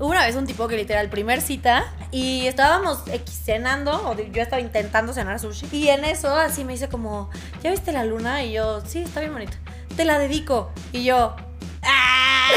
Hubo 0.00 0.10
una 0.10 0.24
vez 0.24 0.36
un 0.36 0.46
tipo 0.46 0.68
que 0.68 0.76
literal, 0.76 1.10
primer 1.10 1.40
cita, 1.40 1.92
y 2.12 2.46
estábamos 2.46 3.02
X 3.12 3.42
cenando, 3.44 3.90
o 4.08 4.14
yo 4.14 4.42
estaba 4.42 4.62
intentando 4.62 5.12
cenar 5.12 5.40
sushi, 5.40 5.66
y 5.72 5.88
en 5.88 6.04
eso 6.04 6.36
así 6.36 6.62
me 6.62 6.74
dice 6.74 6.88
como, 6.88 7.30
¿ya 7.64 7.72
viste 7.72 7.90
la 7.90 8.04
luna? 8.04 8.44
Y 8.44 8.52
yo, 8.52 8.80
sí, 8.86 9.00
está 9.00 9.18
bien 9.18 9.32
bonita. 9.32 9.56
Te 9.96 10.04
la 10.04 10.20
dedico. 10.20 10.70
Y 10.92 11.02
yo, 11.02 11.34
¡ah! 11.82 12.48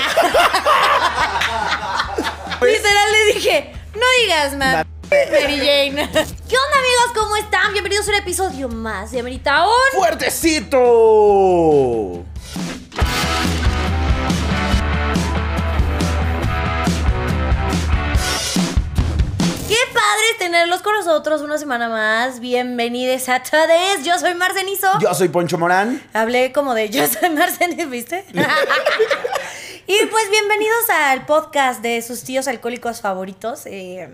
literal 2.62 3.12
le 3.12 3.34
dije, 3.34 3.74
no 3.96 4.06
digas 4.22 4.56
más. 4.56 4.86
Mary 5.10 5.58
Jane. 5.58 5.96
¿Qué 5.96 6.56
onda 6.58 6.78
amigos? 6.78 7.12
¿Cómo 7.16 7.36
están? 7.38 7.74
Bienvenidos 7.74 8.08
a 8.08 8.12
un 8.12 8.18
episodio 8.18 8.70
más 8.70 9.10
de 9.12 9.20
Amerita 9.20 9.66
Un. 9.66 9.72
¡Fuertecito! 10.00 10.78
Padre 20.12 20.26
tenerlos 20.40 20.82
con 20.82 20.94
nosotros 20.94 21.42
una 21.42 21.58
semana 21.58 21.88
más. 21.88 22.42
Bienvenidos 22.42 23.30
a 23.30 23.42
todos. 23.42 24.04
Yo 24.04 24.20
soy 24.20 24.34
Marcenizo. 24.34 24.88
Yo 25.00 25.14
soy 25.14 25.30
Poncho 25.30 25.58
Morán. 25.58 26.04
Hablé 26.12 26.52
como 26.52 26.74
de 26.74 26.90
yo 26.90 27.08
soy 27.08 27.30
Marcenizo, 27.30 27.88
¿viste? 27.88 28.26
y 29.88 30.06
pues 30.08 30.30
bienvenidos 30.30 30.90
al 30.90 31.26
podcast 31.26 31.82
de 31.82 32.02
sus 32.02 32.24
tíos 32.24 32.50
alcohólicos 32.50 33.00
favoritos. 33.00 33.66
Eh, 33.68 34.10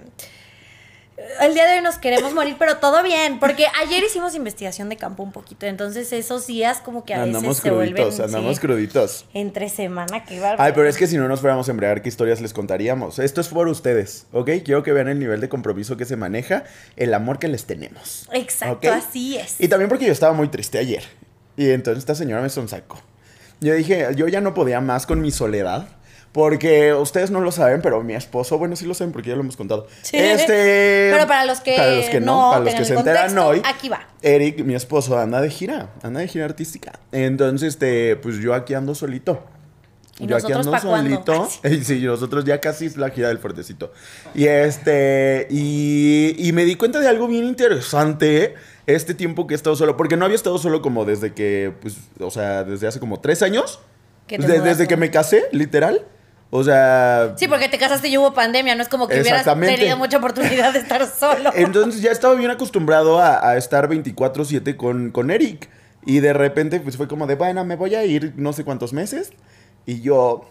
el 1.39 1.53
día 1.53 1.67
de 1.67 1.77
hoy 1.77 1.83
nos 1.83 1.97
queremos 1.97 2.33
morir, 2.33 2.55
pero 2.59 2.77
todo 2.77 3.01
bien, 3.01 3.39
porque 3.39 3.65
ayer 3.81 4.03
hicimos 4.03 4.35
investigación 4.35 4.87
de 4.89 4.97
campo 4.97 5.23
un 5.23 5.31
poquito, 5.31 5.65
entonces 5.65 6.13
esos 6.13 6.45
días 6.45 6.79
como 6.79 7.05
que 7.05 7.15
a 7.15 7.23
Andamos 7.23 7.47
veces 7.49 7.63
se 7.63 7.71
vuelven 7.71 7.95
cruditos, 7.95 8.19
andamos 8.19 8.55
sí, 8.55 8.61
cruditos. 8.61 9.25
entre 9.33 9.69
semana, 9.69 10.23
qué 10.25 10.39
bárbaro. 10.39 10.61
Ay, 10.61 10.73
pero 10.75 10.87
es 10.87 10.97
que 10.97 11.07
si 11.07 11.17
no 11.17 11.27
nos 11.27 11.41
fuéramos 11.41 11.67
a 11.67 11.71
embriagar, 11.71 12.01
¿qué 12.01 12.09
historias 12.09 12.39
les 12.39 12.53
contaríamos? 12.53 13.19
Esto 13.19 13.41
es 13.41 13.47
por 13.47 13.67
ustedes, 13.67 14.27
¿ok? 14.31 14.49
Quiero 14.63 14.83
que 14.83 14.93
vean 14.93 15.07
el 15.07 15.19
nivel 15.19 15.41
de 15.41 15.49
compromiso 15.49 15.97
que 15.97 16.05
se 16.05 16.15
maneja, 16.15 16.65
el 16.95 17.13
amor 17.13 17.39
que 17.39 17.47
les 17.47 17.65
tenemos. 17.65 18.29
Exacto, 18.31 18.91
así 18.91 19.37
es. 19.37 19.59
Y 19.59 19.67
también 19.67 19.89
porque 19.89 20.05
yo 20.05 20.11
estaba 20.11 20.33
muy 20.33 20.49
triste 20.49 20.77
ayer. 20.77 21.03
Y 21.55 21.71
entonces 21.71 21.99
esta 21.99 22.13
señora 22.13 22.41
me 22.41 22.49
sonsacó. 22.49 23.01
Yo 23.59 23.73
dije, 23.73 24.07
yo 24.15 24.27
ya 24.27 24.41
no 24.41 24.53
podía 24.53 24.81
más 24.81 25.07
con 25.07 25.19
mi 25.19 25.31
soledad. 25.31 25.87
Porque 26.37 26.93
ustedes 26.93 27.31
no 27.31 27.41
lo 27.41 27.51
saben, 27.51 27.81
pero 27.81 28.03
mi 28.03 28.13
esposo, 28.13 28.59
bueno, 28.59 28.75
sí 28.75 28.85
lo 28.85 28.93
saben 28.93 29.11
porque 29.11 29.29
ya 29.29 29.35
lo 29.35 29.41
hemos 29.41 29.57
contado. 29.57 29.87
Sí. 30.03 30.17
Este. 30.17 31.09
Pero 31.11 31.25
para 31.25 31.45
los 31.45 31.61
que 31.61 31.75
para 31.75 31.95
los 31.95 32.05
que 32.05 32.19
no, 32.19 32.25
no 32.25 32.51
para 32.51 32.63
los 32.65 32.75
que 32.75 32.85
se 32.85 32.93
enteran 32.93 33.35
hoy. 33.39 33.59
aquí 33.65 33.89
va. 33.89 34.07
Eric, 34.21 34.59
mi 34.63 34.75
esposo, 34.75 35.17
anda 35.17 35.41
de 35.41 35.49
gira, 35.49 35.89
anda 36.03 36.19
de 36.19 36.27
gira 36.27 36.45
artística. 36.45 36.91
Entonces, 37.11 37.69
este, 37.69 38.17
pues 38.17 38.35
yo 38.37 38.53
aquí 38.53 38.75
ando 38.75 38.93
solito. 38.93 39.43
¿Y 40.19 40.27
yo 40.27 40.37
aquí 40.37 40.51
ando 40.51 40.77
solito. 40.79 41.49
Y 41.63 41.83
sí, 41.83 42.01
nosotros 42.03 42.45
ya 42.45 42.61
casi 42.61 42.85
es 42.85 42.97
la 42.97 43.09
gira 43.09 43.29
del 43.29 43.39
fuertecito. 43.39 43.91
Y 44.35 44.45
este, 44.45 45.47
y, 45.49 46.35
y 46.37 46.51
me 46.51 46.65
di 46.65 46.75
cuenta 46.75 46.99
de 46.99 47.07
algo 47.07 47.27
bien 47.27 47.45
interesante 47.45 48.53
este 48.85 49.15
tiempo 49.15 49.47
que 49.47 49.55
he 49.55 49.57
estado 49.57 49.75
solo. 49.75 49.97
Porque 49.97 50.17
no 50.17 50.25
había 50.25 50.35
estado 50.35 50.59
solo 50.59 50.83
como 50.83 51.03
desde 51.03 51.33
que, 51.33 51.73
pues, 51.81 51.97
o 52.19 52.29
sea, 52.29 52.63
desde 52.63 52.85
hace 52.85 52.99
como 52.99 53.21
tres 53.21 53.41
años. 53.41 53.79
De- 54.27 54.37
mudaste. 54.37 54.61
desde 54.61 54.87
que 54.87 54.97
me 54.97 55.09
casé, 55.09 55.45
literal. 55.51 56.05
O 56.49 56.63
sea, 56.63 57.33
Sí, 57.37 57.47
porque 57.47 57.67
te 57.67 57.77
casaste 57.77 58.07
y 58.07 58.17
hubo 58.17 58.33
pandemia, 58.33 58.75
no 58.75 58.81
es 58.81 58.87
como 58.87 59.07
que 59.07 59.19
hubieras 59.19 59.43
tenido 59.45 59.97
mucha 59.97 60.17
oportunidad 60.17 60.73
de 60.73 60.79
estar 60.79 61.05
solo. 61.19 61.51
Entonces 61.53 62.01
ya 62.01 62.11
estaba 62.11 62.35
bien 62.35 62.51
acostumbrado 62.51 63.19
a, 63.19 63.49
a 63.49 63.57
estar 63.57 63.89
24/7 63.89 64.77
con, 64.77 65.11
con 65.11 65.29
Eric. 65.31 65.69
Y 66.05 66.21
de 66.21 66.31
repente 66.31 66.79
pues 66.79 66.95
fue 66.95 67.09
como 67.09 67.27
de, 67.27 67.35
bueno, 67.35 67.65
me 67.65 67.75
voy 67.75 67.95
a 67.95 68.05
ir 68.05 68.33
no 68.37 68.53
sé 68.53 68.63
cuántos 68.63 68.93
meses. 68.93 69.31
Y 69.85 70.01
yo, 70.01 70.49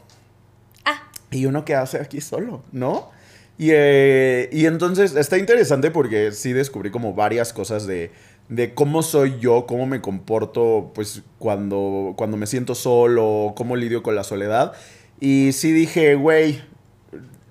Ah, 0.84 1.02
¿y 1.30 1.46
uno 1.46 1.64
hace 1.76 1.98
aquí 1.98 2.20
solo? 2.20 2.62
¿No? 2.72 3.10
Y, 3.58 3.70
eh, 3.72 4.48
y 4.52 4.66
entonces 4.66 5.16
está 5.16 5.38
interesante 5.38 5.90
porque 5.90 6.32
sí 6.32 6.52
descubrí 6.52 6.90
como 6.90 7.14
varias 7.14 7.52
cosas 7.52 7.86
de, 7.86 8.12
de 8.48 8.74
cómo 8.74 9.02
soy 9.02 9.38
yo, 9.40 9.66
cómo 9.66 9.86
me 9.86 10.00
comporto 10.00 10.92
pues 10.94 11.22
cuando, 11.38 12.14
cuando 12.16 12.36
me 12.36 12.46
siento 12.46 12.74
solo, 12.74 13.54
cómo 13.56 13.76
lidio 13.76 14.02
con 14.02 14.14
la 14.14 14.24
soledad. 14.24 14.74
Y 15.20 15.52
sí 15.52 15.72
dije, 15.72 16.14
güey, 16.14 16.62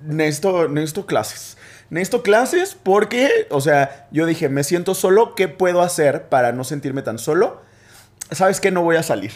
necesito, 0.04 0.68
necesito 0.68 1.06
clases. 1.06 1.58
Necesito 1.90 2.24
clases 2.24 2.76
porque, 2.82 3.48
o 3.50 3.62
sea, 3.62 4.08
yo 4.12 4.26
dije, 4.26 4.50
me 4.50 4.64
siento 4.64 4.96
solo, 4.96 5.36
¿qué 5.36 5.48
puedo 5.48 5.82
hacer 5.82 6.30
para 6.30 6.52
no 6.52 6.64
sentirme 6.64 7.02
tan 7.02 7.20
solo? 7.20 7.62
¿Sabes 8.32 8.60
qué? 8.60 8.72
No 8.72 8.82
voy 8.84 8.96
a 8.96 9.04
salir. 9.04 9.32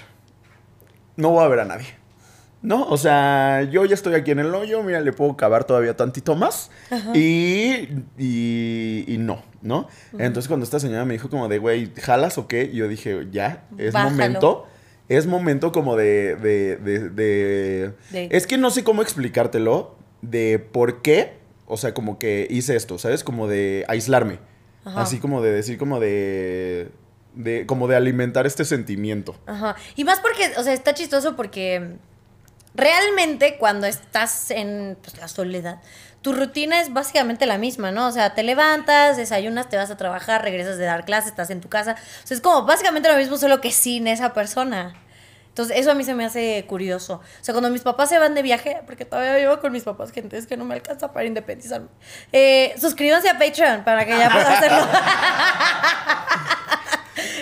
No 1.15 1.29
voy 1.31 1.43
a 1.43 1.47
ver 1.47 1.59
a 1.59 1.65
nadie. 1.65 1.87
¿No? 2.61 2.83
O 2.87 2.97
sea, 2.97 3.63
yo 3.71 3.85
ya 3.85 3.93
estoy 3.93 4.15
aquí 4.15 4.31
en 4.31 4.39
el 4.39 4.53
hoyo, 4.53 4.83
mira, 4.83 4.99
le 4.99 5.13
puedo 5.13 5.37
cavar 5.37 5.63
todavía 5.63 5.95
tantito 5.95 6.35
más. 6.35 6.71
Y, 7.13 7.87
y, 8.17 9.05
y 9.07 9.17
no, 9.17 9.43
¿no? 9.61 9.87
Entonces 10.17 10.49
cuando 10.49 10.65
esta 10.65 10.79
señora 10.79 11.05
me 11.05 11.13
dijo 11.13 11.29
como 11.29 11.47
de, 11.47 11.57
güey, 11.57 11.93
¿jalas 12.01 12.37
o 12.37 12.47
qué? 12.47 12.69
Yo 12.73 12.89
dije, 12.89 13.27
ya, 13.31 13.63
es 13.77 13.93
Bájalo. 13.93 14.11
momento. 14.11 14.67
Es 15.09 15.25
momento 15.25 15.71
como 15.71 15.95
de, 15.95 16.35
de, 16.35 16.77
de, 16.77 17.93
Es 18.29 18.47
que 18.47 18.57
no 18.57 18.69
sé 18.69 18.83
cómo 18.83 19.01
explicártelo 19.01 19.95
de 20.21 20.59
por 20.59 21.01
qué, 21.01 21.33
o 21.65 21.77
sea, 21.77 21.93
como 21.93 22.19
que 22.19 22.47
hice 22.49 22.75
esto, 22.75 22.97
¿sabes? 22.97 23.23
Como 23.23 23.47
de 23.47 23.85
aislarme. 23.87 24.39
Ajá. 24.85 25.01
Así 25.01 25.17
como 25.17 25.41
de 25.41 25.51
decir 25.51 25.77
como 25.77 25.99
de... 25.99 26.89
de 27.33 27.65
como 27.65 27.87
de 27.87 27.95
alimentar 27.95 28.45
este 28.45 28.65
sentimiento. 28.65 29.35
ajá. 29.45 29.75
Y 29.95 30.03
más 30.03 30.19
porque, 30.19 30.51
o 30.57 30.63
sea, 30.63 30.73
está 30.73 30.93
chistoso 30.93 31.35
porque 31.35 31.97
realmente 32.75 33.57
cuando 33.57 33.87
estás 33.87 34.51
en 34.51 34.97
pues, 35.01 35.17
la 35.17 35.27
soledad, 35.27 35.81
tu 36.21 36.33
rutina 36.33 36.81
es 36.81 36.91
básicamente 36.91 37.45
la 37.45 37.57
misma, 37.57 37.91
¿no? 37.91 38.07
O 38.07 38.11
sea, 38.11 38.33
te 38.33 38.43
levantas, 38.43 39.17
desayunas, 39.17 39.69
te 39.69 39.77
vas 39.77 39.89
a 39.89 39.97
trabajar, 39.97 40.41
regresas 40.43 40.77
de 40.77 40.85
dar 40.85 41.05
clases, 41.05 41.31
estás 41.31 41.49
en 41.49 41.61
tu 41.61 41.69
casa. 41.69 41.95
O 42.23 42.27
sea, 42.27 42.35
es 42.35 42.41
como 42.41 42.63
básicamente 42.65 43.09
lo 43.09 43.17
mismo, 43.17 43.37
solo 43.37 43.61
que 43.61 43.71
sin 43.71 44.07
esa 44.07 44.33
persona. 44.33 44.93
Entonces, 45.47 45.77
eso 45.77 45.91
a 45.91 45.95
mí 45.95 46.03
se 46.03 46.13
me 46.13 46.25
hace 46.25 46.65
curioso. 46.67 47.15
O 47.15 47.43
sea, 47.43 47.53
cuando 47.53 47.69
mis 47.69 47.81
papás 47.81 48.09
se 48.09 48.17
van 48.17 48.33
de 48.33 48.41
viaje, 48.41 48.81
porque 48.85 49.05
todavía 49.05 49.35
vivo 49.35 49.59
con 49.59 49.71
mis 49.73 49.83
papás, 49.83 50.11
gente, 50.11 50.37
es 50.37 50.47
que 50.47 50.55
no 50.55 50.65
me 50.65 50.75
alcanza 50.75 51.11
para 51.11 51.25
independizarme. 51.25 51.87
Eh, 52.31 52.75
suscríbanse 52.79 53.29
a 53.29 53.37
Patreon 53.37 53.83
para 53.83 54.05
que 54.05 54.17
ya 54.17 54.29
pueda 54.29 54.57
hacerlo. 54.57 54.87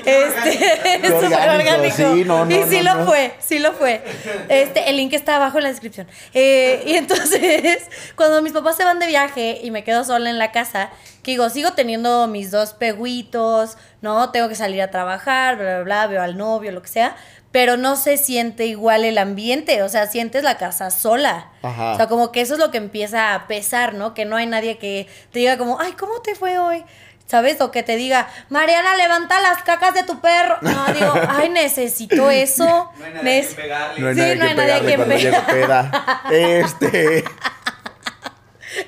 este, 0.08 0.96
es 0.96 1.10
súper 1.10 1.34
orgánico, 1.34 1.70
orgánico. 1.70 1.96
sí, 1.96 2.24
no, 2.24 2.46
no, 2.46 2.52
y 2.52 2.64
sí 2.64 2.78
no, 2.82 2.94
lo 2.94 3.00
no. 3.02 3.06
fue, 3.06 3.34
sí 3.40 3.60
lo 3.60 3.74
fue. 3.74 4.02
Este, 4.48 4.90
el 4.90 4.96
link 4.96 5.12
está 5.12 5.36
abajo 5.36 5.58
en 5.58 5.66
la 5.66 5.70
descripción. 5.70 6.08
Eh, 6.34 6.82
y 6.86 6.96
entonces, 6.96 7.84
cuando 8.16 8.42
mis 8.42 8.54
papás 8.54 8.78
se 8.78 8.86
van 8.86 9.00
de 9.00 9.08
viaje 9.08 9.60
y 9.62 9.70
me 9.70 9.84
quedo 9.84 10.06
sola 10.06 10.30
en 10.30 10.38
la 10.38 10.54
casa, 10.54 10.92
que 11.24 11.32
digo, 11.32 11.50
sigo 11.50 11.74
teniendo 11.74 12.28
mis 12.28 12.52
dos 12.52 12.74
peguitos, 12.74 13.78
¿no? 14.02 14.32
Tengo 14.32 14.48
que 14.48 14.56
salir 14.56 14.82
a 14.82 14.92
trabajar, 14.92 15.58
bla, 15.58 15.66
bla, 15.66 15.84
bla, 15.84 16.08
veo 16.08 16.22
al 16.22 16.38
novio, 16.38 16.72
lo 16.72 16.82
que 16.82 16.88
sea. 16.88 17.18
Pero 17.52 17.76
no 17.76 17.98
se 17.98 18.18
siente 18.18 18.66
igual 18.66 19.04
el 19.04 19.18
ambiente, 19.18 19.82
o 19.82 19.90
sea, 19.90 20.08
sientes 20.08 20.44
la 20.44 20.58
casa 20.58 20.90
sola. 20.90 21.52
Ajá. 21.64 21.94
O 21.94 21.96
sea, 21.98 22.08
como 22.08 22.32
que 22.32 22.40
eso 22.40 22.54
es 22.54 22.60
lo 22.60 22.72
que 22.72 22.78
empieza 22.78 23.34
a 23.34 23.48
pesar, 23.48 23.94
¿no? 23.94 24.14
Que 24.14 24.24
no 24.24 24.38
hay 24.38 24.46
nadie 24.46 24.78
que 24.78 25.08
te 25.32 25.40
diga 25.40 25.58
como, 25.58 25.80
ay, 25.82 25.94
¿cómo 25.94 26.22
te 26.22 26.36
fue 26.36 26.60
hoy? 26.60 26.86
¿Sabes? 27.28 27.60
O 27.62 27.72
que 27.72 27.84
te 27.84 27.98
diga, 27.98 28.28
Mariana, 28.50 28.96
levanta 28.96 29.40
las 29.42 29.62
cacas 29.62 29.94
de 29.94 30.04
tu 30.04 30.20
perro. 30.22 30.58
No, 30.62 30.86
digo, 30.94 31.14
ay, 31.30 31.50
necesito 31.50 32.30
eso. 32.32 32.90
No 32.98 33.06
hay 33.06 33.14
nadie 33.14 33.20
a 33.20 33.24
Nec- 33.24 33.46
quien 33.46 33.56
pegarle. 33.56 34.00
No 34.02 34.08
hay 34.08 34.14
Sí, 34.16 34.20
nadie 34.22 34.36
no 34.36 34.44
hay 34.44 34.50
que 34.50 34.56
nadie 34.56 34.74
a 34.74 34.80
pegarle 34.80 34.86
quien 34.88 34.98
cuando 34.98 35.16
pegar. 35.16 35.34
llego 35.34 35.68
peda. 35.68 36.22
Este... 36.32 37.24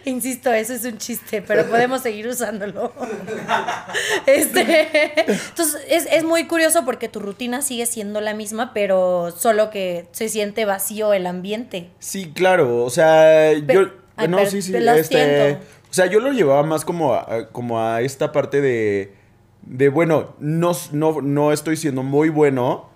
Insisto, 0.06 0.52
eso 0.54 0.74
es 0.74 0.84
un 0.86 0.98
chiste, 1.00 1.42
pero 1.42 1.66
podemos 1.68 2.02
seguir 2.02 2.28
usándolo. 2.28 2.94
Este, 4.26 5.32
entonces, 5.32 5.82
es, 5.88 6.08
es 6.12 6.24
muy 6.24 6.46
curioso 6.48 6.86
porque 6.86 7.10
tu 7.10 7.20
rutina 7.20 7.62
sigue 7.62 7.86
siendo 7.86 8.22
la 8.22 8.34
misma, 8.34 8.72
pero 8.74 9.34
solo 9.36 9.70
que 9.72 10.08
se 10.12 10.30
siente 10.30 10.66
vacío 10.66 11.14
el 11.14 11.26
ambiente. 11.26 11.90
Sí, 12.00 12.32
claro, 12.34 12.84
o 12.84 12.90
sea, 12.90 13.54
yo... 13.54 13.90
Ay, 14.16 14.28
no, 14.28 14.46
sí, 14.46 14.62
sí, 14.62 14.74
lo 14.78 14.92
este... 14.94 15.58
O 15.89 15.94
sea, 15.94 16.06
yo 16.06 16.19
lo 16.19 16.31
llevaba 16.31 16.63
más 16.63 16.86
como 16.86 17.13
a, 17.13 17.50
como 17.51 17.80
a 17.81 18.01
esta 18.01 18.31
parte 18.31 18.62
de... 18.62 19.15
De, 19.62 19.89
bueno, 19.89 20.36
no, 20.39 20.71
no, 20.94 21.21
no 21.21 21.51
estoy 21.51 21.75
siendo 21.77 22.01
muy 22.01 22.30
bueno 22.30 22.88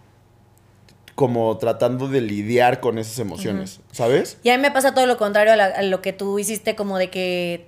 como 1.16 1.56
tratando 1.58 2.08
de 2.08 2.22
lidiar 2.22 2.80
con 2.80 2.98
esas 2.98 3.20
emociones, 3.20 3.82
¿sabes? 3.92 4.38
Y 4.44 4.50
a 4.50 4.58
mí 4.58 4.62
me 4.62 4.72
pasa 4.72 4.94
todo 4.96 5.06
lo 5.06 5.18
contrario 5.18 5.54
a, 5.54 5.56
la- 5.56 5.66
a 5.66 5.82
lo 5.84 6.02
que 6.02 6.14
tú 6.14 6.40
hiciste, 6.40 6.76
como 6.76 6.98
de 6.98 7.10
que, 7.12 7.68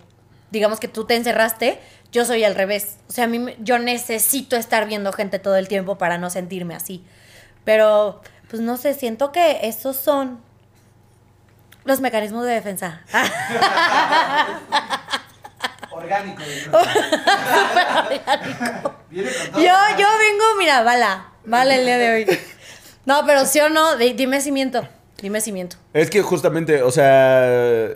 digamos 0.52 0.80
que 0.80 0.88
tú 0.88 1.06
te 1.06 1.16
encerraste, 1.16 1.78
yo 2.12 2.26
soy 2.26 2.44
al 2.44 2.56
revés. 2.56 2.98
O 3.08 3.12
sea, 3.12 3.26
a 3.26 3.28
mí 3.28 3.46
yo 3.60 3.78
necesito 3.78 4.56
estar 4.56 4.88
viendo 4.88 5.12
gente 5.14 5.38
todo 5.38 5.58
el 5.58 5.68
tiempo 5.68 5.98
para 5.98 6.18
no 6.18 6.30
sentirme 6.32 6.74
así. 6.74 7.04
Pero, 7.66 8.22
pues 8.50 8.62
no 8.64 8.78
sé, 8.78 8.94
siento 8.96 9.32
que 9.32 9.60
esos 9.68 9.96
son 9.98 10.40
los 11.86 12.02
mecanismos 12.02 12.46
de 12.46 12.52
defensa. 12.54 13.02
Orgánico. 15.92 16.42
Viene 19.10 19.30
con 19.32 19.52
todo. 19.52 19.62
Yo, 19.62 19.74
yo 19.98 20.08
vengo, 20.20 20.44
mira, 20.60 20.84
bala, 20.84 21.28
bala 21.46 21.76
el 21.76 21.86
día 21.86 21.98
de 21.98 22.12
hoy. 22.12 22.26
No, 23.06 23.26
pero 23.26 23.46
sí 23.46 23.60
o 23.60 23.70
no, 23.70 23.96
di- 23.98 24.14
dime 24.14 24.42
si 24.42 24.52
miento, 24.52 24.88
dime 25.22 25.40
si 25.42 25.52
miento. 25.52 25.78
Es 25.94 26.10
que 26.10 26.22
justamente, 26.22 26.82
o 26.84 26.92
sea, 26.92 27.90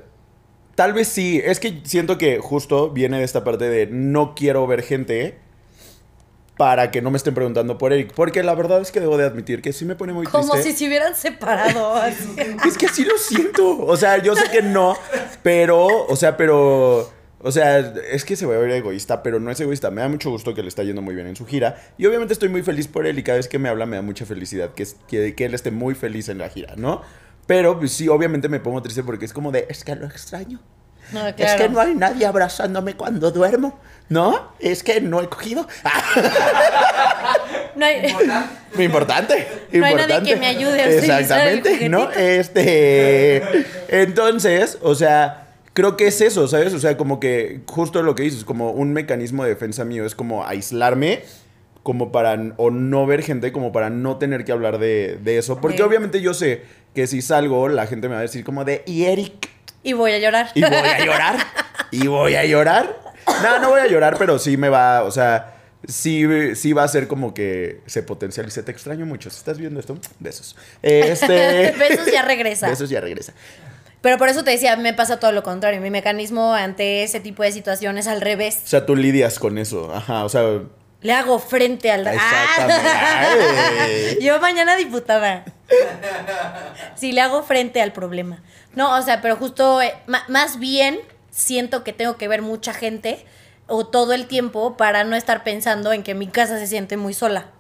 Tal 0.76 0.94
vez 0.94 1.10
sí. 1.10 1.42
Es 1.44 1.60
que 1.60 1.82
siento 1.84 2.18
que 2.18 2.40
justo 2.40 2.90
viene 2.92 3.18
de 3.18 3.26
esta 3.26 3.44
parte 3.44 3.68
de 3.70 3.88
no 3.88 4.34
quiero 4.34 4.66
ver 4.66 4.82
gente 4.82 5.38
para 6.60 6.92
que 6.92 7.02
no 7.02 7.10
me 7.10 7.16
estén 7.16 7.34
preguntando 7.34 7.78
por 7.78 7.94
Eric. 7.94 8.12
Porque 8.14 8.44
la 8.44 8.54
verdad 8.54 8.82
es 8.82 8.92
que 8.92 9.00
debo 9.00 9.18
de 9.18 9.24
admitir 9.26 9.62
que 9.62 9.72
sí 9.72 9.86
me 9.86 9.96
pone 9.96 10.12
muy 10.12 10.26
Como 10.26 10.52
triste. 10.52 10.74
si 10.74 10.78
se 10.80 10.88
hubieran 10.90 11.16
separado. 11.16 11.94
así. 11.96 12.36
Es 12.68 12.78
que 12.78 12.90
sí 12.90 13.06
lo 13.06 13.18
siento. 13.18 13.78
O 13.80 13.96
sea, 13.96 14.22
yo 14.22 14.36
sé 14.36 14.52
que 14.52 14.62
no, 14.62 14.98
pero, 15.42 15.88
o 16.06 16.16
sea, 16.18 16.36
pero, 16.36 17.10
o 17.42 17.52
sea, 17.54 17.80
es 18.12 18.26
que 18.26 18.36
se 18.36 18.46
va 18.46 18.56
a 18.56 18.58
ver 18.58 18.72
egoísta, 18.72 19.24
pero 19.24 19.40
no 19.40 19.50
es 19.52 19.60
egoísta. 19.62 19.90
Me 19.90 20.02
da 20.02 20.10
mucho 20.10 20.30
gusto 20.32 20.54
que 20.54 20.62
le 20.62 20.68
está 20.68 20.84
yendo 20.84 21.02
muy 21.02 21.16
bien 21.16 21.28
en 21.28 21.38
su 21.38 21.46
gira. 21.46 21.78
Y 21.98 22.06
obviamente 22.08 22.34
estoy 22.34 22.50
muy 22.50 22.62
feliz 22.62 22.90
por 22.90 23.08
él 23.08 23.18
y 23.18 23.24
cada 23.24 23.38
vez 23.38 23.48
que 23.48 23.58
me 23.58 23.70
habla 23.70 23.86
me 23.86 23.96
da 23.96 24.02
mucha 24.02 24.26
felicidad 24.26 24.74
que, 24.74 24.84
es- 24.84 24.98
que, 25.08 25.36
que 25.36 25.46
él 25.46 25.54
esté 25.54 25.72
muy 25.72 25.96
feliz 25.96 26.28
en 26.28 26.40
la 26.40 26.50
gira, 26.50 26.74
¿no? 26.76 27.02
Pero 27.48 27.80
pues, 27.80 27.94
sí, 27.94 28.10
obviamente 28.10 28.50
me 28.50 28.60
pongo 28.60 28.82
triste 28.82 29.02
porque 29.02 29.24
es 29.24 29.32
como 29.32 29.54
de, 29.54 29.66
es 29.70 29.86
que 29.86 29.96
lo 29.96 30.08
extraño. 30.08 30.60
No, 31.14 31.26
Es 31.26 31.54
que 31.56 31.70
no 31.70 31.80
hay 31.80 31.96
nadie 31.96 32.28
abrazándome 32.28 32.94
cuando 32.96 33.32
duermo, 33.32 33.80
¿no? 34.10 34.52
Es 34.60 34.84
que 34.84 35.02
no 35.02 35.22
he 35.22 35.28
cogido. 35.30 35.68
No 37.76 37.86
hay- 37.86 38.08
Importante. 38.08 39.48
Importante. 39.72 39.78
No 39.80 39.86
hay 39.86 39.96
nadie 39.96 40.34
que 40.34 40.40
me 40.40 40.48
ayude 40.48 40.82
a 40.82 40.86
el 40.86 40.94
Exactamente, 41.00 41.88
¿no? 41.90 42.12
Este. 42.12 43.42
Entonces, 43.88 44.78
o 44.82 44.96
sea, 44.96 45.48
creo 45.74 45.96
que 45.96 46.08
es 46.08 46.20
eso, 46.20 46.48
¿sabes? 46.48 46.74
O 46.74 46.80
sea, 46.80 46.98
como 46.98 47.20
que 47.20 47.62
justo 47.68 48.04
lo 48.04 48.16
que 48.16 48.24
dices, 48.24 48.44
como 48.44 48.72
un 48.72 48.92
mecanismo 48.92 49.44
de 49.44 49.50
defensa 49.52 49.86
mío 49.86 50.06
es 50.06 50.16
como 50.16 50.46
aislarme. 50.46 51.22
Como 51.82 52.12
para, 52.12 52.38
o 52.58 52.70
no 52.72 53.06
ver 53.08 53.24
gente, 53.24 53.54
como 53.54 53.72
para 53.72 53.90
no 53.90 54.18
tener 54.18 54.44
que 54.44 54.52
hablar 54.52 54.78
de, 54.80 55.18
de 55.24 55.38
eso. 55.38 55.62
Porque 55.62 55.82
obviamente 55.82 56.20
yo 56.22 56.34
sé 56.34 56.64
que 56.94 57.08
si 57.08 57.22
salgo, 57.22 57.70
la 57.70 57.88
gente 57.88 58.10
me 58.10 58.16
va 58.16 58.20
a 58.20 58.24
decir 58.24 58.44
como 58.44 58.66
de, 58.66 58.84
¿y 58.86 59.06
Eric? 59.06 59.50
Y 59.82 59.94
voy 59.94 60.12
a 60.12 60.20
llorar. 60.20 60.50
Y 60.54 60.62
voy 60.62 60.74
a 60.74 61.06
llorar. 61.06 61.38
y 61.92 62.08
voy 62.08 62.36
a 62.36 62.44
llorar. 62.46 63.00
No, 63.44 63.60
no 63.60 63.70
voy 63.70 63.82
a 63.82 63.88
llorar, 63.88 64.18
pero 64.18 64.40
sí 64.40 64.58
me 64.58 64.70
va, 64.70 65.04
o 65.04 65.12
sea, 65.12 65.60
sí, 65.88 66.26
sí 66.56 66.74
va 66.74 66.84
a 66.84 66.88
ser 66.88 67.08
como 67.08 67.34
que 67.34 67.82
se 67.86 68.04
potencialice. 68.04 68.64
Te 68.64 68.72
extraño 68.72 69.06
mucho. 69.06 69.30
Si 69.30 69.38
estás 69.38 69.58
viendo 69.58 69.80
esto, 69.80 69.98
besos. 70.20 70.56
Este. 70.82 71.72
Besos 71.78 72.12
ya 72.12 72.24
regresa. 72.24 72.70
Besos 72.70 72.90
ya 72.90 73.02
regresa. 73.02 73.34
Pero 74.02 74.18
por 74.18 74.30
eso 74.30 74.44
te 74.44 74.52
decía, 74.52 74.78
me 74.78 74.94
pasa 74.94 75.20
todo 75.20 75.32
lo 75.32 75.44
contrario. 75.44 75.82
Mi 75.82 75.90
mecanismo 75.90 76.54
ante 76.54 77.04
ese 77.04 77.20
tipo 77.20 77.44
de 77.44 77.52
situaciones 77.52 78.08
al 78.08 78.22
revés. 78.22 78.62
O 78.64 78.68
sea, 78.68 78.86
tú 78.86 78.96
lidias 78.96 79.40
con 79.40 79.58
eso. 79.58 79.94
Ajá, 79.94 80.24
o 80.24 80.30
sea. 80.30 80.44
Le 81.02 81.14
hago 81.14 81.40
frente 81.40 81.92
al... 81.92 82.04
Yo 84.22 84.42
mañana 84.42 84.76
diputada. 84.76 85.46
Sí, 86.96 87.14
le 87.14 87.22
hago 87.22 87.44
frente 87.44 87.82
al 87.82 87.94
problema. 87.94 88.44
No, 88.76 88.98
o 88.98 89.02
sea, 89.02 89.22
pero 89.22 89.38
justo, 89.38 89.82
eh, 89.82 89.94
más 90.28 90.60
bien 90.60 91.00
siento 91.40 91.84
que 91.84 91.94
tengo 91.94 92.18
que 92.18 92.28
ver 92.28 92.42
mucha 92.42 92.74
gente 92.74 93.26
o 93.68 93.88
todo 93.88 94.14
el 94.14 94.28
tiempo 94.28 94.76
para 94.78 95.04
no 95.04 95.16
estar 95.16 95.44
pensando 95.44 95.94
en 95.94 96.04
que 96.04 96.14
mi 96.14 96.28
casa 96.28 96.60
se 96.60 96.68
siente 96.68 96.98
muy 96.98 97.14
sola. 97.14 97.52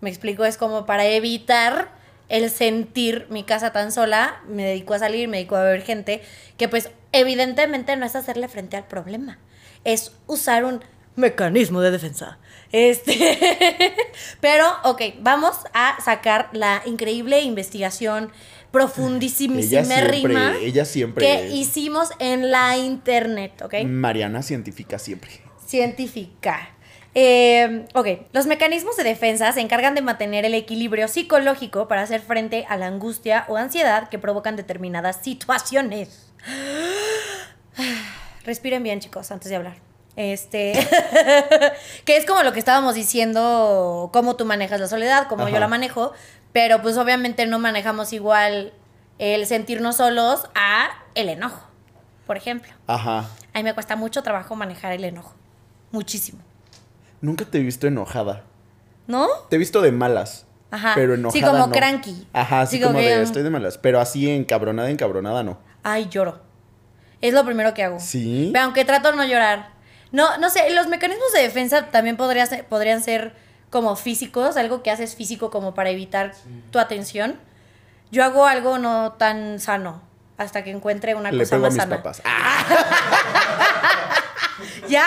Me 0.00 0.10
explico, 0.10 0.44
es 0.44 0.56
como 0.56 0.84
para 0.84 1.06
evitar 1.06 1.92
el 2.28 2.50
sentir 2.50 3.26
mi 3.30 3.44
casa 3.44 3.72
tan 3.72 3.92
sola, 3.92 4.40
me 4.48 4.64
dedico 4.64 4.94
a 4.94 4.98
salir, 4.98 5.28
me 5.28 5.36
dedico 5.36 5.56
a 5.56 5.62
ver 5.62 5.82
gente, 5.82 6.22
que 6.56 6.68
pues 6.68 6.90
evidentemente 7.12 7.94
no 7.96 8.06
es 8.06 8.16
hacerle 8.16 8.48
frente 8.48 8.76
al 8.76 8.86
problema, 8.86 9.38
es 9.84 10.12
usar 10.26 10.64
un 10.64 10.80
mecanismo 11.16 11.80
de 11.80 11.90
defensa. 11.90 12.38
Este, 12.72 13.94
pero 14.40 14.66
ok, 14.82 15.02
vamos 15.20 15.56
a 15.74 16.00
sacar 16.02 16.48
la 16.52 16.82
increíble 16.86 17.40
investigación 17.42 18.32
profundísima 18.74 19.60
Ella 19.60 19.82
ella 20.60 20.84
siempre. 20.84 21.24
que 21.24 21.48
hicimos 21.50 22.08
en 22.18 22.50
la 22.50 22.76
internet, 22.76 23.62
¿ok? 23.62 23.74
Mariana 23.84 24.42
científica 24.42 24.98
siempre. 24.98 25.30
científica. 25.64 26.70
Eh, 27.14 27.86
ok, 27.94 28.08
los 28.32 28.46
mecanismos 28.46 28.96
de 28.96 29.04
defensa 29.04 29.52
se 29.52 29.60
encargan 29.60 29.94
de 29.94 30.02
mantener 30.02 30.44
el 30.44 30.54
equilibrio 30.54 31.06
psicológico 31.06 31.86
para 31.86 32.02
hacer 32.02 32.20
frente 32.20 32.66
a 32.68 32.76
la 32.76 32.88
angustia 32.88 33.44
o 33.46 33.56
ansiedad 33.56 34.08
que 34.08 34.18
provocan 34.18 34.56
determinadas 34.56 35.20
situaciones. 35.22 36.32
Respiren 38.44 38.82
bien, 38.82 38.98
chicos, 38.98 39.30
antes 39.30 39.50
de 39.50 39.56
hablar. 39.56 39.76
Este, 40.16 40.72
que 42.04 42.16
es 42.16 42.26
como 42.26 42.42
lo 42.42 42.52
que 42.52 42.58
estábamos 42.58 42.96
diciendo, 42.96 44.10
cómo 44.12 44.34
tú 44.34 44.44
manejas 44.44 44.80
la 44.80 44.88
soledad, 44.88 45.28
cómo 45.28 45.48
yo 45.48 45.60
la 45.60 45.68
manejo, 45.68 46.12
pero 46.54 46.80
pues 46.80 46.96
obviamente 46.96 47.44
no 47.46 47.58
manejamos 47.58 48.14
igual 48.14 48.72
el 49.18 49.44
sentirnos 49.46 49.96
solos 49.96 50.48
a 50.54 50.88
el 51.14 51.28
enojo, 51.28 51.66
por 52.26 52.36
ejemplo. 52.38 52.72
Ajá. 52.86 53.18
A 53.52 53.58
mí 53.58 53.64
me 53.64 53.74
cuesta 53.74 53.96
mucho 53.96 54.22
trabajo 54.22 54.54
manejar 54.56 54.92
el 54.92 55.04
enojo. 55.04 55.34
Muchísimo. 55.90 56.40
Nunca 57.20 57.44
te 57.44 57.58
he 57.58 57.60
visto 57.62 57.86
enojada. 57.86 58.44
¿No? 59.06 59.28
Te 59.50 59.56
he 59.56 59.58
visto 59.58 59.82
de 59.82 59.92
malas. 59.92 60.46
Ajá. 60.70 60.92
Pero 60.94 61.14
enojada. 61.14 61.38
Sí, 61.40 61.44
como 61.44 61.66
no. 61.66 61.72
cranky. 61.72 62.26
Ajá, 62.32 62.62
así 62.62 62.78
Sí, 62.78 62.82
como 62.82 62.98
que, 62.98 63.04
de 63.16 63.22
estoy 63.22 63.42
de 63.42 63.50
malas. 63.50 63.76
Pero 63.78 64.00
así 64.00 64.30
encabronada, 64.30 64.90
encabronada 64.90 65.42
no. 65.42 65.58
Ay, 65.82 66.08
lloro. 66.08 66.40
Es 67.20 67.34
lo 67.34 67.44
primero 67.44 67.74
que 67.74 67.82
hago. 67.82 67.98
Sí. 68.00 68.50
Pero 68.52 68.64
aunque 68.64 68.84
trato 68.84 69.10
de 69.10 69.16
no 69.16 69.24
llorar. 69.24 69.70
No, 70.12 70.38
no 70.38 70.50
sé, 70.50 70.70
los 70.70 70.86
mecanismos 70.86 71.32
de 71.32 71.42
defensa 71.42 71.86
también 71.90 72.16
podría 72.16 72.46
ser- 72.46 72.64
podrían 72.66 73.02
ser 73.02 73.34
como 73.74 73.96
físicos, 73.96 74.56
algo 74.56 74.84
que 74.84 74.92
haces 74.92 75.16
físico 75.16 75.50
como 75.50 75.74
para 75.74 75.90
evitar 75.90 76.32
tu 76.70 76.78
atención. 76.78 77.40
Yo 78.12 78.22
hago 78.22 78.46
algo 78.46 78.78
no 78.78 79.14
tan 79.18 79.58
sano 79.58 80.00
hasta 80.38 80.62
que 80.62 80.70
encuentre 80.70 81.16
una 81.16 81.32
Le 81.32 81.38
cosa 81.40 81.56
pego 81.56 81.66
a 81.66 81.68
más 81.70 81.74
mis 81.74 81.82
sana. 81.82 81.96
papás. 81.96 82.22
Ah, 82.24 82.64
Ya, 84.88 85.04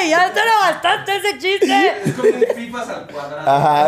güey, 0.00 0.10
ya 0.10 0.32
te 0.32 0.40
lo 0.44 0.52
bastante 0.60 1.16
ese 1.16 1.38
chiste. 1.38 1.92
Es 2.04 2.14
como 2.14 2.28
un 2.28 2.44
FIFAs 2.56 2.88
al 2.88 3.06
cuadrado. 3.06 3.48
Ajá. 3.48 3.86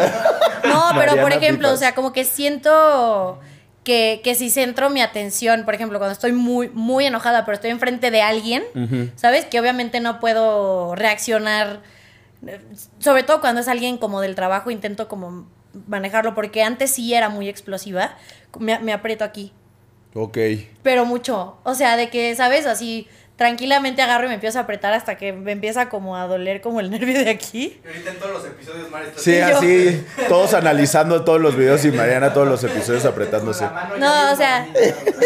No, 0.68 0.84
pero 0.96 1.20
por 1.20 1.32
ejemplo, 1.32 1.72
o 1.72 1.76
sea, 1.76 1.96
como 1.96 2.12
que 2.12 2.24
siento 2.24 3.40
que, 3.82 4.20
que 4.22 4.36
si 4.36 4.50
centro 4.50 4.90
mi 4.90 5.00
atención, 5.02 5.64
por 5.64 5.74
ejemplo, 5.74 5.98
cuando 5.98 6.12
estoy 6.12 6.30
muy, 6.30 6.68
muy 6.68 7.06
enojada, 7.06 7.44
pero 7.44 7.56
estoy 7.56 7.70
enfrente 7.70 8.12
de 8.12 8.22
alguien. 8.22 8.62
¿sabes? 9.16 9.46
Que 9.46 9.58
obviamente 9.58 9.98
no 9.98 10.20
puedo 10.20 10.94
reaccionar, 10.94 11.80
sobre 12.98 13.22
todo 13.22 13.40
cuando 13.40 13.60
es 13.60 13.68
alguien 13.68 13.98
como 13.98 14.20
del 14.20 14.34
trabajo, 14.34 14.70
intento 14.70 15.08
como 15.08 15.46
manejarlo, 15.86 16.34
porque 16.34 16.62
antes 16.62 16.90
sí 16.90 17.14
era 17.14 17.28
muy 17.28 17.48
explosiva, 17.48 18.16
me, 18.58 18.78
me 18.80 18.92
aprieto 18.92 19.24
aquí, 19.24 19.52
Ok. 20.14 20.38
pero 20.82 21.04
mucho, 21.04 21.58
o 21.62 21.74
sea, 21.74 21.96
de 21.96 22.08
que, 22.10 22.34
¿sabes? 22.34 22.66
Así 22.66 23.06
tranquilamente 23.36 24.02
agarro 24.02 24.26
y 24.26 24.28
me 24.28 24.34
empiezo 24.34 24.58
a 24.58 24.62
apretar 24.62 24.92
hasta 24.92 25.16
que 25.16 25.32
me 25.32 25.52
empieza 25.52 25.88
como 25.88 26.14
a 26.14 26.26
doler 26.26 26.60
como 26.60 26.78
el 26.80 26.90
nervio 26.90 27.18
de 27.24 27.30
aquí. 27.30 27.80
Y 27.82 27.86
ahorita 27.86 28.10
en 28.10 28.18
todos 28.18 28.32
los 28.32 28.44
episodios, 28.44 28.90
Mari 28.90 29.06
está 29.08 29.18
Sí, 29.20 29.38
yo. 29.38 29.56
así, 29.56 30.04
todos 30.28 30.52
analizando 30.52 31.24
todos 31.24 31.40
los 31.40 31.56
videos 31.56 31.82
y 31.86 31.90
Mariana 31.90 32.34
todos 32.34 32.46
los 32.48 32.62
episodios 32.64 33.06
apretándose. 33.06 33.64
No, 33.98 34.32
o 34.32 34.36
sea, 34.36 34.66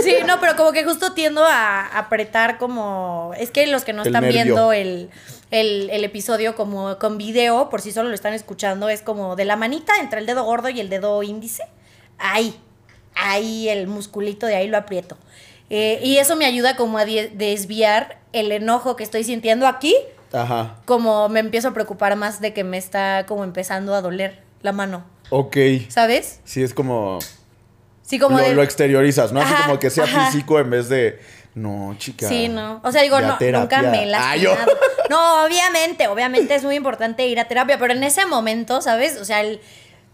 sí, 0.05 0.15
no, 0.29 0.39
pero 0.39 0.55
como 0.55 0.71
que 0.71 0.85
justo 0.85 1.13
tiendo 1.13 1.45
a 1.45 1.87
apretar 1.99 2.59
como... 2.59 3.33
Es 3.37 3.51
que 3.51 3.67
los 3.67 3.83
que 3.85 3.93
no 3.93 4.03
El 4.03 4.09
están 4.09 4.23
nervio. 4.23 4.43
viendo 4.45 4.73
el, 4.73 5.11
el, 5.55 5.89
el 5.91 6.03
episodio 6.03 6.57
como 6.57 6.99
con 6.99 7.17
video, 7.17 7.71
por 7.71 7.81
si 7.81 7.93
solo 7.93 8.09
lo 8.09 8.15
están 8.17 8.35
escuchando, 8.35 8.89
es 8.89 9.03
como 9.03 9.37
de 9.37 9.45
la 9.45 9.55
manita 9.55 9.93
entre 10.01 10.19
el 10.19 10.27
dedo 10.27 10.43
gordo 10.43 10.69
y 10.69 10.81
el 10.81 10.89
dedo 10.89 11.23
índice. 11.23 11.63
Ahí, 12.19 12.59
ahí 13.15 13.69
el 13.69 13.87
musculito 13.87 14.47
de 14.47 14.57
ahí 14.57 14.67
lo 14.67 14.77
aprieto. 14.77 15.17
Eh, 15.71 16.01
y 16.03 16.17
eso 16.17 16.35
me 16.35 16.45
ayuda 16.45 16.75
como 16.75 16.99
a 16.99 17.05
desviar 17.05 18.19
el 18.33 18.51
enojo 18.51 18.97
que 18.97 19.05
estoy 19.05 19.23
sintiendo 19.23 19.69
aquí, 19.69 19.95
Ajá. 20.33 20.81
como 20.87 21.29
me 21.29 21.39
empiezo 21.39 21.69
a 21.69 21.73
preocupar 21.73 22.17
más 22.17 22.41
de 22.41 22.53
que 22.53 22.65
me 22.65 22.77
está 22.77 23.25
como 23.27 23.45
empezando 23.45 23.95
a 23.95 24.01
doler 24.01 24.43
la 24.63 24.73
mano, 24.73 25.05
Ok. 25.31 25.57
¿sabes? 25.89 26.41
Sí, 26.45 26.63
es 26.65 26.75
como. 26.75 27.21
Sí, 28.03 28.19
como 28.19 28.39
lo, 28.39 28.45
de... 28.45 28.55
lo 28.55 28.63
exteriorizas, 28.63 29.33
¿no? 29.33 29.41
Así 29.41 29.55
como 29.63 29.79
que 29.79 29.89
sea 29.89 30.05
ajá. 30.05 30.27
físico 30.31 30.59
en 30.59 30.71
vez 30.71 30.89
de. 30.89 31.21
No, 31.55 31.95
chica. 31.99 32.29
Sí, 32.29 32.49
no. 32.49 32.81
O 32.83 32.91
sea, 32.93 33.03
digo, 33.03 33.21
no, 33.21 33.39
terapia. 33.39 33.61
nunca 33.83 33.91
me 33.91 34.05
he 34.11 34.15
Ah, 34.15 34.37
yo. 34.37 34.55
No, 35.11 35.45
obviamente, 35.45 36.09
obviamente 36.09 36.55
es 36.55 36.65
muy 36.65 36.75
importante 36.77 37.27
ir 37.27 37.39
a 37.39 37.45
terapia, 37.47 37.79
pero 37.79 37.93
en 37.93 38.03
ese 38.03 38.25
momento, 38.27 38.81
¿sabes? 38.81 39.21
O 39.21 39.25
sea, 39.25 39.43
el, 39.43 39.61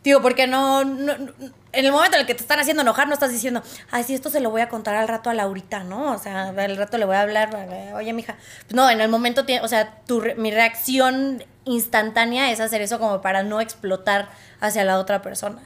digo, 0.04 0.20
porque 0.20 0.46
no, 0.46 0.84
no- 0.84 1.16
no- 1.16 1.32
en 1.72 1.84
el 1.86 1.92
momento 1.92 2.16
en 2.16 2.22
el 2.22 2.26
que 2.26 2.34
te 2.34 2.42
están 2.42 2.58
haciendo 2.58 2.82
enojar, 2.82 3.06
no 3.06 3.14
estás 3.14 3.30
diciendo, 3.30 3.62
ay, 3.92 4.02
sí, 4.02 4.12
esto 4.14 4.28
se 4.28 4.40
lo 4.40 4.50
voy 4.50 4.60
a 4.60 4.68
contar 4.68 4.96
al 4.96 5.06
rato 5.06 5.30
a 5.30 5.34
Laurita, 5.34 5.84
¿no? 5.84 6.12
O 6.12 6.18
sea, 6.18 6.48
al 6.48 6.76
rato 6.76 6.98
le 6.98 7.04
voy 7.04 7.14
a 7.14 7.20
hablar, 7.20 7.56
oye, 7.94 8.12
mija. 8.12 8.36
No, 8.70 8.90
en 8.90 9.00
el 9.00 9.08
momento, 9.08 9.44
tiene, 9.46 9.64
o 9.64 9.68
sea, 9.68 10.00
tu, 10.06 10.20
mi 10.36 10.50
reacción 10.50 11.44
instantánea 11.64 12.50
es 12.50 12.58
hacer 12.58 12.82
eso 12.82 12.98
como 12.98 13.20
para 13.22 13.44
no 13.44 13.60
explotar 13.60 14.28
hacia 14.60 14.82
la 14.84 14.98
otra 14.98 15.22
persona. 15.22 15.60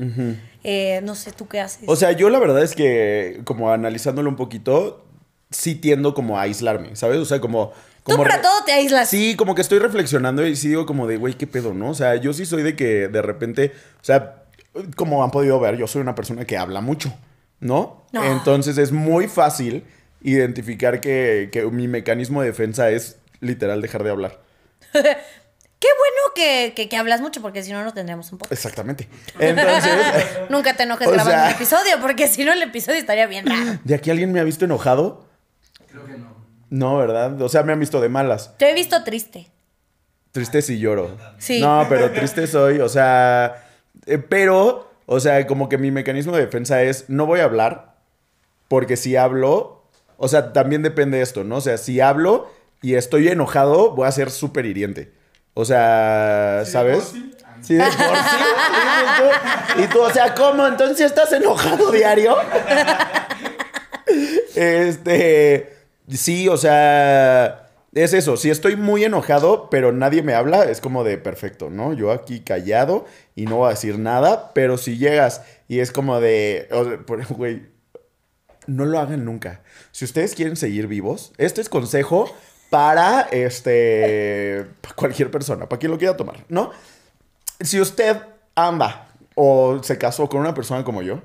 Eh, 0.63 1.01
no 1.03 1.15
sé, 1.15 1.33
¿tú 1.33 1.49
qué 1.49 1.61
haces? 1.61 1.85
O 1.89 1.97
sea, 1.97 2.13
yo 2.13 2.29
la 2.29 2.39
verdad 2.39 2.63
es 2.63 2.75
que, 2.75 3.41
como 3.45 3.73
analizándolo 3.73 4.29
un 4.29 4.37
poquito, 4.37 5.04
sí 5.55 5.75
tiendo 5.75 6.15
como 6.15 6.39
a 6.39 6.43
aislarme, 6.43 6.95
¿sabes? 6.97 7.19
O 7.19 7.25
sea, 7.25 7.41
como. 7.41 7.73
Tú 8.05 8.13
como 8.13 8.23
para 8.25 8.37
re- 8.37 8.43
todo 8.43 8.65
te 8.67 8.73
aíslas. 8.73 9.09
Sí, 9.09 9.35
como 9.37 9.55
que 9.55 9.63
estoy 9.63 9.79
reflexionando 9.79 10.47
y 10.47 10.57
sí 10.57 10.69
digo 10.69 10.85
como 10.85 11.07
de, 11.07 11.17
güey, 11.17 11.35
qué 11.35 11.47
pedo, 11.47 11.73
¿no? 11.73 11.91
O 11.91 11.95
sea, 11.95 12.17
yo 12.17 12.33
sí 12.35 12.45
soy 12.45 12.63
de 12.63 12.77
que 12.77 13.09
de 13.09 13.23
repente, 13.23 13.73
o 14.01 14.05
sea, 14.05 14.43
como 14.97 15.25
han 15.25 15.31
podido 15.31 15.59
ver, 15.59 15.77
yo 15.77 15.87
soy 15.87 16.03
una 16.03 16.15
persona 16.15 16.45
que 16.45 16.59
habla 16.59 16.81
mucho, 16.83 17.15
¿no? 17.61 18.05
No. 18.13 18.23
Entonces 18.25 18.77
es 18.77 18.93
muy 18.93 19.27
fácil 19.29 19.85
identificar 20.23 21.01
que, 21.01 21.49
que 21.53 21.65
mi 21.65 21.89
mecanismo 21.89 22.43
de 22.43 22.49
defensa 22.49 22.91
es 22.91 23.17
literal 23.41 23.81
dejar 23.81 24.03
de 24.05 24.11
hablar. 24.11 24.41
Qué 24.93 25.89
bueno 25.99 26.33
que, 26.35 26.73
que, 26.75 26.89
que 26.89 26.97
hablas 26.97 27.21
mucho, 27.21 27.43
porque 27.43 27.63
si 27.63 27.71
no, 27.73 27.85
no 27.85 27.93
tendríamos 27.93 28.33
un 28.33 28.39
podcast. 28.39 28.53
Exactamente. 28.53 29.07
Entonces, 29.39 29.93
Nunca 30.49 30.75
te 30.75 30.85
enojes 30.85 31.07
grabando 31.13 31.31
sea- 31.31 31.45
un 31.49 31.55
episodio, 31.55 32.01
porque 32.01 32.27
si 32.27 32.45
no, 32.45 32.53
el 32.53 32.63
episodio 32.63 32.99
estaría 32.99 33.27
bien 33.27 33.47
raro. 33.47 33.79
¿de 33.85 33.95
aquí 33.95 34.11
alguien 34.11 34.33
me 34.33 34.41
ha 34.41 34.45
visto 34.45 34.65
enojado? 34.65 35.24
No. 36.79 36.97
¿verdad? 36.99 37.41
O 37.43 37.49
sea, 37.49 37.63
me 37.63 37.73
han 37.73 37.81
visto 37.81 38.01
de 38.01 38.09
malas. 38.09 38.57
Te 38.59 38.71
he 38.71 38.75
visto 38.75 39.03
triste. 39.05 39.51
Triste 40.33 40.63
si 40.63 40.79
lloro. 40.79 41.17
Sí. 41.39 41.61
No, 41.61 41.87
pero 41.89 42.11
triste 42.11 42.47
soy, 42.49 42.81
o 42.81 42.89
sea, 42.89 43.65
eh, 44.07 44.19
pero, 44.19 44.91
o 45.07 45.21
sea, 45.21 45.47
como 45.47 45.69
que 45.69 45.79
mi 45.79 45.91
mecanismo 45.93 46.33
de 46.37 46.45
defensa 46.45 46.83
es, 46.83 47.05
no 47.09 47.27
voy 47.27 47.39
a 47.41 47.45
hablar, 47.45 47.95
porque 48.67 48.97
si 48.97 49.15
hablo, 49.15 49.85
o 50.17 50.27
sea, 50.27 50.53
también 50.53 50.83
depende 50.83 51.19
de 51.19 51.23
esto, 51.23 51.45
¿no? 51.45 51.57
O 51.59 51.61
sea, 51.61 51.79
si 51.79 52.01
hablo 52.01 52.51
y 52.83 52.95
estoy 52.97 53.29
enojado, 53.29 53.93
voy 53.93 54.09
a 54.09 54.13
ser 54.13 54.31
súper 54.33 54.67
hiriente. 54.67 55.13
O 55.55 55.65
sea, 55.65 56.63
¿Sí 56.65 56.67
de 56.67 56.73
¿sabes? 56.73 56.97
por 57.05 57.13
sí? 57.13 57.35
Sí, 57.63 57.75
de 57.75 57.85
por 57.85 57.93
sí. 57.95 58.37
Y 59.77 59.77
tú- 59.77 59.83
Y 59.83 59.87
tú, 59.87 60.01
o 60.03 60.11
sea, 60.11 60.35
¿cómo? 60.35 60.67
Entonces 60.67 61.01
estás 61.07 61.33
enojado 61.33 61.93
diario. 61.93 62.37
Este, 64.55 65.74
sí, 66.09 66.49
o 66.49 66.57
sea, 66.57 67.69
es 67.95 68.13
eso. 68.13 68.37
Si 68.37 68.51
estoy 68.51 68.77
muy 68.77 69.05
enojado, 69.05 69.71
pero 69.71 69.93
nadie 69.93 70.23
me 70.23 70.35
habla, 70.35 70.65
es 70.65 70.81
como 70.81 71.05
de 71.05 71.19
perfecto, 71.19 71.71
¿no? 71.71 71.93
Yo 71.93 72.11
aquí 72.11 72.41
callado 72.41 73.07
y 73.35 73.47
no 73.47 73.59
voy 73.59 73.69
a 73.69 73.71
decir 73.71 73.99
nada, 73.99 74.53
pero 74.55 74.79
si 74.79 74.99
llegas 74.99 75.43
y 75.69 75.81
es 75.81 75.93
como 75.93 76.21
de, 76.21 76.69
güey, 77.31 77.63
no 78.67 78.85
lo 78.85 78.99
hagan 78.99 79.25
nunca. 79.25 79.63
Si 79.93 80.05
ustedes 80.05 80.35
quieren 80.35 80.57
seguir 80.57 80.87
vivos, 80.87 81.33
este 81.39 81.61
es 81.61 81.69
consejo 81.69 82.35
para 82.71 83.21
este 83.31 84.67
para 84.81 84.95
cualquier 84.95 85.31
persona, 85.31 85.69
para 85.69 85.79
quien 85.79 85.93
lo 85.93 85.99
quiera 85.99 86.17
tomar, 86.17 86.45
¿no? 86.49 86.71
Si 87.61 87.81
usted 87.81 88.17
anda 88.57 89.09
o 89.37 89.81
se 89.83 89.99
casó 89.99 90.29
con 90.29 90.41
una 90.41 90.55
persona 90.55 90.83
como 90.83 91.03
yo, 91.03 91.23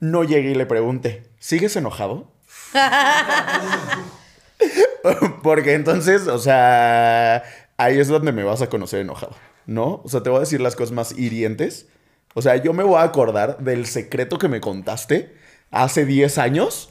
no 0.00 0.24
llegue 0.24 0.50
y 0.50 0.54
le 0.54 0.66
pregunte, 0.66 1.24
¿sigues 1.38 1.76
enojado? 1.76 2.30
Porque 5.42 5.74
entonces, 5.74 6.26
o 6.26 6.38
sea, 6.38 7.42
ahí 7.76 7.98
es 7.98 8.08
donde 8.08 8.32
me 8.32 8.42
vas 8.44 8.62
a 8.62 8.68
conocer 8.68 9.00
enojado, 9.00 9.34
¿no? 9.66 10.00
O 10.04 10.08
sea, 10.08 10.22
te 10.22 10.30
voy 10.30 10.38
a 10.38 10.40
decir 10.40 10.60
las 10.60 10.76
cosas 10.76 10.92
más 10.92 11.12
hirientes. 11.16 11.86
O 12.34 12.42
sea, 12.42 12.56
yo 12.56 12.72
me 12.72 12.82
voy 12.82 12.96
a 12.98 13.02
acordar 13.04 13.58
del 13.58 13.86
secreto 13.86 14.38
que 14.38 14.48
me 14.48 14.60
contaste 14.60 15.34
hace 15.70 16.04
10 16.04 16.38
años 16.38 16.90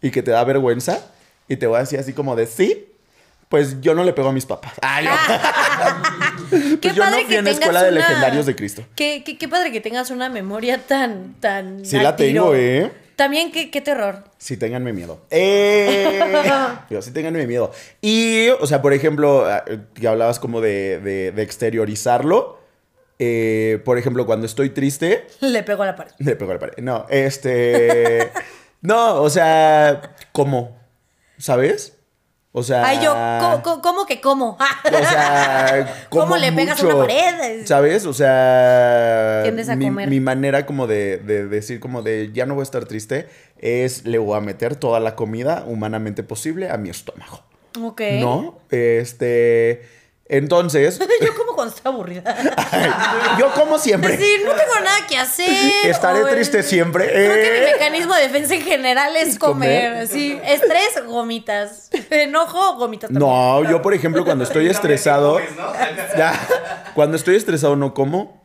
y 0.00 0.10
que 0.10 0.22
te 0.22 0.30
da 0.30 0.42
vergüenza 0.44 1.00
y 1.48 1.56
te 1.56 1.66
voy 1.66 1.76
a 1.76 1.80
decir 1.80 1.98
así 1.98 2.12
como 2.12 2.36
de, 2.36 2.46
sí, 2.46 2.86
pues 3.48 3.80
yo 3.80 3.94
no 3.94 4.04
le 4.04 4.12
pego 4.12 4.28
a 4.28 4.32
mis 4.32 4.46
papás. 4.46 4.72
Ah. 4.80 5.00
Qué 6.50 6.78
Pues 6.80 6.94
yo 6.94 7.04
no 7.04 7.10
padre 7.10 7.24
fui 7.24 7.34
que 7.34 7.38
en 7.38 7.46
escuela 7.48 7.82
de 7.82 7.90
una- 7.90 7.98
legendarios 8.00 8.46
de 8.46 8.56
Cristo. 8.56 8.84
Qué, 8.94 9.22
qué, 9.24 9.36
qué 9.38 9.48
padre 9.48 9.72
que 9.72 9.80
tengas 9.80 10.10
una 10.10 10.28
memoria 10.28 10.78
tan, 10.78 11.34
tan. 11.40 11.84
Sí 11.84 11.98
la 11.98 12.14
tengo, 12.16 12.52
tiro. 12.52 12.54
¿eh? 12.54 12.92
También, 13.22 13.52
qué, 13.52 13.70
qué 13.70 13.80
terror. 13.80 14.24
Sí, 14.36 14.56
ténganme 14.56 14.92
miedo. 14.92 15.20
Eh, 15.30 16.18
pero 16.88 17.00
sí, 17.02 17.12
ténganme 17.12 17.46
miedo. 17.46 17.70
Y, 18.00 18.48
o 18.48 18.66
sea, 18.66 18.82
por 18.82 18.92
ejemplo, 18.92 19.46
ah, 19.46 19.64
que 19.94 20.08
hablabas 20.08 20.40
como 20.40 20.60
de, 20.60 20.98
de- 20.98 21.30
de 21.30 21.42
exteriorizarlo. 21.42 22.58
eh, 23.20 23.80
por 23.84 23.96
ejemplo, 23.96 24.26
cuando 24.26 24.44
estoy 24.46 24.70
triste, 24.70 25.24
Le 25.40 25.62
pego 25.62 25.84
a 25.84 25.86
la 25.86 25.94
pared. 25.94 26.10
le 26.18 26.34
pego 26.34 26.50
a 26.50 26.54
la 26.54 26.60
pared. 26.60 26.74
No, 26.78 27.06
este. 27.10 28.32
no, 28.80 29.22
o 29.22 29.30
sea, 29.30 30.14
¿cómo? 30.32 30.76
¿Sabes? 31.38 31.96
O 32.54 32.62
sea. 32.62 32.84
Ay, 32.86 33.00
yo, 33.02 33.12
¿cómo, 33.40 33.62
cómo- 33.62 33.82
cómo 33.82 34.06
que 34.06 34.20
cómo? 34.20 34.58
O 34.84 34.88
sea, 35.08 36.06
¿Cómo 36.10 36.24
como 36.24 36.36
le 36.36 36.52
pegas 36.52 36.82
a 36.82 36.86
una 36.86 36.96
pared? 36.98 37.64
¿Sabes? 37.66 38.04
O 38.04 38.12
sea, 38.12 39.40
Tiendes 39.42 39.68
a 39.70 39.76
mi, 39.76 39.86
comer. 39.86 40.08
mi 40.08 40.20
manera 40.20 40.66
como 40.66 40.86
de, 40.86 41.16
de 41.18 41.46
decir 41.46 41.80
como 41.80 42.02
de 42.02 42.30
ya 42.32 42.44
no 42.46 42.54
voy 42.54 42.62
a 42.62 42.64
estar 42.64 42.84
triste 42.84 43.28
es 43.58 44.04
le 44.04 44.18
voy 44.18 44.36
a 44.36 44.40
meter 44.40 44.76
toda 44.76 45.00
la 45.00 45.14
comida 45.16 45.64
humanamente 45.66 46.22
posible 46.22 46.68
a 46.70 46.76
mi 46.76 46.90
estómago. 46.90 47.42
Ok. 47.80 48.02
¿No? 48.20 48.58
Este, 48.70 49.82
entonces, 50.26 50.98
yo 51.20 51.34
cuando 51.62 51.76
estoy 51.76 51.92
aburrida. 51.92 53.36
yo 53.38 53.52
como 53.52 53.78
siempre 53.78 54.16
Sí, 54.16 54.36
no 54.44 54.52
tengo 54.52 54.74
nada 54.82 55.06
que 55.08 55.16
hacer. 55.16 55.48
estaré 55.84 56.24
triste 56.24 56.62
siempre. 56.62 57.06
Creo 57.06 57.34
que 57.34 57.50
mi 57.52 57.66
eh. 57.66 57.72
mecanismo 57.72 58.14
de 58.14 58.22
defensa 58.22 58.54
en 58.54 58.62
general 58.62 59.14
es 59.16 59.38
comer. 59.38 59.90
¿Comer? 59.90 60.08
Sí, 60.08 60.38
estrés, 60.44 61.04
gomitas. 61.06 61.90
Enojo, 62.10 62.76
gomitas 62.76 63.10
también. 63.10 63.28
No, 63.28 63.62
yo 63.70 63.80
por 63.80 63.94
ejemplo 63.94 64.24
cuando 64.24 64.44
estoy 64.44 64.68
estresado. 64.68 65.38
Ya. 66.16 66.32
Cuando 66.94 67.16
estoy 67.16 67.36
estresado 67.36 67.76
no 67.76 67.94
como. 67.94 68.42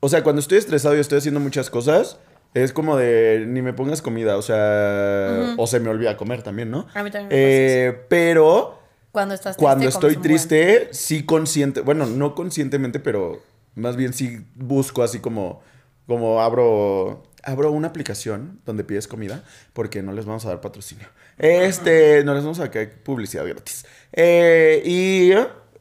O 0.00 0.08
sea, 0.08 0.22
cuando 0.22 0.40
estoy 0.40 0.58
estresado 0.58 0.96
y 0.96 1.00
estoy 1.00 1.18
haciendo 1.18 1.40
muchas 1.40 1.70
cosas, 1.70 2.18
es 2.54 2.72
como 2.72 2.96
de 2.96 3.44
ni 3.46 3.62
me 3.62 3.72
pongas 3.72 4.02
comida, 4.02 4.36
o 4.36 4.42
sea, 4.42 5.54
o 5.56 5.66
se 5.66 5.80
me 5.80 5.90
olvida 5.90 6.16
comer 6.16 6.42
también, 6.42 6.70
¿no? 6.70 6.86
A 6.94 7.02
mí 7.02 7.10
también 7.10 7.28
me 7.28 7.34
Eh, 7.36 8.06
pero 8.08 8.78
Cuando 9.14 9.32
estás 9.32 9.56
triste. 9.56 9.64
cuando 9.64 9.88
estoy 9.88 10.14
buen. 10.14 10.22
triste, 10.22 10.88
sí 10.90 11.22
consciente, 11.22 11.82
bueno, 11.82 12.04
no 12.04 12.34
conscientemente, 12.34 12.98
pero 12.98 13.40
más 13.76 13.94
bien 13.94 14.12
sí 14.12 14.44
busco 14.56 15.04
así 15.04 15.20
como 15.20 15.62
como 16.08 16.42
abro 16.42 17.22
abro 17.44 17.70
una 17.70 17.86
aplicación 17.86 18.58
donde 18.66 18.82
pides 18.82 19.06
comida 19.06 19.44
porque 19.72 20.02
no 20.02 20.12
les 20.12 20.24
vamos 20.24 20.44
a 20.46 20.48
dar 20.48 20.60
patrocinio. 20.60 21.06
Este, 21.38 22.24
no 22.24 22.34
les 22.34 22.42
vamos 22.42 22.58
a 22.58 22.66
dar 22.66 22.90
publicidad 23.04 23.46
gratis. 23.46 23.86
Eh, 24.12 24.82
y 24.84 25.30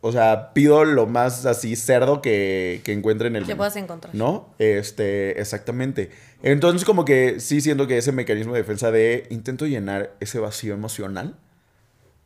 o 0.02 0.12
sea, 0.12 0.54
pido 0.54 0.86
lo 0.86 1.08
más 1.08 1.48
así 1.48 1.76
cerdo 1.76 2.22
que, 2.22 2.82
que 2.84 2.94
encuentre 2.94 3.30
en 3.30 3.38
el 3.38 3.48
Que 3.48 3.56
puedas 3.56 3.76
encontrar. 3.78 4.14
¿No? 4.14 4.54
Este, 4.60 5.42
exactamente. 5.42 6.12
Entonces, 6.44 6.86
como 6.86 7.04
que 7.04 7.40
sí 7.40 7.62
siento 7.62 7.88
que 7.88 7.98
ese 7.98 8.12
mecanismo 8.12 8.54
de 8.54 8.60
defensa 8.60 8.92
de 8.92 9.26
intento 9.32 9.66
llenar 9.66 10.14
ese 10.20 10.38
vacío 10.38 10.76
emocional 10.76 11.36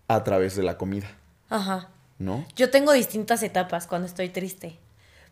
a 0.07 0.23
través 0.23 0.55
de 0.55 0.63
la 0.63 0.77
comida, 0.77 1.07
Ajá. 1.49 1.89
¿no? 2.17 2.45
Yo 2.55 2.69
tengo 2.69 2.93
distintas 2.93 3.43
etapas 3.43 3.87
cuando 3.87 4.07
estoy 4.07 4.29
triste. 4.29 4.77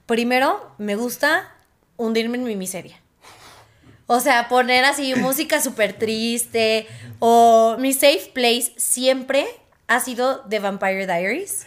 Primero, 0.06 0.72
me 0.78 0.96
gusta 0.96 1.52
hundirme 1.98 2.38
en 2.38 2.44
mi 2.44 2.56
miseria. 2.56 3.00
O 4.08 4.20
sea, 4.20 4.48
poner 4.48 4.86
así 4.86 5.16
música 5.18 5.62
súper 5.62 5.94
triste. 5.94 6.88
O 7.20 7.78
mi 7.80 7.94
safe 7.94 8.32
place 8.34 8.74
siempre 8.78 9.48
ha 9.88 10.00
sido 10.00 10.42
The 10.42 10.60
Vampire 10.60 11.06
Diaries. 11.06 11.66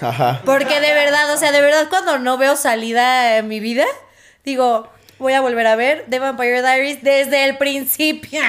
Ajá. 0.00 0.42
Porque 0.44 0.80
de 0.80 0.94
verdad, 0.94 1.32
o 1.32 1.36
sea, 1.36 1.52
de 1.52 1.60
verdad 1.60 1.88
cuando 1.88 2.18
no 2.18 2.38
veo 2.38 2.56
salida 2.56 3.38
en 3.38 3.48
mi 3.48 3.60
vida, 3.60 3.86
digo, 4.44 4.88
voy 5.18 5.32
a 5.32 5.40
volver 5.40 5.66
a 5.66 5.76
ver 5.76 6.06
The 6.08 6.18
Vampire 6.18 6.60
Diaries 6.62 7.02
desde 7.02 7.44
el 7.44 7.56
principio. 7.56 8.40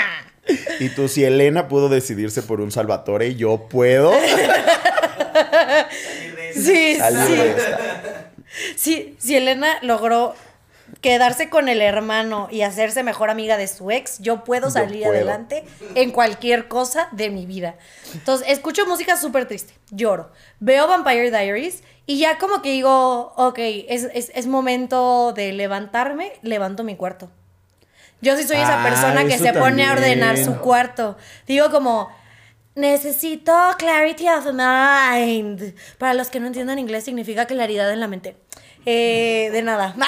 Y 0.80 0.90
tú, 0.90 1.08
si 1.08 1.24
Elena 1.24 1.68
pudo 1.68 1.90
decidirse 1.90 2.42
por 2.44 2.62
un 2.62 2.72
Salvatore, 2.72 3.36
yo 3.36 3.68
puedo 3.70 4.14
Sí, 6.54 6.96
salir 6.96 7.26
sí. 7.28 7.36
de 7.36 7.50
esta. 7.52 7.80
Sí, 8.76 9.16
si 9.20 9.36
Elena 9.36 9.78
logró 9.82 10.34
quedarse 11.02 11.50
con 11.50 11.68
el 11.70 11.82
hermano 11.82 12.48
y 12.50 12.62
hacerse 12.62 13.04
mejor 13.04 13.30
amiga 13.30 13.58
de 13.58 13.68
su 13.68 13.92
ex, 13.92 14.20
yo 14.20 14.44
puedo 14.44 14.68
Yo 14.68 14.72
salir 14.72 15.04
puedo. 15.04 15.14
adelante 15.14 15.64
en 15.96 16.12
cualquier 16.12 16.68
cosa 16.68 17.10
de 17.12 17.30
mi 17.30 17.46
vida. 17.46 17.76
Entonces, 18.14 18.48
escucho 18.50 18.86
música 18.88 19.18
súper 19.18 19.48
triste, 19.48 19.74
lloro, 19.92 20.32
veo 20.60 20.88
Vampire 20.88 21.30
Diaries 21.30 21.84
y 22.06 22.18
ya 22.20 22.38
como 22.38 22.62
que 22.62 22.72
digo, 22.72 23.34
ok, 23.36 23.60
es, 23.90 24.08
es- 24.14 24.32
es 24.34 24.48
momento 24.48 25.34
de 25.34 25.52
levantarme, 25.54 26.32
levanto 26.42 26.84
mi 26.84 26.96
cuarto. 26.96 27.30
Yo 28.22 28.36
sí 28.36 28.44
soy 28.48 28.58
esa 28.58 28.82
Ah, 28.82 28.84
persona 28.84 29.26
que 29.26 29.38
se 29.38 29.54
pone 29.54 29.86
a 29.86 29.92
ordenar 29.94 30.36
también. 30.36 30.46
su 30.46 30.58
cuarto. 30.60 31.18
Digo 31.46 31.70
como, 31.70 32.10
necesito 32.76 33.54
clarity 33.78 34.28
of 34.30 34.46
mind. 34.54 35.74
Para 35.98 36.14
los 36.14 36.30
que 36.30 36.40
no 36.40 36.48
entiendan 36.48 36.80
inglés, 36.80 37.04
significa 37.06 37.46
claridad 37.46 37.92
en 37.92 38.00
la 38.00 38.08
mente. 38.08 38.36
Eh, 38.86 39.50
de 39.52 39.62
nada. 39.62 39.94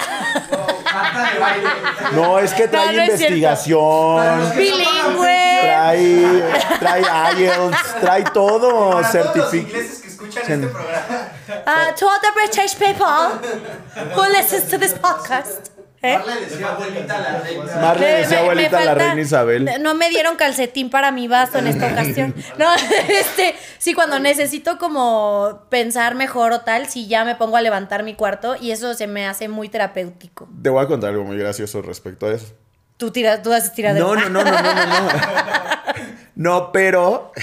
No, 2.13 2.39
es 2.39 2.53
que 2.53 2.67
trae 2.67 2.87
No, 2.87 2.91
no 2.93 3.03
investigación, 3.05 4.51
Bilingüe. 4.55 5.59
trae, 5.61 6.43
trae 6.79 7.01
IELTS, 7.37 7.99
trae 8.01 8.23
todo, 8.23 8.29
Para 8.31 8.31
todos 8.33 9.01
los 9.01 9.11
certificado. 9.11 9.55
ingleses 9.57 9.99
que 10.01 10.07
escuchan 10.07 10.43
este 10.63 10.67
programa. 10.67 11.27
Uh, 11.67 11.95
to 11.95 12.07
all 12.07 12.19
the 12.21 12.31
British 12.33 12.75
people 12.75 14.15
who 14.15 14.31
listens 14.31 14.67
to 14.69 14.77
this 14.79 14.93
podcast. 14.93 15.69
¿Eh? 16.01 16.17
Marla 16.17 16.35
le 16.35 16.41
decía 16.45 16.67
abuelita 16.69 17.15
a 17.17 17.19
la 17.19 17.39
reina. 17.41 17.75
Marle 17.81 18.05
Me- 18.05 18.11
decía 18.19 18.29
me- 18.29 18.35
me 18.35 18.39
abuelita 18.51 18.77
a 18.79 18.85
la 18.85 18.93
reina 18.95 19.21
Isabel. 19.21 19.69
No 19.81 19.95
me 19.95 20.09
dieron 20.09 20.35
calcetín 20.37 20.89
para 20.89 21.11
mi 21.11 21.27
vaso 21.27 21.57
en 21.59 21.67
esta 21.67 21.87
ocasión. 21.87 22.33
No, 22.57 22.73
este, 23.09 23.55
sí, 23.79 23.93
cuando 23.93 24.17
necesito 24.19 24.77
como 24.77 25.63
pensar 25.69 26.15
mejor 26.15 26.51
o 26.53 26.61
tal, 26.61 26.87
sí 26.87 27.07
ya 27.07 27.25
me 27.25 27.35
pongo 27.35 27.57
a 27.57 27.61
levantar 27.61 28.03
mi 28.03 28.15
cuarto 28.15 28.55
y 28.59 28.71
eso 28.71 28.93
se 28.93 29.07
me 29.07 29.27
hace 29.27 29.49
muy 29.49 29.67
terapéutico. 29.69 30.47
Te 30.61 30.69
voy 30.69 30.83
a 30.83 30.87
contar 30.87 31.09
algo 31.11 31.23
muy 31.25 31.37
gracioso 31.37 31.81
respecto 31.81 32.27
a 32.27 32.31
eso. 32.33 32.53
Tú 32.97 33.11
tiras, 33.11 33.41
tú 33.43 33.51
haces 33.53 33.73
tiradero. 33.73 34.15
No, 34.15 34.29
no, 34.29 34.29
no, 34.29 34.43
no, 34.43 34.51
no, 34.51 34.73
no, 34.73 34.85
no. 34.85 35.09
No, 36.35 36.71
pero 36.71 37.33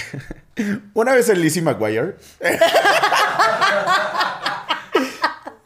una 0.95 1.13
vez 1.13 1.29
en 1.29 1.39
Lizzie 1.39 1.61
McGuire. 1.61 2.15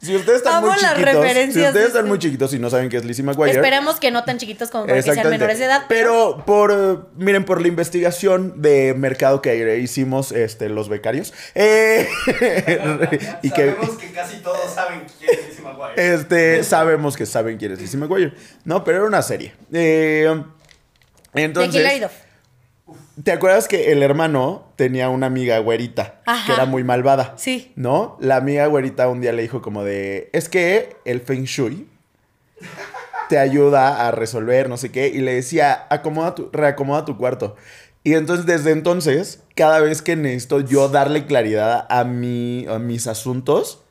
Si 0.02 0.16
ustedes 0.16 0.38
están 0.40 0.56
Amo 0.56 0.68
muy 0.68 0.78
chiquitos, 0.78 1.14
si 1.14 1.40
ustedes 1.48 1.54
de 1.56 1.70
están 1.70 1.86
este- 1.86 2.04
muy 2.04 2.20
chiquitos 2.20 2.54
y 2.54 2.60
no 2.60 2.70
saben 2.70 2.90
qué 2.90 2.98
es 2.98 3.06
Lizzie 3.06 3.24
McGuire. 3.24 3.52
Esperemos 3.54 4.00
que 4.00 4.10
no 4.10 4.24
tan 4.24 4.38
chiquitos 4.40 4.70
como 4.72 4.86
para 4.88 5.02
que 5.02 5.14
sean 5.14 5.30
menores 5.30 5.60
de 5.60 5.66
edad. 5.66 5.84
Pero 5.88 6.44
por, 6.46 7.12
miren, 7.16 7.46
por 7.46 7.62
la 7.62 7.68
investigación 7.68 8.62
de 8.62 8.96
mercado 8.96 9.42
que 9.42 9.78
hicimos 9.80 10.32
este, 10.32 10.70
los 10.70 10.90
becarios, 10.90 11.34
eh, 11.54 12.08
y 13.44 13.52
que 13.52 13.72
Sabemos 13.76 13.98
que 13.98 14.12
casi 14.12 14.38
todos 14.38 14.74
saben 14.74 15.04
quién 15.20 15.32
es 15.40 15.48
Lizzie 15.50 15.64
McGuire. 15.64 16.14
este, 16.14 16.64
sabemos 16.64 17.16
que 17.16 17.26
saben 17.26 17.58
quién 17.58 17.74
es 17.74 17.80
Lizzie 17.80 18.00
McGuire, 18.00 18.34
¿no? 18.66 18.84
Pero 18.84 18.98
era 18.98 19.08
una 19.08 19.22
serie. 19.22 19.54
Eh, 19.72 20.44
de 21.34 21.42
entonces, 21.44 21.76
Hilary 21.76 22.00
Duff. 22.00 22.12
¿Te 23.24 23.32
acuerdas 23.32 23.68
que 23.68 23.92
el 23.92 24.04
hermano 24.04 24.64
tenía 24.76 25.10
una 25.10 25.28
amiga 25.28 25.58
güerita 25.60 26.22
Ajá. 26.26 26.46
que 26.46 26.54
era 26.54 26.66
muy 26.66 26.84
malvada? 26.84 27.34
Sí. 27.38 27.72
¿No? 27.76 28.18
La 28.20 28.38
amiga 28.38 28.66
güerita 28.68 29.08
un 29.08 29.22
día 29.22 29.34
le 29.34 29.42
dijo 29.42 29.62
como 29.62 29.84
de, 29.84 30.30
es 30.34 30.50
que 30.50 30.96
el 31.06 31.22
Feng 31.22 31.44
Shui 31.44 31.88
te 33.30 33.40
ayuda 33.40 34.08
a 34.08 34.12
resolver, 34.12 34.68
no 34.68 34.78
sé 34.78 34.92
qué, 34.92 35.08
y 35.08 35.20
le 35.20 35.34
decía, 35.34 35.88
acomoda 35.90 36.36
tu, 36.36 36.50
reacomoda 36.52 37.06
tu 37.06 37.18
cuarto. 37.18 37.56
Y 38.04 38.16
entonces, 38.16 38.46
desde 38.46 38.72
entonces, 38.72 39.42
cada 39.56 39.80
vez 39.80 40.02
que 40.02 40.16
necesito 40.16 40.60
yo 40.60 40.90
darle 40.90 41.26
claridad 41.26 41.86
a, 41.90 42.04
mi, 42.04 42.66
a 42.68 42.80
mis 42.80 43.08
asuntos, 43.08 43.84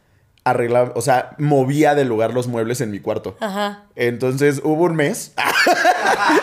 arreglaba, 0.45 0.93
o 0.95 1.01
sea, 1.01 1.37
movía 1.39 1.95
de 1.95 2.05
lugar 2.05 2.35
los 2.35 2.49
muebles 2.49 2.81
en 2.81 2.91
mi 2.91 3.01
cuarto. 3.01 3.37
Ajá. 3.41 3.85
Entonces, 3.95 4.61
hubo 4.65 4.85
un 4.85 4.97
mes 4.97 5.33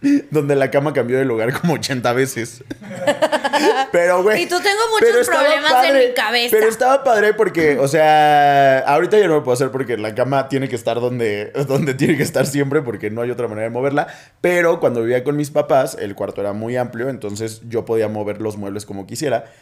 donde 0.30 0.56
la 0.56 0.70
cama 0.70 0.92
cambió 0.92 1.18
de 1.18 1.24
lugar 1.24 1.52
como 1.60 1.74
80 1.74 2.12
veces. 2.12 2.64
Pero, 3.92 4.22
güey. 4.22 4.42
Y 4.42 4.46
tú 4.46 4.56
tengo 4.60 4.80
muchos 4.90 5.26
problemas 5.26 5.84
en 5.84 5.98
mi 5.98 6.14
cabeza. 6.14 6.56
Pero 6.56 6.68
estaba 6.68 7.04
padre 7.04 7.34
porque, 7.34 7.78
o 7.78 7.88
sea, 7.88 8.78
ahorita 8.80 9.18
ya 9.18 9.26
no 9.26 9.34
lo 9.34 9.44
puedo 9.44 9.54
hacer 9.54 9.70
porque 9.70 9.96
la 9.98 10.14
cama 10.14 10.48
tiene 10.48 10.68
que 10.68 10.76
estar 10.76 11.00
donde, 11.00 11.52
donde 11.68 11.94
tiene 11.94 12.16
que 12.16 12.22
estar 12.22 12.46
siempre 12.46 12.82
porque 12.82 13.10
no 13.10 13.22
hay 13.22 13.30
otra 13.30 13.48
manera 13.48 13.64
de 13.64 13.70
moverla. 13.70 14.06
Pero 14.40 14.80
cuando 14.80 15.02
vivía 15.02 15.22
con 15.24 15.36
mis 15.36 15.50
papás, 15.50 15.96
el 16.00 16.14
cuarto 16.14 16.40
era 16.40 16.52
muy 16.52 16.76
amplio, 16.76 17.08
entonces 17.08 17.62
yo 17.68 17.84
podía 17.84 18.08
mover 18.08 18.40
los 18.40 18.56
muebles 18.56 18.86
como 18.86 19.06
quisiera. 19.06 19.52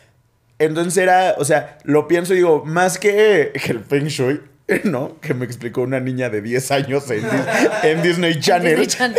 Entonces 0.60 0.96
era, 0.96 1.34
o 1.38 1.44
sea, 1.44 1.78
lo 1.84 2.08
pienso 2.08 2.34
y 2.34 2.38
digo, 2.38 2.64
más 2.64 2.98
que 2.98 3.52
el 3.68 3.80
Feng 3.80 4.06
Shui, 4.06 4.40
¿no? 4.84 5.18
Que 5.20 5.34
me 5.34 5.44
explicó 5.44 5.82
una 5.82 6.00
niña 6.00 6.30
de 6.30 6.42
10 6.42 6.70
años 6.72 7.10
en, 7.10 7.24
en 7.84 8.02
Disney 8.02 8.38
Channel. 8.40 8.76
Disney 8.76 8.86
Channel. 8.86 9.18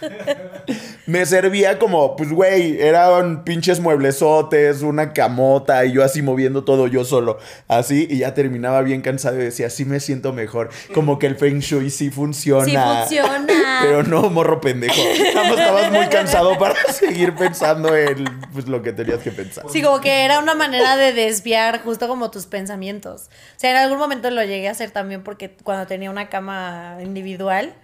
Me 1.06 1.24
servía 1.24 1.78
como, 1.78 2.16
pues, 2.16 2.30
güey, 2.30 2.80
eran 2.80 3.44
pinches 3.44 3.80
mueblesotes, 3.80 4.82
una 4.82 5.12
camota, 5.12 5.84
y 5.84 5.92
yo 5.92 6.02
así 6.04 6.22
moviendo 6.22 6.64
todo 6.64 6.86
yo 6.86 7.04
solo. 7.04 7.38
Así, 7.68 8.06
y 8.10 8.18
ya 8.18 8.34
terminaba 8.34 8.82
bien 8.82 9.02
cansado 9.02 9.36
y 9.36 9.44
decía, 9.44 9.70
sí 9.70 9.84
me 9.84 10.00
siento 10.00 10.32
mejor. 10.32 10.70
Como 10.92 11.18
que 11.18 11.26
el 11.26 11.36
Feng 11.36 11.60
Shui 11.60 11.90
sí 11.90 12.10
funciona. 12.10 13.06
Sí 13.06 13.18
funciona. 13.18 13.78
Pero 13.82 14.02
no, 14.02 14.30
morro 14.30 14.60
pendejo. 14.60 15.00
Estabas 15.00 15.92
muy 15.92 16.06
cansado 16.06 16.58
para 16.58 16.74
seguir 16.92 17.34
pensando 17.34 17.96
en 17.96 18.24
pues, 18.52 18.66
lo 18.66 18.82
que 18.82 18.92
tenías 18.92 19.20
que 19.20 19.30
pensar. 19.30 19.64
Sí, 19.70 19.82
como 19.82 20.00
que 20.00 20.24
era 20.24 20.38
una 20.38 20.54
manera 20.54 20.96
de 20.96 21.12
desviar 21.12 21.82
justo 21.82 22.08
como 22.08 22.30
tus 22.30 22.46
pensamientos. 22.46 23.28
O 23.56 23.60
sea, 23.60 23.70
en 23.70 23.76
algún 23.76 23.98
momento 23.98 24.30
lo 24.30 24.42
llegué 24.42 24.68
a 24.68 24.72
hacer 24.72 24.90
también 24.90 25.22
porque 25.22 25.56
cuando 25.62 25.86
tenía 25.86 26.10
una 26.10 26.28
cama 26.28 26.98
individual, 27.00 27.74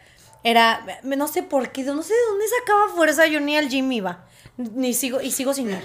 era, 0.45 0.85
no 1.03 1.29
sé 1.29 1.43
por 1.43 1.71
qué, 1.71 1.83
no 1.85 2.03
sé 2.03 2.15
de 2.15 2.27
dónde 2.31 2.45
sacaba 2.61 2.89
fuerza, 2.95 3.27
yo 3.27 3.41
ni 3.41 3.57
al 3.57 3.69
gym 3.69 3.91
iba. 3.93 4.25
Ni 4.59 4.93
sigo, 4.93 5.21
y 5.23 5.31
sigo 5.31 5.55
sin 5.55 5.71
ir. 5.71 5.79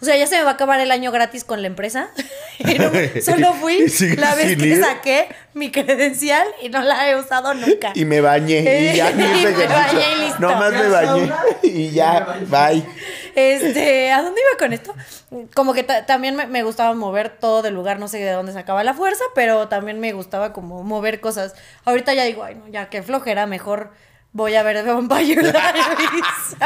O 0.00 0.04
sea, 0.04 0.14
ya 0.16 0.26
se 0.26 0.36
me 0.36 0.42
va 0.44 0.50
a 0.50 0.52
acabar 0.54 0.78
el 0.78 0.90
año 0.90 1.10
gratis 1.10 1.42
con 1.42 1.62
la 1.62 1.68
empresa. 1.68 2.08
Y 2.58 2.78
no- 2.78 2.90
solo 3.20 3.52
fui 3.60 3.78
la 4.16 4.34
vez 4.36 4.56
que 4.56 4.66
ir. 4.68 4.80
saqué 4.84 5.28
mi 5.54 5.72
credencial 5.72 6.46
y 6.62 6.68
no 6.68 6.82
la 6.82 7.08
he 7.10 7.16
usado 7.18 7.52
nunca. 7.54 7.90
Y 7.94 8.04
me 8.04 8.20
bañé. 8.20 8.92
Y 8.92 8.96
ya 8.96 9.10
ni 9.10 9.24
Y 9.24 9.44
me 9.46 9.66
bañé 9.66 10.12
y 10.16 10.20
listo. 10.20 10.38
Nomás 10.40 10.70
me 10.72 10.78
Ya 10.82 10.88
bañé. 10.88 11.32
Y 11.62 11.90
ya, 11.90 12.38
bye. 12.48 12.84
Este, 13.34 14.12
¿a 14.12 14.22
dónde 14.22 14.40
iba 14.40 14.58
con 14.58 14.72
esto? 14.72 14.94
Como 15.54 15.72
que 15.74 15.82
ta- 15.82 16.06
también 16.06 16.36
me, 16.36 16.46
me 16.46 16.62
gustaba 16.62 16.94
mover 16.94 17.30
todo 17.30 17.62
del 17.62 17.74
lugar, 17.74 17.98
no 17.98 18.06
sé 18.06 18.18
de 18.18 18.30
dónde 18.30 18.52
sacaba 18.52 18.84
la 18.84 18.94
fuerza, 18.94 19.24
pero 19.34 19.66
también 19.66 19.98
me 19.98 20.12
gustaba 20.12 20.52
como 20.52 20.84
mover 20.84 21.20
cosas. 21.20 21.54
Ahorita 21.84 22.14
ya 22.14 22.22
digo, 22.24 22.44
ay 22.44 22.54
no, 22.54 22.68
ya 22.68 22.88
qué 22.90 23.02
flojera, 23.02 23.46
mejor 23.46 23.90
voy 24.30 24.54
a 24.54 24.62
ver 24.62 24.84
Vampire 24.84 25.42
Diaries. 25.42 26.56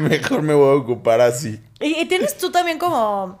Mejor 0.00 0.42
me 0.42 0.54
voy 0.54 0.76
a 0.76 0.80
ocupar 0.80 1.20
así. 1.20 1.60
y, 1.80 1.94
y 2.00 2.04
tienes 2.06 2.36
tú 2.36 2.50
también 2.50 2.78
como, 2.78 3.38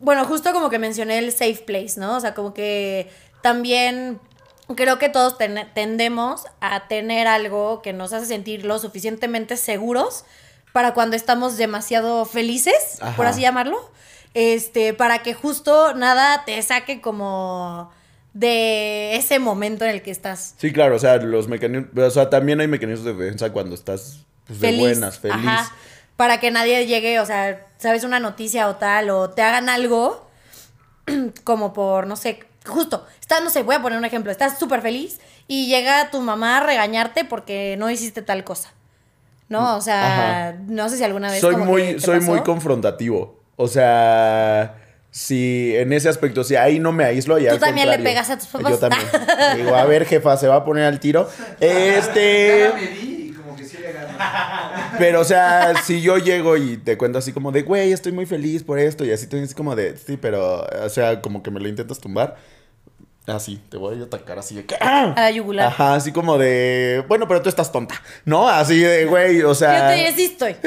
bueno, 0.00 0.24
justo 0.24 0.52
como 0.52 0.70
que 0.70 0.78
mencioné 0.78 1.18
el 1.18 1.32
safe 1.32 1.62
place, 1.66 1.98
¿no? 1.98 2.16
O 2.16 2.20
sea, 2.20 2.34
como 2.34 2.54
que 2.54 3.10
también 3.42 4.20
creo 4.76 4.98
que 4.98 5.08
todos 5.08 5.36
ten- 5.36 5.68
tendemos 5.74 6.44
a 6.60 6.86
tener 6.88 7.26
algo 7.26 7.82
que 7.82 7.92
nos 7.92 8.12
hace 8.12 8.26
sentir 8.26 8.64
lo 8.64 8.78
suficientemente 8.78 9.56
seguros 9.56 10.24
para 10.72 10.94
cuando 10.94 11.16
estamos 11.16 11.56
demasiado 11.56 12.24
felices, 12.24 12.98
por 13.16 13.26
así 13.26 13.40
llamarlo. 13.42 13.78
Este, 14.34 14.94
para 14.94 15.22
que 15.22 15.32
justo 15.34 15.94
nada 15.94 16.44
te 16.44 16.60
saque 16.62 17.00
como 17.00 17.90
de 18.32 19.14
ese 19.14 19.38
momento 19.38 19.84
en 19.84 19.90
el 19.92 20.02
que 20.02 20.10
estás 20.10 20.54
Sí, 20.58 20.72
claro, 20.72 20.96
o 20.96 20.98
sea, 20.98 21.18
los 21.18 21.46
mecanismos, 21.46 21.90
o 21.96 22.10
sea, 22.10 22.30
también 22.30 22.60
hay 22.60 22.66
mecanismos 22.66 23.04
de 23.06 23.14
defensa 23.14 23.52
cuando 23.52 23.76
estás 23.76 24.24
pues, 24.46 24.60
de 24.60 24.68
feliz. 24.68 24.80
buenas, 24.80 25.18
feliz. 25.18 25.36
Ajá. 25.36 25.72
Para 26.16 26.38
que 26.38 26.50
nadie 26.50 26.86
llegue, 26.86 27.18
o 27.20 27.26
sea, 27.26 27.66
sabes 27.78 28.04
una 28.04 28.20
noticia 28.20 28.68
o 28.68 28.76
tal, 28.76 29.10
o 29.10 29.30
te 29.30 29.42
hagan 29.42 29.68
algo 29.68 30.28
como 31.44 31.72
por, 31.72 32.06
no 32.06 32.16
sé, 32.16 32.40
justo, 32.64 33.06
estás, 33.20 33.42
no 33.42 33.50
sé, 33.50 33.62
voy 33.62 33.74
a 33.74 33.82
poner 33.82 33.98
un 33.98 34.04
ejemplo, 34.04 34.30
estás 34.30 34.58
súper 34.58 34.80
feliz 34.80 35.20
y 35.48 35.66
llega 35.66 36.10
tu 36.10 36.20
mamá 36.20 36.58
a 36.58 36.60
regañarte 36.60 37.24
porque 37.24 37.76
no 37.78 37.90
hiciste 37.90 38.22
tal 38.22 38.44
cosa. 38.44 38.70
¿No? 39.46 39.76
O 39.76 39.80
sea, 39.82 40.48
Ajá. 40.48 40.58
no 40.68 40.88
sé 40.88 40.96
si 40.96 41.04
alguna 41.04 41.30
vez 41.30 41.40
soy 41.42 41.52
como 41.52 41.66
muy, 41.66 41.82
que 41.82 41.94
te 41.94 42.00
soy 42.00 42.20
muy 42.20 42.38
pasó. 42.38 42.44
confrontativo. 42.44 43.38
O 43.56 43.68
sea, 43.68 44.76
si 45.10 45.76
en 45.76 45.92
ese 45.92 46.08
aspecto, 46.08 46.42
si 46.44 46.56
ahí 46.56 46.78
no 46.78 46.92
me 46.92 47.04
aíslo, 47.04 47.38
ya 47.38 47.50
Tú 47.50 47.56
al 47.56 47.60
también 47.60 47.90
le 47.90 47.98
pegas 47.98 48.30
a 48.30 48.38
tus 48.38 48.48
papás. 48.48 48.70
Yo 48.72 48.78
también. 48.78 49.06
Digo, 49.56 49.76
a 49.76 49.84
ver, 49.84 50.06
jefa, 50.06 50.36
se 50.38 50.48
va 50.48 50.56
a 50.56 50.64
poner 50.64 50.84
al 50.84 50.98
tiro. 50.98 51.28
Este. 51.60 52.72
Pero, 54.98 55.20
o 55.20 55.24
sea, 55.24 55.74
si 55.82 56.00
yo 56.00 56.18
llego 56.18 56.56
y 56.56 56.76
te 56.76 56.96
cuento 56.96 57.18
así 57.18 57.32
como 57.32 57.52
de, 57.52 57.62
güey, 57.62 57.92
estoy 57.92 58.12
muy 58.12 58.26
feliz 58.26 58.62
por 58.62 58.78
esto, 58.78 59.04
y 59.04 59.10
así 59.12 59.26
tú 59.26 59.36
dices 59.36 59.54
como 59.54 59.74
de, 59.74 59.96
sí, 59.96 60.16
pero, 60.16 60.66
o 60.84 60.88
sea, 60.88 61.20
como 61.20 61.42
que 61.42 61.50
me 61.50 61.60
lo 61.60 61.68
intentas 61.68 61.98
tumbar. 61.98 62.36
Así, 63.26 63.58
te 63.70 63.78
voy 63.78 63.98
a 64.02 64.04
atacar 64.04 64.38
así 64.38 64.54
de 64.54 64.66
que. 64.66 64.76
¡ah! 64.78 65.14
A 65.16 65.20
la 65.22 65.30
yugular. 65.30 65.68
Ajá, 65.68 65.94
así 65.94 66.12
como 66.12 66.36
de, 66.36 67.02
bueno, 67.08 67.26
pero 67.26 67.40
tú 67.40 67.48
estás 67.48 67.72
tonta, 67.72 67.94
¿no? 68.26 68.46
Así 68.46 68.78
de, 68.78 69.06
güey, 69.06 69.38
o 69.38 69.48
Yo 69.48 69.54
sea. 69.54 69.88
te 69.88 69.94
diré, 69.94 70.12
sí 70.12 70.24
estoy. 70.26 70.54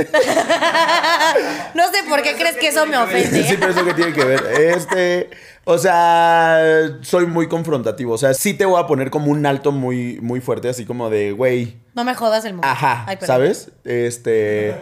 no 1.76 1.84
sé 1.92 2.00
por 2.10 2.24
qué 2.24 2.36
crees 2.36 2.58
que 2.58 2.70
eso 2.70 2.88
me 2.88 2.98
ofende. 2.98 3.44
Sí, 3.44 3.58
pero 3.60 3.72
eso 3.72 3.86
que 3.86 3.94
tiene 3.94 4.12
que 4.12 4.26
ver. 4.26 4.44
Este, 4.60 5.30
o 5.70 5.78
sea, 5.78 6.98
soy 7.02 7.26
muy 7.26 7.50
confrontativo. 7.50 8.14
O 8.14 8.18
sea, 8.18 8.34
sí 8.34 8.54
te 8.54 8.64
voy 8.64 8.82
a 8.82 8.88
poner 8.88 9.10
como 9.10 9.32
un 9.32 9.46
alto 9.46 9.74
muy, 9.74 10.18
muy 10.22 10.40
fuerte, 10.40 10.70
así 10.70 10.86
como 10.86 11.10
de, 11.10 11.34
güey, 11.34 11.76
No 11.94 12.06
me 12.06 12.16
jodas 12.16 12.46
el 12.46 12.54
mundo. 12.54 12.66
ajá, 12.66 13.04
Ay. 13.06 13.18
¿sabes? 13.20 13.72
Este, 13.84 14.78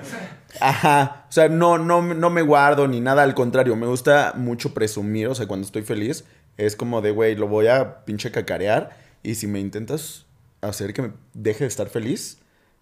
ajá. 0.61 1.25
O 1.27 1.31
sea, 1.31 1.49
no, 1.49 1.79
no, 1.79 2.03
no 2.03 2.29
me 2.29 2.43
guardo 2.43 2.87
ni 2.87 3.01
nada, 3.01 3.23
al 3.23 3.33
contrario, 3.33 3.75
me 3.75 3.87
gusta 3.87 4.33
mucho 4.35 4.75
presumir. 4.75 5.27
O 5.27 5.33
sea, 5.33 5.47
cuando 5.47 5.65
estoy 5.65 5.81
feliz, 5.81 6.23
es 6.55 6.75
como 6.75 7.01
de, 7.01 7.09
güey, 7.09 7.35
lo 7.35 7.47
voy 7.47 7.65
a 7.65 8.05
pinche 8.05 8.29
cacarear. 8.29 8.95
Y 9.23 9.33
si 9.35 9.47
me 9.47 9.59
intentas 9.59 10.27
hacer 10.61 10.93
que 10.93 11.01
me 11.01 11.11
deje 11.33 11.63
de 11.63 11.67
estar 11.67 11.89
feliz, 11.89 12.37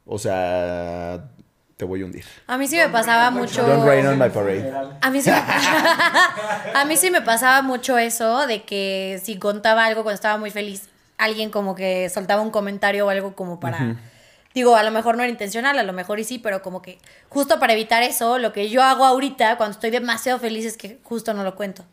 o 0.05 0.19
sea, 0.19 1.29
te 1.83 1.87
voy 1.87 2.01
a 2.01 2.05
hundir. 2.05 2.23
A 2.47 2.57
mí 2.57 2.65
sí 2.65 2.77
me 2.77 2.87
pasaba 2.87 3.29
mucho. 3.29 3.61
Don't 3.61 3.85
rain 3.85 4.07
on 4.07 4.17
my 4.17 4.29
parade. 4.29 4.71
A 5.01 5.09
mí, 5.09 5.21
sí 5.21 5.29
me, 5.29 5.35
a 6.75 6.85
mí 6.87 6.95
sí 6.95 7.11
me 7.11 7.21
pasaba 7.21 7.61
mucho 7.61 7.97
eso 7.97 8.47
de 8.47 8.63
que 8.63 9.19
si 9.21 9.37
contaba 9.37 9.83
algo 9.83 10.03
cuando 10.03 10.15
estaba 10.15 10.37
muy 10.37 10.49
feliz, 10.49 10.87
alguien 11.17 11.49
como 11.49 11.75
que 11.75 12.09
soltaba 12.09 12.41
un 12.41 12.51
comentario 12.51 13.05
o 13.05 13.09
algo 13.09 13.35
como 13.35 13.59
para... 13.59 13.97
Digo, 14.53 14.77
a 14.77 14.83
lo 14.83 14.91
mejor 14.91 15.17
no 15.17 15.23
era 15.23 15.31
intencional, 15.31 15.77
a 15.77 15.83
lo 15.83 15.91
mejor 15.93 16.19
y 16.19 16.23
sí, 16.23 16.39
pero 16.39 16.61
como 16.61 16.81
que 16.81 16.99
justo 17.27 17.59
para 17.59 17.73
evitar 17.73 18.01
eso, 18.03 18.37
lo 18.37 18.53
que 18.53 18.69
yo 18.69 18.81
hago 18.81 19.03
ahorita 19.03 19.57
cuando 19.57 19.73
estoy 19.73 19.89
demasiado 19.89 20.39
feliz 20.39 20.63
es 20.65 20.77
que 20.77 20.99
justo 21.03 21.33
no 21.33 21.43
lo 21.43 21.55
cuento. 21.55 21.83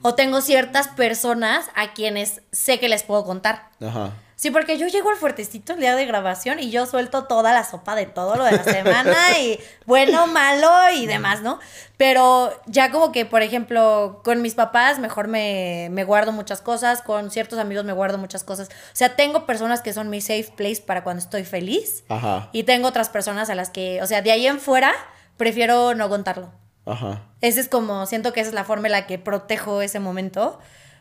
O 0.00 0.14
tengo 0.14 0.40
ciertas 0.40 0.88
personas 0.88 1.68
a 1.74 1.92
quienes 1.92 2.40
sé 2.50 2.80
que 2.80 2.88
les 2.88 3.02
puedo 3.02 3.24
contar. 3.26 3.68
Ajá. 3.84 4.12
Sí, 4.40 4.50
porque 4.50 4.78
yo 4.78 4.86
llego 4.86 5.10
al 5.10 5.16
fuertecito 5.16 5.74
el 5.74 5.80
día 5.80 5.94
de 5.94 6.06
grabación 6.06 6.60
y 6.60 6.70
yo 6.70 6.86
suelto 6.86 7.24
toda 7.24 7.52
la 7.52 7.62
sopa 7.62 7.94
de 7.94 8.06
todo 8.06 8.36
lo 8.36 8.44
de 8.44 8.52
la 8.52 8.64
semana 8.64 9.14
y 9.38 9.60
bueno, 9.84 10.26
malo 10.28 10.70
y 10.94 11.04
demás, 11.04 11.42
¿no? 11.42 11.60
Pero 11.98 12.50
ya 12.64 12.90
como 12.90 13.12
que, 13.12 13.26
por 13.26 13.42
ejemplo, 13.42 14.22
con 14.24 14.40
mis 14.40 14.54
papás 14.54 14.98
mejor 14.98 15.28
me, 15.28 15.88
me 15.90 16.04
guardo 16.04 16.32
muchas 16.32 16.62
cosas, 16.62 17.02
con 17.02 17.30
ciertos 17.30 17.58
amigos 17.58 17.84
me 17.84 17.92
guardo 17.92 18.16
muchas 18.16 18.42
cosas. 18.42 18.68
O 18.68 18.94
sea, 18.96 19.14
tengo 19.14 19.44
personas 19.44 19.82
que 19.82 19.92
son 19.92 20.08
mi 20.08 20.22
safe 20.22 20.50
place 20.56 20.80
para 20.80 21.04
cuando 21.04 21.22
estoy 21.22 21.44
feliz 21.44 22.04
Ajá. 22.08 22.48
y 22.52 22.62
tengo 22.62 22.88
otras 22.88 23.10
personas 23.10 23.50
a 23.50 23.54
las 23.54 23.68
que, 23.68 24.00
o 24.00 24.06
sea, 24.06 24.22
de 24.22 24.32
ahí 24.32 24.46
en 24.46 24.58
fuera 24.58 24.94
prefiero 25.36 25.94
no 25.94 26.08
contarlo. 26.08 26.50
Ajá. 26.86 27.26
Ese 27.42 27.60
es 27.60 27.68
como, 27.68 28.06
siento 28.06 28.32
que 28.32 28.40
esa 28.40 28.48
es 28.48 28.54
la 28.54 28.64
forma 28.64 28.88
en 28.88 28.92
la 28.92 29.06
que 29.06 29.18
protejo 29.18 29.82
ese 29.82 30.00
momento. 30.00 30.58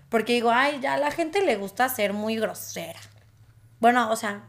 Porque 0.10 0.34
digo, 0.34 0.52
ay, 0.52 0.80
ya 0.82 0.95
a 0.95 0.97
la 0.97 1.12
gente 1.12 1.41
le 1.41 1.56
gusta 1.56 1.88
ser 1.88 2.12
muy 2.12 2.36
grosera. 2.36 2.99
Bueno, 3.80 4.12
o 4.12 4.15
sea, 4.15 4.44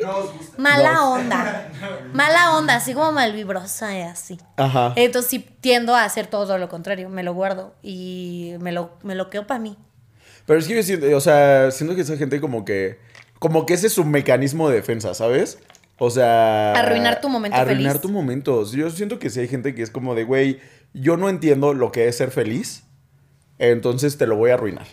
No 0.00 0.16
os 0.18 0.32
gusta. 0.32 0.54
mala 0.60 0.92
No. 0.94 1.12
onda. 1.14 1.68
Mala 2.12 2.56
onda, 2.56 2.76
así 2.76 2.94
como 2.94 3.12
malvibrosa 3.12 3.96
y 3.96 4.02
así. 4.02 4.38
Ajá. 4.56 4.92
Entonces 4.96 5.30
sí 5.30 5.38
tiendo 5.60 5.94
a 5.94 6.04
hacer 6.04 6.26
todo 6.26 6.58
lo 6.58 6.68
contrario. 6.68 7.08
Me 7.08 7.22
lo 7.22 7.32
guardo 7.34 7.74
y 7.82 8.54
me 8.60 8.72
lo, 8.72 8.96
me 9.02 9.14
lo 9.14 9.30
quedo 9.30 9.46
para 9.46 9.60
mí. 9.60 9.76
Pero 10.46 10.58
es 10.58 10.66
que 10.66 10.74
yo 10.76 10.82
siento, 10.82 11.16
o 11.16 11.20
sea, 11.20 11.70
siento 11.70 11.94
que 11.94 12.00
esa 12.02 12.16
gente 12.16 12.40
como 12.40 12.64
que, 12.64 12.98
como 13.38 13.64
que 13.66 13.74
ese 13.74 13.86
es 13.86 13.92
su 13.92 14.04
mecanismo 14.04 14.68
de 14.68 14.76
defensa, 14.76 15.14
¿sabes? 15.14 15.58
O 15.98 16.10
sea... 16.10 16.72
Arruinar 16.72 17.20
tu 17.20 17.28
momento 17.28 17.56
Arruinar 17.56 17.92
feliz. 17.92 18.00
tu 18.02 18.08
momento. 18.08 18.64
Yo 18.72 18.90
siento 18.90 19.20
que 19.20 19.30
sí 19.30 19.38
hay 19.40 19.46
gente 19.48 19.74
que 19.74 19.82
es 19.82 19.90
como 19.90 20.16
de, 20.16 20.24
güey, 20.24 20.60
yo 20.94 21.16
no 21.16 21.28
entiendo 21.28 21.74
lo 21.74 21.92
que 21.92 22.08
es 22.08 22.16
ser 22.16 22.32
feliz, 22.32 22.82
entonces 23.58 24.18
te 24.18 24.26
lo 24.26 24.34
voy 24.36 24.50
a 24.50 24.54
arruinar, 24.54 24.86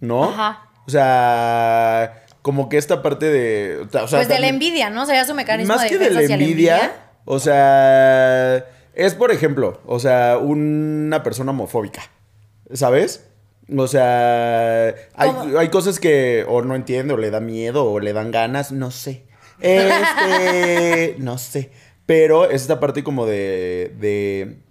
¿no? 0.00 0.24
Ajá. 0.24 0.66
O 0.86 0.90
sea, 0.90 2.24
como 2.42 2.68
que 2.68 2.78
esta 2.78 3.02
parte 3.02 3.26
de... 3.26 3.80
o 3.80 3.90
sea, 3.90 4.00
pues 4.00 4.10
de 4.10 4.16
la 4.34 4.40
también- 4.40 4.54
envidia, 4.54 4.90
¿no? 4.90 5.06
Sería 5.06 5.24
su 5.24 5.34
mecanismo 5.34 5.74
más 5.74 5.82
de 5.84 5.88
que 5.90 5.98
de 5.98 6.10
la 6.10 6.20
hacia 6.20 6.34
envidia, 6.34 6.92
o 7.24 7.38
sea, 7.38 8.66
es 8.94 9.14
por 9.14 9.30
ejemplo, 9.30 9.80
o 9.86 9.98
sea, 9.98 10.38
una 10.38 11.22
persona 11.22 11.50
homofóbica, 11.50 12.02
¿sabes? 12.72 13.26
O 13.76 13.86
sea, 13.86 14.94
hay, 15.14 15.30
hay 15.56 15.68
cosas 15.68 16.00
que 16.00 16.44
o 16.48 16.62
no 16.62 16.74
entiende, 16.74 17.14
o 17.14 17.16
le 17.16 17.30
da 17.30 17.40
miedo, 17.40 17.84
o 17.84 18.00
le 18.00 18.12
dan 18.12 18.30
ganas, 18.32 18.72
no 18.72 18.90
sé. 18.90 19.24
Este, 19.60 21.14
no 21.18 21.38
sé. 21.38 21.70
Pero 22.06 22.50
es 22.50 22.62
esta 22.62 22.80
parte 22.80 23.04
como 23.04 23.26
de, 23.26 23.94
de, 24.00 24.62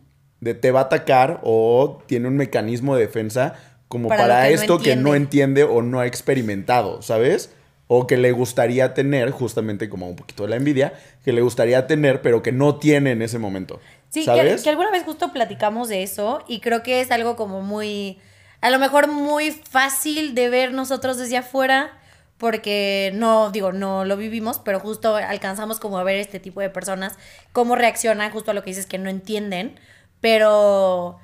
de 0.41 0.53
te 0.53 0.71
va 0.71 0.81
a 0.81 0.83
atacar 0.83 1.39
o 1.43 2.03
tiene 2.07 2.27
un 2.27 2.35
mecanismo 2.35 2.95
de 2.95 3.05
defensa 3.05 3.53
como 3.87 4.09
Para 4.09 4.43
no 4.43 4.49
esto 4.49 4.79
que 4.79 4.95
no 4.95 5.15
entiende 5.15 5.63
o 5.63 5.81
no 5.81 5.99
ha 5.99 6.05
experimentado, 6.05 7.01
¿sabes? 7.01 7.53
O 7.91 8.05
que 8.05 8.17
le 8.17 8.31
gustaría 8.31 8.93
tener, 8.93 9.31
justamente 9.31 9.89
como 9.89 10.07
un 10.07 10.15
poquito 10.15 10.43
de 10.43 10.49
la 10.49 10.57
envidia, 10.57 10.93
que 11.25 11.33
le 11.33 11.41
gustaría 11.41 11.87
tener, 11.87 12.21
pero 12.21 12.43
que 12.43 12.51
no 12.51 12.75
tiene 12.75 13.11
en 13.11 13.23
ese 13.23 13.39
momento. 13.39 13.79
Sí, 14.09 14.19
que, 14.19 14.25
¿sabes? 14.27 14.61
que 14.61 14.69
alguna 14.69 14.91
vez 14.91 15.03
justo 15.03 15.33
platicamos 15.33 15.89
de 15.89 16.03
eso 16.03 16.43
y 16.47 16.59
creo 16.59 16.83
que 16.83 17.01
es 17.01 17.09
algo 17.09 17.35
como 17.35 17.61
muy, 17.61 18.19
a 18.61 18.69
lo 18.69 18.77
mejor 18.77 19.07
muy 19.07 19.49
fácil 19.51 20.35
de 20.35 20.49
ver 20.49 20.71
nosotros 20.71 21.17
desde 21.17 21.37
afuera 21.37 21.99
porque 22.37 23.11
no, 23.15 23.51
digo, 23.51 23.73
no 23.73 24.05
lo 24.05 24.17
vivimos, 24.17 24.59
pero 24.59 24.79
justo 24.79 25.15
alcanzamos 25.15 25.79
como 25.79 25.97
a 25.97 26.03
ver 26.03 26.17
este 26.17 26.39
tipo 26.39 26.61
de 26.61 26.69
personas, 26.69 27.17
cómo 27.51 27.75
reaccionan 27.75 28.31
justo 28.31 28.51
a 28.51 28.53
lo 28.53 28.63
que 28.63 28.69
dices 28.69 28.85
que 28.85 28.97
no 28.97 29.09
entienden, 29.09 29.77
pero... 30.21 31.19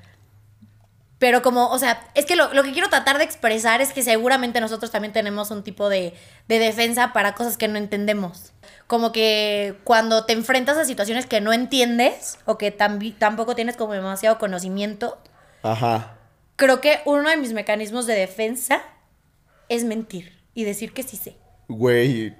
Pero 1.25 1.41
como, 1.41 1.69
o 1.71 1.79
sea, 1.79 2.07
es 2.13 2.27
que 2.27 2.35
lo, 2.35 2.53
lo 2.53 2.61
que 2.61 2.71
quiero 2.71 2.87
tratar 2.87 3.17
de 3.17 3.23
expresar 3.23 3.81
es 3.81 3.93
que 3.93 4.03
seguramente 4.03 4.61
nosotros 4.61 4.91
también 4.91 5.11
tenemos 5.11 5.49
un 5.49 5.63
tipo 5.63 5.89
de, 5.89 6.13
de 6.47 6.59
defensa 6.59 7.13
para 7.13 7.33
cosas 7.33 7.57
que 7.57 7.67
no 7.67 7.79
entendemos. 7.79 8.53
Como 8.85 9.11
que 9.11 9.75
cuando 9.85 10.25
te 10.25 10.33
enfrentas 10.33 10.77
a 10.77 10.85
situaciones 10.85 11.25
que 11.25 11.41
no 11.41 11.51
entiendes 11.51 12.37
o 12.45 12.59
que 12.59 12.69
tampoco 12.69 13.55
tienes 13.55 13.75
como 13.75 13.93
demasiado 13.93 14.37
conocimiento, 14.37 15.17
Ajá. 15.63 16.15
creo 16.57 16.79
que 16.79 17.01
uno 17.05 17.27
de 17.27 17.37
mis 17.37 17.53
mecanismos 17.53 18.05
de 18.05 18.13
defensa 18.13 18.83
es 19.67 19.83
mentir 19.83 20.39
y 20.53 20.63
decir 20.63 20.93
que 20.93 21.01
sí 21.01 21.17
sé. 21.17 21.37
Güey. 21.67 22.35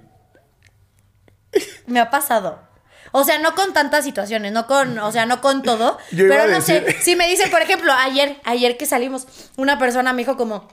Me 1.86 1.98
ha 1.98 2.08
pasado. 2.08 2.60
O 3.18 3.24
sea, 3.24 3.38
no 3.38 3.54
con 3.54 3.72
tantas 3.72 4.04
situaciones, 4.04 4.52
no 4.52 4.66
con, 4.66 4.98
o 4.98 5.10
sea, 5.10 5.24
no 5.26 5.40
con 5.40 5.62
todo. 5.62 5.96
Yo 6.10 6.26
pero 6.28 6.46
no 6.48 6.60
sé, 6.60 6.96
si 7.00 7.16
me 7.16 7.26
dicen, 7.28 7.50
por 7.50 7.62
ejemplo, 7.62 7.92
ayer, 7.92 8.40
ayer 8.44 8.76
que 8.76 8.84
salimos, 8.86 9.26
una 9.56 9.78
persona 9.78 10.12
me 10.12 10.22
dijo 10.22 10.36
como, 10.36 10.68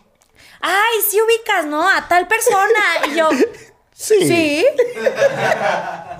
ay, 0.61 0.95
sí 1.09 1.17
ubicas, 1.21 1.65
¿no? 1.65 1.87
A 1.89 2.07
tal 2.07 2.27
persona. 2.27 2.81
Y 3.11 3.15
yo, 3.15 3.29
Sí. 3.95 4.15
sí. 4.27 4.65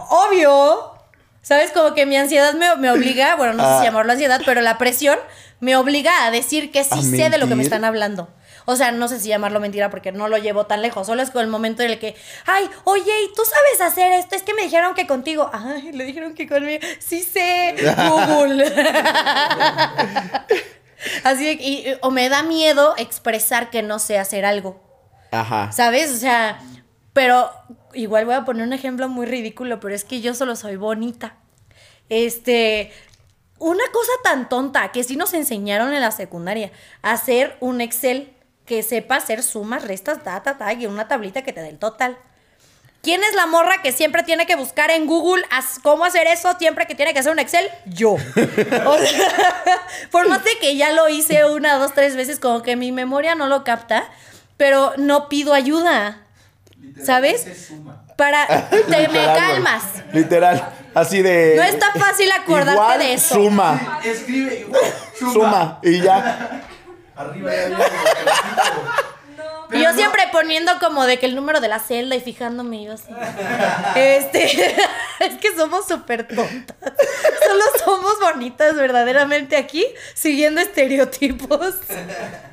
Obvio. 0.09 0.91
¿Sabes? 1.41 1.71
Como 1.71 1.93
que 1.93 2.05
mi 2.05 2.15
ansiedad 2.15 2.53
me, 2.53 2.73
me 2.77 2.89
obliga, 2.89 3.35
bueno, 3.35 3.53
no 3.53 3.63
sé 3.63 3.69
Ah. 3.69 3.77
si 3.79 3.85
llamarlo 3.85 4.13
ansiedad, 4.13 4.41
pero 4.45 4.61
la 4.61 4.77
presión 4.77 5.19
me 5.59 5.75
obliga 5.75 6.25
a 6.25 6.31
decir 6.31 6.71
que 6.71 6.83
sí 6.85 6.89
¿A 6.93 7.01
sé 7.01 7.29
de 7.29 7.37
lo 7.37 7.47
que 7.49 7.55
me 7.55 7.63
están 7.63 7.83
hablando. 7.83 8.29
O 8.65 8.75
sea, 8.75 8.91
no 8.91 9.07
sé 9.07 9.19
si 9.19 9.27
llamarlo 9.29 9.59
mentira 9.59 9.89
porque 9.89 10.11
no 10.11 10.27
lo 10.27 10.37
llevo 10.37 10.65
tan 10.65 10.81
lejos. 10.81 11.07
Solo 11.07 11.21
es 11.21 11.31
con 11.31 11.41
el 11.41 11.47
momento 11.49 11.83
en 11.83 11.91
el 11.91 11.99
que, 11.99 12.15
ay, 12.45 12.69
oye, 12.85 13.11
¿y 13.23 13.33
tú 13.35 13.41
sabes 13.43 13.81
hacer 13.91 14.11
esto? 14.13 14.35
Es 14.35 14.43
que 14.43 14.53
me 14.53 14.63
dijeron 14.63 14.93
que 14.95 15.05
contigo. 15.07 15.49
Ay, 15.53 15.91
le 15.91 16.05
dijeron 16.05 16.33
que 16.33 16.47
conmigo. 16.47 16.79
Sí 16.99 17.21
sé, 17.23 17.75
Google. 18.09 18.63
Así 21.23 21.43
de 21.45 21.51
y- 21.63 21.85
o 22.01 22.11
me 22.11 22.29
da 22.29 22.43
miedo 22.43 22.93
expresar 22.97 23.69
que 23.69 23.81
no 23.81 23.99
sé 23.99 24.17
hacer 24.17 24.45
algo. 24.45 24.81
Ajá. 25.31 25.71
¿Sabes? 25.71 26.11
O 26.11 26.17
sea, 26.17 26.59
pero 27.11 27.49
igual 27.93 28.25
voy 28.25 28.35
a 28.35 28.45
poner 28.45 28.65
un 28.65 28.73
ejemplo 28.73 29.09
muy 29.09 29.25
ridículo, 29.25 29.79
pero 29.79 29.93
es 29.93 30.03
que 30.05 30.21
yo 30.21 30.33
solo 30.33 30.55
soy 30.55 30.77
bonita. 30.77 31.35
Este, 32.09 32.91
una 33.59 33.83
cosa 33.91 34.11
tan 34.23 34.47
tonta 34.49 34.91
que 34.91 35.03
sí 35.03 35.15
nos 35.17 35.33
enseñaron 35.33 35.93
en 35.93 36.01
la 36.01 36.11
secundaria, 36.11 36.71
hacer 37.01 37.57
un 37.59 37.81
Excel 37.81 38.33
que 38.65 38.81
sepa 38.83 39.17
hacer 39.17 39.43
sumas, 39.43 39.83
restas, 39.83 40.23
ta, 40.23 40.41
ta, 40.43 40.57
ta, 40.57 40.73
y 40.73 40.85
una 40.85 41.07
tablita 41.07 41.41
que 41.41 41.53
te 41.53 41.61
dé 41.61 41.69
el 41.69 41.77
total. 41.79 42.17
¿Quién 43.01 43.21
es 43.21 43.35
la 43.35 43.45
morra 43.47 43.81
que 43.81 43.91
siempre 43.91 44.23
tiene 44.23 44.45
que 44.45 44.55
buscar 44.55 44.89
en 44.89 45.05
Google 45.07 45.43
as- 45.51 45.77
cómo 45.83 46.05
hacer 46.05 46.25
eso 46.27 46.55
siempre 46.57 46.85
que 46.85 46.95
tiene 46.95 47.13
que 47.13 47.19
hacer 47.19 47.33
un 47.33 47.39
Excel? 47.39 47.67
Yo. 47.85 48.11
O 48.85 48.97
sea, 48.97 49.61
por 50.11 50.29
más 50.29 50.43
de 50.45 50.57
que 50.61 50.77
ya 50.77 50.91
lo 50.93 51.09
hice 51.09 51.43
una, 51.45 51.75
dos, 51.75 51.93
tres 51.93 52.15
veces, 52.15 52.39
como 52.39 52.61
que 52.63 52.77
mi 52.77 52.93
memoria 52.93 53.35
no 53.35 53.47
lo 53.47 53.65
capta, 53.65 54.05
pero 54.55 54.93
no 54.97 55.27
pido 55.27 55.53
ayuda. 55.53 56.21
¿Sabes? 57.03 57.71
Para... 58.15 58.69
Te 58.69 58.83
me 58.87 58.99
Literal, 59.07 59.37
calmas. 59.37 59.83
Literal. 60.13 60.73
Así 60.93 61.21
de. 61.21 61.55
No 61.57 61.63
está 61.63 61.91
fácil 61.93 62.31
acordarte 62.31 62.73
Igual, 62.73 62.99
de 62.99 63.13
eso. 63.15 63.35
Suma. 63.35 63.99
Escribe 64.03 64.59
igual. 64.61 64.81
Suma. 65.17 65.33
Suma. 65.33 65.79
Y 65.83 65.99
ya. 66.01 66.61
Arriba 67.15 67.51
ya 67.51 67.65
el 67.65 67.75
Y 69.79 69.83
yo 69.83 69.93
siempre 69.93 70.23
poniendo 70.31 70.71
como 70.79 71.05
de 71.05 71.19
que 71.19 71.25
el 71.25 71.35
número 71.35 71.61
de 71.61 71.67
la 71.67 71.79
celda 71.79 72.15
y 72.15 72.21
fijándome 72.21 72.83
yo 72.83 72.93
así. 72.93 73.09
Este, 73.95 74.45
es 75.19 75.37
que 75.39 75.55
somos 75.55 75.87
súper 75.87 76.27
tontas. 76.27 76.77
Solo 77.47 77.63
somos 77.83 78.19
bonitas 78.19 78.75
verdaderamente 78.75 79.55
aquí, 79.55 79.85
siguiendo 80.13 80.61
estereotipos. 80.61 81.75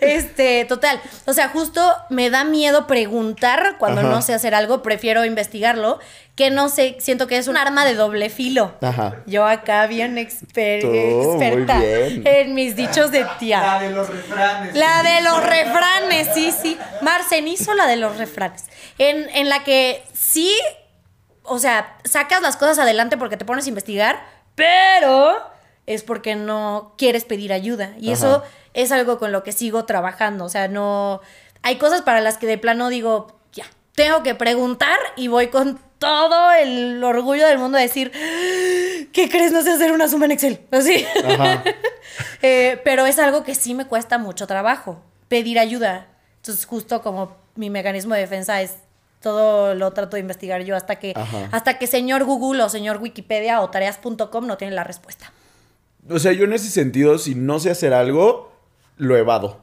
Este, 0.00 0.64
total. 0.64 1.00
O 1.26 1.32
sea, 1.32 1.48
justo 1.48 1.94
me 2.10 2.30
da 2.30 2.44
miedo 2.44 2.86
preguntar 2.86 3.76
cuando 3.78 4.00
Ajá. 4.00 4.10
no 4.10 4.22
sé 4.22 4.34
hacer 4.34 4.54
algo, 4.54 4.82
prefiero 4.82 5.24
investigarlo, 5.24 6.00
que 6.34 6.50
no 6.50 6.68
sé, 6.68 6.96
siento 6.98 7.26
que 7.26 7.36
es 7.38 7.46
un 7.46 7.56
arma 7.56 7.84
de 7.84 7.94
doble 7.94 8.28
filo. 8.30 8.74
Ajá. 8.80 9.16
Yo 9.26 9.46
acá 9.46 9.86
bien 9.86 10.16
exper- 10.16 10.80
Tú, 10.80 10.88
muy 10.88 11.44
experta 11.46 11.78
bien. 11.78 12.22
en 12.26 12.54
mis 12.54 12.74
dichos 12.74 13.10
de 13.12 13.24
tía. 13.38 13.60
La 13.60 13.78
de 13.80 13.90
los 13.90 14.08
refranes. 14.08 14.74
La 14.74 15.02
de 15.02 15.20
los 15.22 15.44
refranes, 15.44 16.28
sí, 16.34 16.50
sí. 16.52 16.78
Marcen 17.02 17.46
hizo 17.46 17.74
la 17.74 17.86
de 17.86 17.96
los 17.96 18.16
refranes. 18.16 18.64
En, 18.98 19.28
en 19.30 19.48
la 19.48 19.62
que 19.62 20.02
sí, 20.12 20.52
o 21.44 21.58
sea, 21.58 21.96
sacas 22.04 22.42
las 22.42 22.56
cosas 22.56 22.78
adelante 22.80 23.16
porque 23.16 23.36
te 23.36 23.44
pones 23.44 23.66
a 23.66 23.68
investigar, 23.68 24.24
pero 24.54 25.36
es 25.86 26.02
porque 26.02 26.34
no 26.36 26.94
quieres 26.96 27.24
pedir 27.24 27.52
ayuda. 27.52 27.94
Y 27.98 28.06
Ajá. 28.06 28.12
eso 28.14 28.42
es 28.74 28.92
algo 28.92 29.18
con 29.18 29.32
lo 29.32 29.42
que 29.42 29.52
sigo 29.52 29.84
trabajando. 29.84 30.44
O 30.44 30.48
sea, 30.48 30.68
no. 30.68 31.20
Hay 31.62 31.76
cosas 31.76 32.02
para 32.02 32.20
las 32.20 32.38
que 32.38 32.46
de 32.46 32.58
plano 32.58 32.88
digo, 32.88 33.38
ya, 33.52 33.66
tengo 33.94 34.22
que 34.22 34.34
preguntar 34.34 34.98
y 35.16 35.28
voy 35.28 35.48
con 35.48 35.78
todo 35.98 36.52
el 36.52 37.02
orgullo 37.04 37.46
del 37.46 37.58
mundo 37.58 37.78
a 37.78 37.80
decir, 37.80 38.10
¿qué 39.12 39.28
crees? 39.30 39.52
No 39.52 39.62
sé 39.62 39.70
hacer 39.70 39.92
una 39.92 40.08
suma 40.08 40.24
en 40.24 40.32
Excel. 40.32 40.60
Así. 40.70 41.04
Eh, 42.42 42.80
pero 42.84 43.06
es 43.06 43.20
algo 43.20 43.44
que 43.44 43.54
sí 43.54 43.72
me 43.72 43.86
cuesta 43.86 44.18
mucho 44.18 44.48
trabajo, 44.48 45.00
pedir 45.28 45.60
ayuda. 45.60 46.08
Entonces, 46.38 46.66
justo 46.66 47.00
como 47.00 47.36
mi 47.54 47.70
mecanismo 47.70 48.14
de 48.14 48.20
defensa 48.20 48.60
es 48.60 48.74
todo 49.20 49.74
lo 49.74 49.92
trato 49.92 50.16
de 50.16 50.20
investigar 50.20 50.62
yo 50.62 50.74
hasta 50.76 50.96
que 50.96 51.12
Ajá. 51.14 51.48
hasta 51.52 51.78
que 51.78 51.86
señor 51.86 52.24
Google 52.24 52.64
o 52.64 52.68
señor 52.68 53.00
Wikipedia 53.00 53.60
o 53.60 53.70
tareas.com 53.70 54.46
no 54.46 54.56
tienen 54.56 54.74
la 54.74 54.82
respuesta. 54.84 55.32
O 56.10 56.18
sea, 56.18 56.32
yo 56.32 56.44
en 56.44 56.52
ese 56.52 56.68
sentido, 56.70 57.18
si 57.18 57.34
no 57.34 57.58
sé 57.60 57.70
hacer 57.70 57.92
algo, 57.94 58.52
lo 58.96 59.16
evado. 59.16 59.60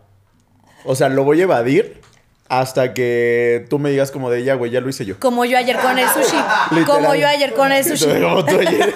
O 0.86 0.95
sea, 0.95 1.10
lo 1.10 1.23
voy 1.23 1.41
a 1.41 1.43
evadir 1.43 1.99
hasta 2.47 2.93
que 2.95 3.65
tú 3.69 3.78
me 3.78 3.91
digas 3.91 4.10
como 4.12 4.32
de 4.32 4.43
ya, 4.43 4.56
güey, 4.56 4.71
ya 4.71 4.82
lo 4.82 4.89
hice 4.89 5.06
yo. 5.06 5.19
Como 5.19 5.45
yo 5.45 5.58
ayer 5.58 5.78
con 5.78 5.99
el 5.99 6.08
sushi. 6.13 6.38
Literal. 6.71 6.86
Como 6.86 7.15
yo 7.15 7.28
ayer 7.28 7.54
con 7.54 7.71
el 7.71 7.84
sushi. 7.84 8.21
Como 8.21 8.45
tú 8.45 8.58
ayer. 8.60 8.93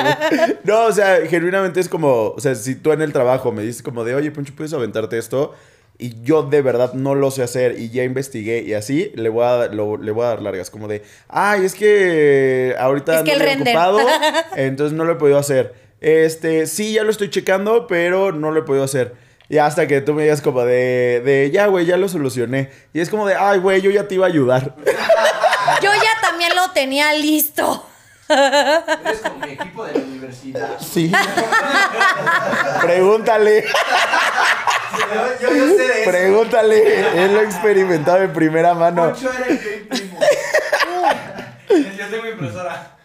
no, 0.64 0.84
o 0.84 0.92
sea, 0.92 1.18
genuinamente 1.28 1.80
es 1.80 1.88
como, 1.88 2.28
o 2.28 2.40
sea, 2.40 2.54
si 2.54 2.74
tú 2.76 2.92
en 2.92 3.02
el 3.02 3.12
trabajo 3.12 3.50
me 3.52 3.62
dices 3.62 3.82
como 3.82 4.04
de, 4.04 4.14
oye, 4.14 4.30
Poncho, 4.30 4.52
¿puedes 4.54 4.72
aventarte 4.72 5.18
esto? 5.18 5.54
Y 5.98 6.22
yo 6.22 6.42
de 6.44 6.62
verdad 6.62 6.92
no 6.94 7.14
lo 7.14 7.30
sé 7.30 7.42
hacer 7.42 7.78
y 7.78 7.90
ya 7.90 8.02
investigué 8.04 8.62
y 8.62 8.74
así, 8.74 9.12
le 9.14 9.28
voy 9.28 9.44
a, 9.44 9.66
lo- 9.68 9.96
le 9.98 10.10
voy 10.10 10.24
a 10.24 10.28
dar 10.28 10.42
largas. 10.42 10.70
Como 10.70 10.88
de, 10.88 11.02
ay, 11.28 11.64
es 11.64 11.74
que 11.74 12.74
ahorita 12.78 13.18
Es 13.18 13.22
que 13.22 13.32
ando 13.32 13.44
el 13.44 13.48
bien 13.48 13.58
render. 13.64 13.76
ocupado, 13.76 13.98
entonces 14.56 14.96
no 14.96 15.04
lo 15.04 15.12
he 15.12 15.16
podido 15.16 15.38
hacer. 15.38 15.74
Este, 16.02 16.66
sí, 16.66 16.92
ya 16.94 17.04
lo 17.04 17.10
estoy 17.12 17.30
checando, 17.30 17.86
pero 17.86 18.32
no 18.32 18.50
lo 18.50 18.60
he 18.60 18.64
podido 18.64 18.84
hacer. 18.84 19.14
Y 19.48 19.58
hasta 19.58 19.86
que 19.86 20.00
tú 20.00 20.14
me 20.14 20.24
digas 20.24 20.42
como 20.42 20.64
de, 20.64 21.22
de 21.24 21.50
ya, 21.52 21.66
güey, 21.66 21.86
ya 21.86 21.96
lo 21.96 22.08
solucioné. 22.08 22.70
Y 22.92 23.00
es 23.00 23.08
como 23.08 23.24
de, 23.26 23.36
ay, 23.36 23.60
güey, 23.60 23.80
yo 23.80 23.90
ya 23.90 24.08
te 24.08 24.16
iba 24.16 24.26
a 24.26 24.28
ayudar. 24.28 24.74
Yo 25.80 25.90
ya 25.94 26.20
también 26.20 26.56
lo 26.56 26.72
tenía 26.72 27.12
listo. 27.12 27.86
Eres 28.28 29.20
como 29.20 29.46
mi 29.46 29.52
equipo 29.52 29.84
de 29.84 29.94
la 29.94 30.00
universidad. 30.00 30.78
Sí. 30.80 31.12
Pregúntale. 32.80 33.64
Yo, 34.98 35.48
yo, 35.48 35.54
yo 35.54 35.66
sé 35.68 35.82
de 35.86 36.02
eso. 36.02 36.10
Pregúntale, 36.10 37.24
él 37.24 37.34
lo 37.34 37.40
ha 37.40 37.44
experimentado 37.44 38.18
de 38.18 38.28
primera 38.28 38.74
mano. 38.74 39.12
Poncho 39.12 39.30
era 39.32 39.46
el 39.46 39.60
que 39.60 39.76
imprimo. 39.76 40.18
Yo 41.96 42.06
tengo 42.10 42.26
impresora. 42.26 42.96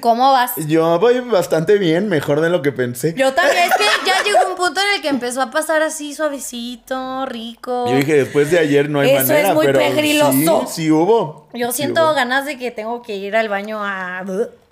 ¿Cómo 0.00 0.32
vas? 0.32 0.52
Yo 0.66 0.98
voy 0.98 1.20
bastante 1.20 1.78
bien, 1.78 2.08
mejor 2.08 2.40
de 2.40 2.50
lo 2.50 2.60
que 2.62 2.72
pensé. 2.72 3.14
Yo 3.14 3.32
también, 3.32 3.64
es 3.70 3.74
que 3.76 3.84
ya 4.06 4.22
llegó 4.22 4.50
un 4.50 4.56
punto 4.56 4.80
en 4.80 4.96
el 4.96 5.02
que 5.02 5.08
empezó 5.08 5.40
a 5.40 5.50
pasar 5.50 5.82
así 5.82 6.14
suavecito, 6.14 7.24
rico. 7.26 7.86
Yo 7.88 7.96
dije, 7.96 8.14
después 8.16 8.50
de 8.50 8.58
ayer 8.58 8.90
no 8.90 9.00
hay 9.00 9.10
Eso 9.10 9.26
manera, 9.28 9.48
es 9.48 9.54
muy 9.54 9.66
pero 9.66 9.78
pegriloso. 9.78 10.64
sí, 10.66 10.82
sí 10.82 10.90
hubo. 10.90 11.48
Yo 11.54 11.70
Sí 11.72 11.78
siento 11.78 12.04
hubo. 12.04 12.14
ganas 12.14 12.44
de 12.44 12.58
que 12.58 12.70
tengo 12.70 13.02
que 13.02 13.16
ir 13.16 13.34
al 13.36 13.48
baño 13.48 13.78
a... 13.82 14.22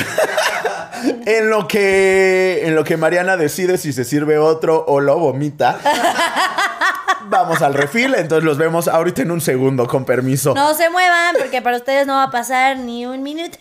En 1.25 1.49
lo 1.49 1.67
que 1.67 2.63
en 2.65 2.75
lo 2.75 2.83
que 2.83 2.97
Mariana 2.97 3.37
decide 3.37 3.77
si 3.77 3.93
se 3.93 4.03
sirve 4.03 4.37
otro 4.37 4.83
o 4.87 4.99
lo 4.99 5.17
vomita. 5.19 5.79
Vamos 7.29 7.61
al 7.61 7.73
refil, 7.73 8.15
entonces 8.15 8.43
los 8.43 8.57
vemos 8.57 8.87
ahorita 8.87 9.21
en 9.21 9.31
un 9.31 9.41
segundo, 9.41 9.85
con 9.87 10.05
permiso. 10.05 10.53
No 10.55 10.73
se 10.73 10.89
muevan 10.89 11.35
porque 11.37 11.61
para 11.61 11.77
ustedes 11.77 12.07
no 12.07 12.13
va 12.15 12.23
a 12.23 12.31
pasar 12.31 12.77
ni 12.77 13.05
un 13.05 13.21
minuto. 13.21 13.57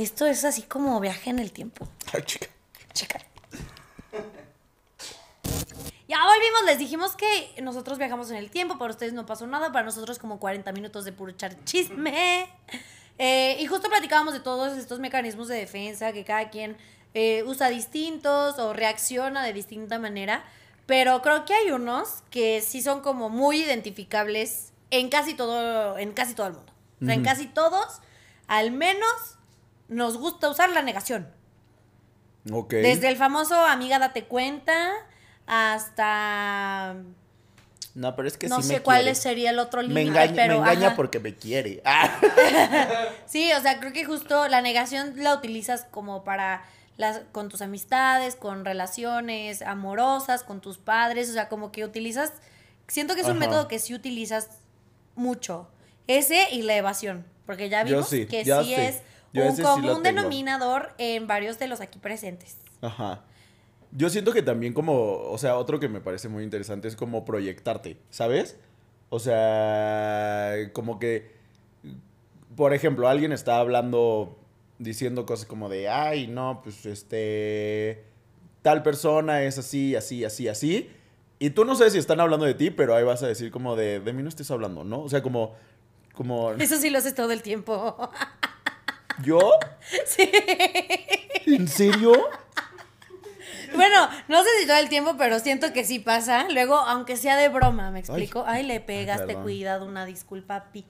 Esto 0.00 0.24
es 0.24 0.46
así 0.46 0.62
como 0.62 0.98
viaje 0.98 1.28
en 1.28 1.38
el 1.38 1.52
tiempo. 1.52 1.86
Ay, 2.14 2.22
chica. 2.22 2.46
Chica. 2.94 3.20
Ya 6.08 6.24
volvimos, 6.24 6.64
les 6.64 6.78
dijimos 6.78 7.14
que 7.16 7.60
nosotros 7.60 7.98
viajamos 7.98 8.30
en 8.30 8.38
el 8.38 8.50
tiempo, 8.50 8.78
para 8.78 8.92
ustedes 8.92 9.12
no 9.12 9.26
pasó 9.26 9.46
nada, 9.46 9.72
para 9.72 9.84
nosotros 9.84 10.18
como 10.18 10.40
40 10.40 10.72
minutos 10.72 11.04
de 11.04 11.12
puro 11.12 11.32
echar 11.32 11.54
chisme. 11.64 12.48
Eh, 13.18 13.58
y 13.60 13.66
justo 13.66 13.90
platicábamos 13.90 14.32
de 14.32 14.40
todos 14.40 14.78
estos 14.78 15.00
mecanismos 15.00 15.48
de 15.48 15.56
defensa 15.56 16.14
que 16.14 16.24
cada 16.24 16.48
quien 16.48 16.78
eh, 17.12 17.44
usa 17.46 17.68
distintos 17.68 18.58
o 18.58 18.72
reacciona 18.72 19.44
de 19.44 19.52
distinta 19.52 19.98
manera, 19.98 20.42
pero 20.86 21.20
creo 21.20 21.44
que 21.44 21.52
hay 21.52 21.72
unos 21.72 22.22
que 22.30 22.62
sí 22.62 22.80
son 22.80 23.02
como 23.02 23.28
muy 23.28 23.60
identificables 23.60 24.72
en 24.90 25.10
casi 25.10 25.34
todo, 25.34 25.98
en 25.98 26.12
casi 26.12 26.32
todo 26.32 26.46
el 26.46 26.54
mundo. 26.54 26.72
O 27.02 27.04
sea, 27.04 27.14
en 27.14 27.22
casi 27.22 27.46
todos, 27.46 28.00
al 28.46 28.70
menos 28.70 29.36
nos 29.90 30.16
gusta 30.16 30.48
usar 30.48 30.70
la 30.70 30.80
negación. 30.80 31.28
Ok. 32.50 32.72
Desde 32.72 33.08
el 33.08 33.16
famoso 33.18 33.54
amiga 33.66 33.98
date 33.98 34.24
cuenta 34.24 34.90
hasta 35.46 36.96
No, 37.94 38.14
pero 38.16 38.28
es 38.28 38.36
que 38.38 38.48
no 38.48 38.56
sí 38.62 38.68
sé 38.68 38.74
me 38.74 38.80
cuál 38.82 39.02
quiere. 39.02 39.14
sería 39.14 39.50
el 39.50 39.58
otro 39.58 39.82
Me 39.82 39.88
límite, 39.88 40.08
engaña, 40.08 40.32
pero 40.34 40.54
me 40.54 40.58
engaña 40.60 40.86
ajá. 40.88 40.96
porque 40.96 41.18
me 41.20 41.34
quiere. 41.34 41.82
Ah. 41.84 42.18
Sí, 43.26 43.50
o 43.52 43.60
sea, 43.60 43.78
creo 43.80 43.92
que 43.92 44.04
justo 44.04 44.48
la 44.48 44.62
negación 44.62 45.14
la 45.16 45.34
utilizas 45.34 45.86
como 45.90 46.24
para 46.24 46.62
las 46.96 47.20
con 47.32 47.48
tus 47.48 47.62
amistades, 47.62 48.36
con 48.36 48.64
relaciones 48.64 49.62
amorosas, 49.62 50.42
con 50.42 50.60
tus 50.60 50.78
padres, 50.78 51.30
o 51.30 51.32
sea, 51.32 51.48
como 51.48 51.72
que 51.72 51.84
utilizas 51.84 52.32
siento 52.88 53.14
que 53.14 53.20
es 53.22 53.26
un 53.26 53.36
Ajá. 53.38 53.40
método 53.46 53.68
que 53.68 53.78
sí 53.78 53.94
utilizas 53.94 54.48
mucho. 55.14 55.68
Ese 56.06 56.48
y 56.50 56.62
la 56.62 56.74
evasión, 56.76 57.24
porque 57.46 57.68
ya 57.68 57.84
vimos 57.84 58.08
sí, 58.08 58.26
que 58.26 58.44
sí 58.44 58.50
sé. 58.50 58.88
es 58.88 59.00
Yo 59.32 59.44
un 59.44 59.56
sí 59.56 59.62
común 59.62 60.02
tengo. 60.02 60.20
denominador 60.20 60.92
en 60.98 61.26
varios 61.26 61.58
de 61.58 61.68
los 61.68 61.80
aquí 61.80 61.98
presentes. 61.98 62.56
Ajá. 62.80 63.24
Yo 63.92 64.08
siento 64.08 64.32
que 64.32 64.42
también 64.42 64.72
como, 64.72 65.18
o 65.18 65.38
sea, 65.38 65.56
otro 65.56 65.80
que 65.80 65.88
me 65.88 66.00
parece 66.00 66.28
muy 66.28 66.44
interesante 66.44 66.88
es 66.88 66.96
como 66.96 67.24
proyectarte, 67.24 67.96
¿sabes? 68.10 68.56
O 69.08 69.18
sea, 69.18 70.54
como 70.72 71.00
que, 71.00 71.32
por 72.56 72.72
ejemplo, 72.72 73.08
alguien 73.08 73.32
está 73.32 73.58
hablando, 73.58 74.38
diciendo 74.78 75.26
cosas 75.26 75.46
como 75.46 75.68
de, 75.68 75.88
ay, 75.88 76.28
no, 76.28 76.60
pues 76.62 76.86
este, 76.86 78.04
tal 78.62 78.84
persona 78.84 79.42
es 79.42 79.58
así, 79.58 79.96
así, 79.96 80.24
así, 80.24 80.46
así. 80.46 80.90
Y 81.40 81.50
tú 81.50 81.64
no 81.64 81.74
sabes 81.74 81.94
si 81.94 81.98
están 81.98 82.20
hablando 82.20 82.46
de 82.46 82.54
ti, 82.54 82.70
pero 82.70 82.94
ahí 82.94 83.02
vas 83.02 83.22
a 83.24 83.26
decir 83.26 83.50
como 83.50 83.74
de, 83.74 83.98
de 83.98 84.12
mí 84.12 84.22
no 84.22 84.28
estés 84.28 84.50
hablando, 84.52 84.84
¿no? 84.84 85.02
O 85.02 85.08
sea, 85.08 85.22
como, 85.22 85.54
como, 86.14 86.52
Eso 86.52 86.76
sí 86.76 86.90
lo 86.90 86.98
haces 86.98 87.14
todo 87.14 87.32
el 87.32 87.42
tiempo. 87.42 87.96
¿yo? 89.22 89.52
sí. 90.06 90.30
¿En 91.46 91.68
serio? 91.68 92.12
Bueno, 93.74 94.08
no 94.28 94.42
sé 94.42 94.48
si 94.60 94.66
todo 94.66 94.78
el 94.78 94.88
tiempo, 94.88 95.16
pero 95.16 95.38
siento 95.38 95.72
que 95.72 95.84
sí 95.84 95.98
pasa. 95.98 96.48
Luego, 96.50 96.74
aunque 96.76 97.16
sea 97.16 97.36
de 97.36 97.48
broma, 97.48 97.90
¿me 97.90 98.00
explico? 98.00 98.44
Ay, 98.46 98.62
le 98.64 98.80
pegaste, 98.80 99.26
perdón. 99.26 99.42
cuidado, 99.44 99.86
una 99.86 100.04
disculpa, 100.04 100.66
pi. 100.72 100.84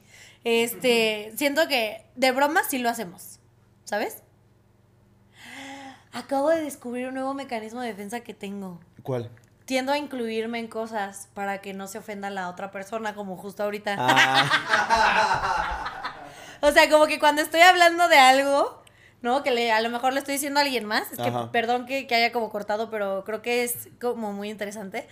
Este, 0.45 1.33
siento 1.37 1.69
que 1.69 2.07
de 2.17 2.33
broma 2.33 2.63
sí 2.69 2.79
lo 2.79 2.89
hacemos, 2.89 3.39
¿sabes? 3.85 4.23
Acabo 6.13 6.49
de 6.51 6.63
descubrir 6.63 7.09
un 7.09 7.15
nuevo 7.15 7.35
mecanismo 7.35 7.81
de 7.81 7.89
defensa 7.89 8.21
que 8.21 8.35
tengo. 8.35 8.81
¿Cuál? 9.03 9.31
Tiendo 9.67 9.93
a 9.93 9.99
incluirme 9.99 10.59
en 10.59 10.67
cosas 10.67 11.29
para 11.35 11.61
que 11.61 11.75
no 11.75 11.87
se 11.87 11.99
ofenda 11.99 12.31
la 12.31 12.49
otra 12.49 12.71
persona, 12.73 13.15
como 13.15 13.37
justo 13.37 13.63
ahorita. 13.63 13.97
Ah, 13.99 15.97
O 16.63 16.71
sea, 16.73 16.89
como 16.91 17.07
que 17.07 17.19
cuando 17.19 17.43
estoy 17.43 17.61
hablando 17.61 18.09
de 18.09 18.17
algo, 18.19 18.83
¿no? 19.23 19.43
Que 19.43 19.51
le, 19.51 19.73
a 19.73 19.81
lo 19.81 19.91
mejor 19.91 20.13
le 20.13 20.19
estoy 20.19 20.35
diciendo 20.35 20.61
a 20.61 20.63
alguien 20.63 20.85
más. 20.85 21.11
Es 21.13 21.19
que, 21.19 21.29
Ajá. 21.29 21.51
perdón 21.53 21.87
que, 21.87 22.07
que 22.07 22.15
haya 22.15 22.33
como 22.33 22.51
cortado, 22.51 22.91
pero 22.91 23.25
creo 23.25 23.43
que 23.43 23.65
es 23.65 23.89
como 24.01 24.33
muy 24.33 24.51
interesante. 24.51 25.07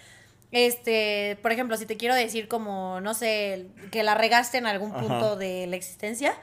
Este, 0.51 1.39
por 1.43 1.53
ejemplo, 1.53 1.77
si 1.77 1.85
te 1.87 1.97
quiero 1.97 2.15
decir 2.15 2.49
como, 2.49 3.01
no 3.01 3.13
sé, 3.15 3.67
que 3.91 4.03
la 4.03 4.15
regaste 4.15 4.59
en 4.59 4.67
algún 4.67 4.93
Ajá. 4.93 5.01
punto 5.01 5.37
de 5.37 5.67
la 5.67 5.77
existencia, 5.77 6.35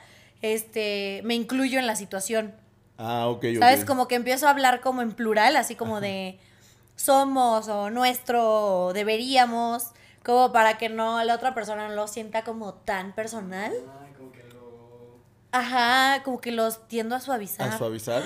este, 0.42 1.22
me 1.24 1.34
incluyo 1.34 1.80
en 1.80 1.88
la 1.88 1.96
situación. 1.96 2.54
ah, 2.98 3.28
ok, 3.28 3.46
ok. 3.56 3.60
¿Sabes? 3.60 3.86
Como 3.86 4.08
que 4.08 4.16
empiezo 4.16 4.48
a 4.48 4.52
hablar 4.52 4.82
como 4.82 5.02
en 5.02 5.12
plural, 5.12 5.56
así 5.56 5.76
como 5.76 6.02
de 6.02 6.38
somos 6.96 7.68
o 7.68 7.90
nuestro 7.90 8.86
o 8.88 8.94
deberíamos, 8.94 9.88
como 10.24 10.52
para 10.52 10.78
que 10.78 10.88
no 10.90 11.24
la 11.24 11.36
otra 11.36 11.54
persona 11.54 11.88
no 11.88 11.96
lo 11.96 12.08
sienta 12.08 12.44
como 12.44 12.74
tan 12.74 13.14
personal. 13.14 13.74
Ay, 14.02 14.14
como 14.18 14.32
que 14.32 14.44
lo. 14.44 15.18
Ajá, 15.58 16.22
como 16.24 16.42
que 16.42 16.52
los 16.52 16.88
tiendo 16.88 17.16
a 17.16 17.20
suavizar. 17.20 17.70
¿A 17.72 17.78
suavizar? 17.78 18.24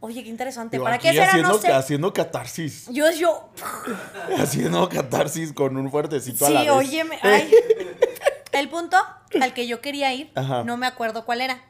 Oye, 0.00 0.22
qué 0.22 0.30
interesante. 0.30 0.80
¿Para 0.80 0.96
qué 0.98 1.12
será? 1.12 1.26
haciendo, 1.28 1.48
No 1.50 1.58
sé. 1.58 1.70
haciendo 1.72 2.12
catarsis. 2.14 2.86
Yo, 2.90 3.10
yo. 3.10 3.50
Haciendo 4.38 4.88
catarsis 4.88 5.52
con 5.52 5.76
un 5.76 5.90
fuertecito 5.90 6.46
a 6.46 6.50
la 6.50 6.60
Sí, 6.62 6.66
vez. 6.68 6.74
óyeme. 6.76 7.18
Ay. 7.22 7.52
El 8.52 8.68
punto 8.70 8.96
al 9.40 9.52
que 9.54 9.66
yo 9.66 9.80
quería 9.80 10.12
ir, 10.14 10.30
Ajá. 10.34 10.64
no 10.64 10.76
me 10.76 10.86
acuerdo 10.86 11.24
cuál 11.26 11.40
era. 11.42 11.62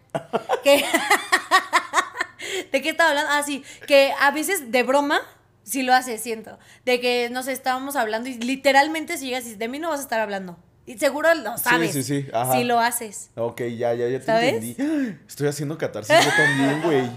Que- 0.62 0.84
¿De 2.72 2.80
qué 2.82 2.88
estaba 2.90 3.10
hablando? 3.10 3.30
Ah, 3.34 3.42
sí, 3.42 3.64
que 3.86 4.12
a 4.20 4.30
veces 4.30 4.70
de 4.72 4.82
broma 4.82 5.20
sí 5.62 5.82
lo 5.82 5.92
hace, 5.92 6.16
siento. 6.18 6.58
De 6.84 7.00
que, 7.00 7.28
no 7.30 7.42
sé, 7.42 7.52
estábamos 7.52 7.96
hablando 7.96 8.28
y 8.28 8.34
literalmente 8.34 9.18
si 9.18 9.26
llegas 9.26 9.46
y 9.46 9.56
de 9.56 9.68
mí 9.68 9.78
no 9.78 9.90
vas 9.90 10.00
a 10.00 10.02
estar 10.04 10.20
hablando. 10.20 10.56
Y 10.86 10.98
seguro 10.98 11.32
lo 11.34 11.56
sabes. 11.58 11.92
sí, 11.92 12.02
sí, 12.02 12.26
ajá. 12.32 12.52
Si 12.54 12.64
lo 12.64 12.80
haces. 12.80 13.30
Ok, 13.36 13.60
ya, 13.76 13.94
ya, 13.94 14.08
ya 14.08 14.18
te 14.18 14.26
¿Sabes? 14.26 14.54
entendí. 14.54 15.18
Estoy 15.28 15.48
haciendo 15.48 15.78
catarsis 15.78 16.16
yo 16.24 16.30
también, 16.36 16.82
güey. 16.82 17.10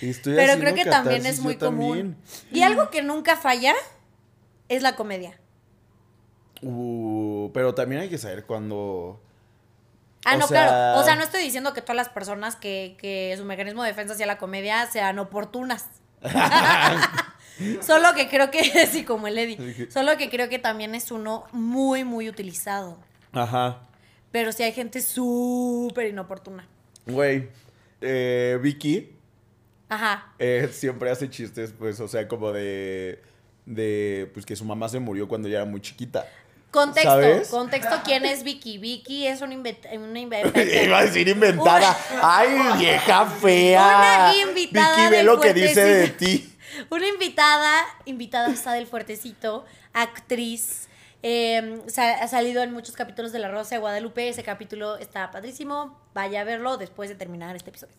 Estoy 0.00 0.34
Pero 0.34 0.58
creo 0.60 0.74
que 0.74 0.84
también 0.84 1.24
es 1.26 1.40
muy 1.40 1.56
común. 1.56 1.96
también. 1.96 2.16
Y 2.52 2.62
algo 2.62 2.90
que 2.90 3.02
nunca 3.02 3.36
falla 3.36 3.74
es 4.68 4.82
la 4.82 4.96
comedia. 4.96 5.38
Uh, 6.62 7.50
pero 7.52 7.74
también 7.74 8.02
hay 8.02 8.08
que 8.08 8.18
saber 8.18 8.44
cuándo. 8.44 9.20
Ah, 10.24 10.36
O 10.36 10.38
no, 10.38 10.46
sea- 10.46 10.66
claro. 10.66 11.00
O 11.00 11.04
sea, 11.04 11.16
no 11.16 11.22
estoy 11.22 11.42
diciendo 11.42 11.74
que 11.74 11.82
todas 11.82 11.96
las 11.96 12.08
personas 12.08 12.56
que, 12.56 12.96
que 12.98 13.34
su 13.36 13.44
mecanismo 13.44 13.82
de 13.82 13.88
defensa 13.90 14.14
hacia 14.14 14.26
la 14.26 14.38
comedia 14.38 14.86
sean 14.90 15.18
oportunas. 15.18 15.86
Solo 17.80 18.14
que 18.14 18.28
creo 18.28 18.50
que, 18.50 18.86
sí, 18.90 19.04
como 19.04 19.26
el 19.26 19.38
Eddie. 19.38 19.88
Solo 19.90 20.16
que 20.16 20.28
creo 20.30 20.48
que 20.48 20.58
también 20.58 20.94
es 20.94 21.10
uno 21.10 21.44
muy, 21.52 22.04
muy 22.04 22.28
utilizado. 22.28 22.98
Ajá. 23.32 23.80
Pero 24.32 24.50
sí 24.52 24.62
hay 24.62 24.72
gente 24.72 25.00
súper 25.00 26.06
inoportuna. 26.08 26.66
Güey. 27.06 27.48
eh, 28.00 28.58
Vicky 28.60 29.10
Ajá. 29.88 30.32
eh, 30.38 30.68
siempre 30.72 31.10
hace 31.10 31.28
chistes, 31.30 31.72
pues, 31.78 32.00
o 32.00 32.08
sea, 32.08 32.26
como 32.28 32.52
de. 32.52 33.20
De. 33.66 34.30
Pues 34.34 34.44
que 34.44 34.56
su 34.56 34.64
mamá 34.64 34.88
se 34.88 34.98
murió 34.98 35.28
cuando 35.28 35.48
ya 35.48 35.58
era 35.58 35.64
muy 35.66 35.80
chiquita. 35.80 36.26
Contexto, 36.70 37.08
¿Sabes? 37.10 37.48
contexto, 37.50 38.00
¿quién 38.04 38.24
es 38.24 38.42
Vicky? 38.42 38.78
Vicky 38.78 39.28
es 39.28 39.40
una, 39.42 39.54
inventa- 39.54 39.88
una 39.96 40.18
inve- 40.18 40.84
Iba 40.86 40.98
a 40.98 41.04
decir 41.04 41.28
inventada. 41.28 41.96
Ay, 42.22 42.48
vieja 42.80 43.26
fea. 43.26 44.32
Una 44.32 44.50
invitada 44.50 44.96
Vicky, 44.96 45.10
ve 45.16 45.22
lo 45.22 45.38
que 45.40 45.54
dice 45.54 45.84
de 45.84 46.08
ti. 46.08 46.53
Una 46.90 47.08
invitada, 47.08 47.84
invitada 48.04 48.50
está 48.52 48.72
del 48.72 48.86
Fuertecito, 48.86 49.64
actriz. 49.92 50.88
eh, 51.22 51.80
ha 51.96 52.28
salido 52.28 52.62
en 52.62 52.72
muchos 52.72 52.94
capítulos 52.96 53.32
de 53.32 53.38
La 53.38 53.50
Rosa 53.50 53.76
de 53.76 53.80
Guadalupe. 53.80 54.28
Ese 54.28 54.42
capítulo 54.42 54.96
está 54.96 55.30
padrísimo. 55.30 55.98
Vaya 56.14 56.42
a 56.42 56.44
verlo 56.44 56.76
después 56.76 57.08
de 57.08 57.14
terminar 57.14 57.56
este 57.56 57.70
episodio. 57.70 57.94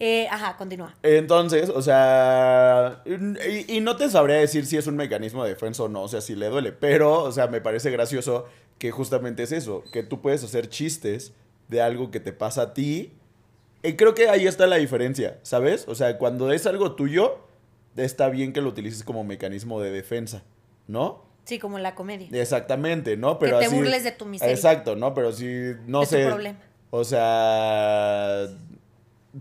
Eh, 0.00 0.28
ajá, 0.30 0.56
continúa. 0.56 0.94
Entonces, 1.02 1.70
o 1.70 1.82
sea, 1.82 3.02
y, 3.04 3.76
y 3.76 3.80
no 3.80 3.96
te 3.96 4.08
sabría 4.08 4.36
decir 4.36 4.64
si 4.66 4.76
es 4.76 4.86
un 4.86 4.94
mecanismo 4.96 5.42
de 5.42 5.50
defensa 5.50 5.82
o 5.82 5.88
no, 5.88 6.02
o 6.02 6.08
sea, 6.08 6.20
si 6.20 6.36
le 6.36 6.46
duele, 6.48 6.70
pero, 6.70 7.24
o 7.24 7.32
sea, 7.32 7.48
me 7.48 7.60
parece 7.60 7.90
gracioso 7.90 8.46
que 8.78 8.92
justamente 8.92 9.42
es 9.42 9.50
eso, 9.50 9.82
que 9.92 10.04
tú 10.04 10.20
puedes 10.20 10.44
hacer 10.44 10.68
chistes 10.68 11.32
de 11.66 11.82
algo 11.82 12.12
que 12.12 12.20
te 12.20 12.32
pasa 12.32 12.62
a 12.62 12.74
ti. 12.74 13.12
Y 13.82 13.94
creo 13.94 14.14
que 14.14 14.28
ahí 14.28 14.46
está 14.46 14.66
la 14.68 14.76
diferencia, 14.76 15.38
¿sabes? 15.42 15.84
O 15.88 15.96
sea, 15.96 16.16
cuando 16.18 16.52
es 16.52 16.66
algo 16.66 16.92
tuyo, 16.92 17.38
está 17.96 18.28
bien 18.28 18.52
que 18.52 18.60
lo 18.60 18.68
utilices 18.68 19.02
como 19.04 19.24
mecanismo 19.24 19.80
de 19.80 19.90
defensa, 19.90 20.42
¿no? 20.86 21.24
Sí, 21.44 21.58
como 21.58 21.76
en 21.78 21.82
la 21.82 21.94
comedia. 21.94 22.28
Exactamente, 22.32 23.16
¿no? 23.16 23.38
Pero 23.38 23.58
te 23.58 23.66
así- 23.66 23.74
burles 23.74 24.04
de 24.04 24.12
tu 24.12 24.26
miseria. 24.26 24.54
Exacto, 24.54 24.96
¿no? 24.96 25.14
Pero 25.14 25.32
si, 25.32 25.46
no 25.86 26.00
De 26.00 26.06
tu 26.06 26.10
sé. 26.12 26.26
problema. 26.26 26.58
O 26.90 27.04
sea, 27.04 28.46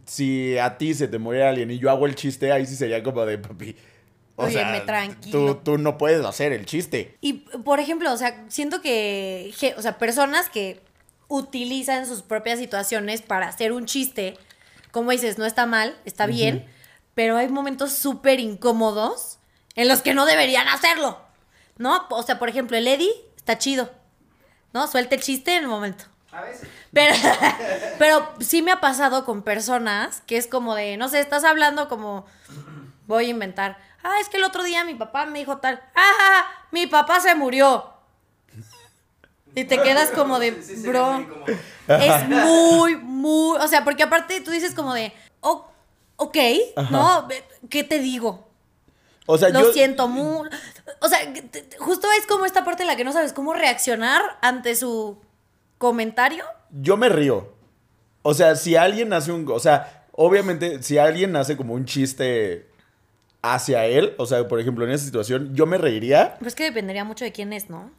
si 0.05 0.57
a 0.57 0.77
ti 0.77 0.93
se 0.93 1.07
te 1.07 1.17
muere 1.17 1.45
alguien 1.45 1.71
y 1.71 1.79
yo 1.79 1.89
hago 1.89 2.05
el 2.05 2.15
chiste, 2.15 2.51
ahí 2.51 2.65
sí 2.65 2.75
sería 2.75 3.01
como 3.03 3.25
de 3.25 3.37
papi. 3.37 3.75
O 4.35 4.45
Óyeme, 4.45 4.77
sea, 4.77 4.85
tranquilo. 4.85 5.55
Tú, 5.55 5.61
tú 5.63 5.77
no 5.77 5.97
puedes 5.97 6.23
hacer 6.23 6.53
el 6.53 6.65
chiste. 6.65 7.15
Y, 7.21 7.33
por 7.65 7.79
ejemplo, 7.79 8.13
o 8.13 8.17
sea, 8.17 8.45
siento 8.49 8.81
que, 8.81 9.51
o 9.77 9.81
sea, 9.81 9.97
personas 9.97 10.49
que 10.49 10.79
utilizan 11.27 12.05
sus 12.05 12.21
propias 12.21 12.59
situaciones 12.59 13.21
para 13.21 13.47
hacer 13.47 13.71
un 13.71 13.85
chiste, 13.85 14.35
como 14.91 15.11
dices, 15.11 15.37
no 15.37 15.45
está 15.45 15.65
mal, 15.65 15.95
está 16.05 16.27
bien, 16.27 16.65
pero 17.17 17.35
hay 17.35 17.49
momentos 17.49 17.93
súper 17.93 18.39
incómodos 18.39 19.39
en 19.73 19.87
los 19.87 20.03
que 20.03 20.13
no 20.13 20.27
deberían 20.27 20.67
hacerlo, 20.67 21.19
¿no? 21.79 22.05
O 22.11 22.21
sea, 22.21 22.37
por 22.37 22.47
ejemplo, 22.47 22.77
el 22.77 22.87
Eddie 22.87 23.09
está 23.35 23.57
chido, 23.57 23.89
¿no? 24.71 24.85
Suelta 24.85 25.15
el 25.15 25.21
chiste 25.23 25.55
en 25.55 25.63
el 25.63 25.67
momento. 25.67 26.03
A 26.31 26.41
veces. 26.41 26.69
Pero, 26.93 27.15
pero 27.97 28.31
sí 28.39 28.61
me 28.61 28.71
ha 28.71 28.81
pasado 28.81 29.25
con 29.25 29.41
personas 29.41 30.21
que 30.27 30.37
es 30.37 30.45
como 30.45 30.75
de, 30.75 30.95
no 30.97 31.09
sé, 31.09 31.19
estás 31.19 31.43
hablando 31.43 31.89
como, 31.89 32.27
voy 33.07 33.25
a 33.25 33.29
inventar, 33.29 33.79
ah, 34.03 34.19
es 34.21 34.29
que 34.29 34.37
el 34.37 34.43
otro 34.43 34.61
día 34.61 34.83
mi 34.83 34.93
papá 34.93 35.25
me 35.25 35.39
dijo 35.39 35.57
tal, 35.57 35.81
ah, 35.95 36.45
mi 36.69 36.85
papá 36.85 37.19
se 37.19 37.33
murió. 37.33 37.93
Y 39.55 39.63
te 39.63 39.81
quedas 39.81 40.11
como 40.11 40.37
de, 40.37 40.51
bro, 40.85 41.25
es 41.87 42.29
muy, 42.29 42.95
muy, 42.97 43.57
o 43.57 43.67
sea, 43.67 43.83
porque 43.83 44.03
aparte 44.03 44.39
tú 44.41 44.51
dices 44.51 44.75
como 44.75 44.93
de, 44.93 45.11
"Oh, 45.41 45.71
ok, 46.17 46.37
¿no? 46.91 47.27
¿Qué 47.69 47.83
te 47.83 47.99
digo? 47.99 48.47
O 49.25 49.37
sea, 49.37 49.49
Lo 49.49 49.61
yo. 49.61 49.73
siento 49.73 50.07
muy... 50.07 50.47
O 51.01 51.07
sea, 51.09 51.19
justo 51.79 52.07
es 52.19 52.25
como 52.27 52.45
esta 52.45 52.63
parte 52.63 52.83
en 52.83 52.87
la 52.87 52.95
que 52.95 53.03
no 53.03 53.11
sabes 53.13 53.33
cómo 53.33 53.53
reaccionar 53.53 54.21
ante 54.41 54.75
su 54.75 55.17
comentario. 55.77 56.43
Yo 56.71 56.97
me 56.97 57.09
río. 57.09 57.53
O 58.21 58.33
sea, 58.33 58.55
si 58.55 58.75
alguien 58.75 59.13
hace 59.13 59.31
un. 59.31 59.49
O 59.49 59.59
sea, 59.59 60.05
obviamente, 60.11 60.83
si 60.83 60.97
alguien 60.97 61.35
hace 61.35 61.55
como 61.55 61.73
un 61.73 61.85
chiste 61.85 62.69
hacia 63.41 63.85
él, 63.85 64.15
o 64.17 64.25
sea, 64.25 64.47
por 64.47 64.59
ejemplo, 64.59 64.85
en 64.85 64.91
esa 64.91 65.05
situación, 65.05 65.55
yo 65.55 65.65
me 65.65 65.77
reiría. 65.77 66.35
Pero 66.37 66.49
es 66.49 66.55
que 66.55 66.63
dependería 66.63 67.03
mucho 67.03 67.23
de 67.23 67.31
quién 67.31 67.53
es, 67.53 67.69
¿no? 67.69 67.91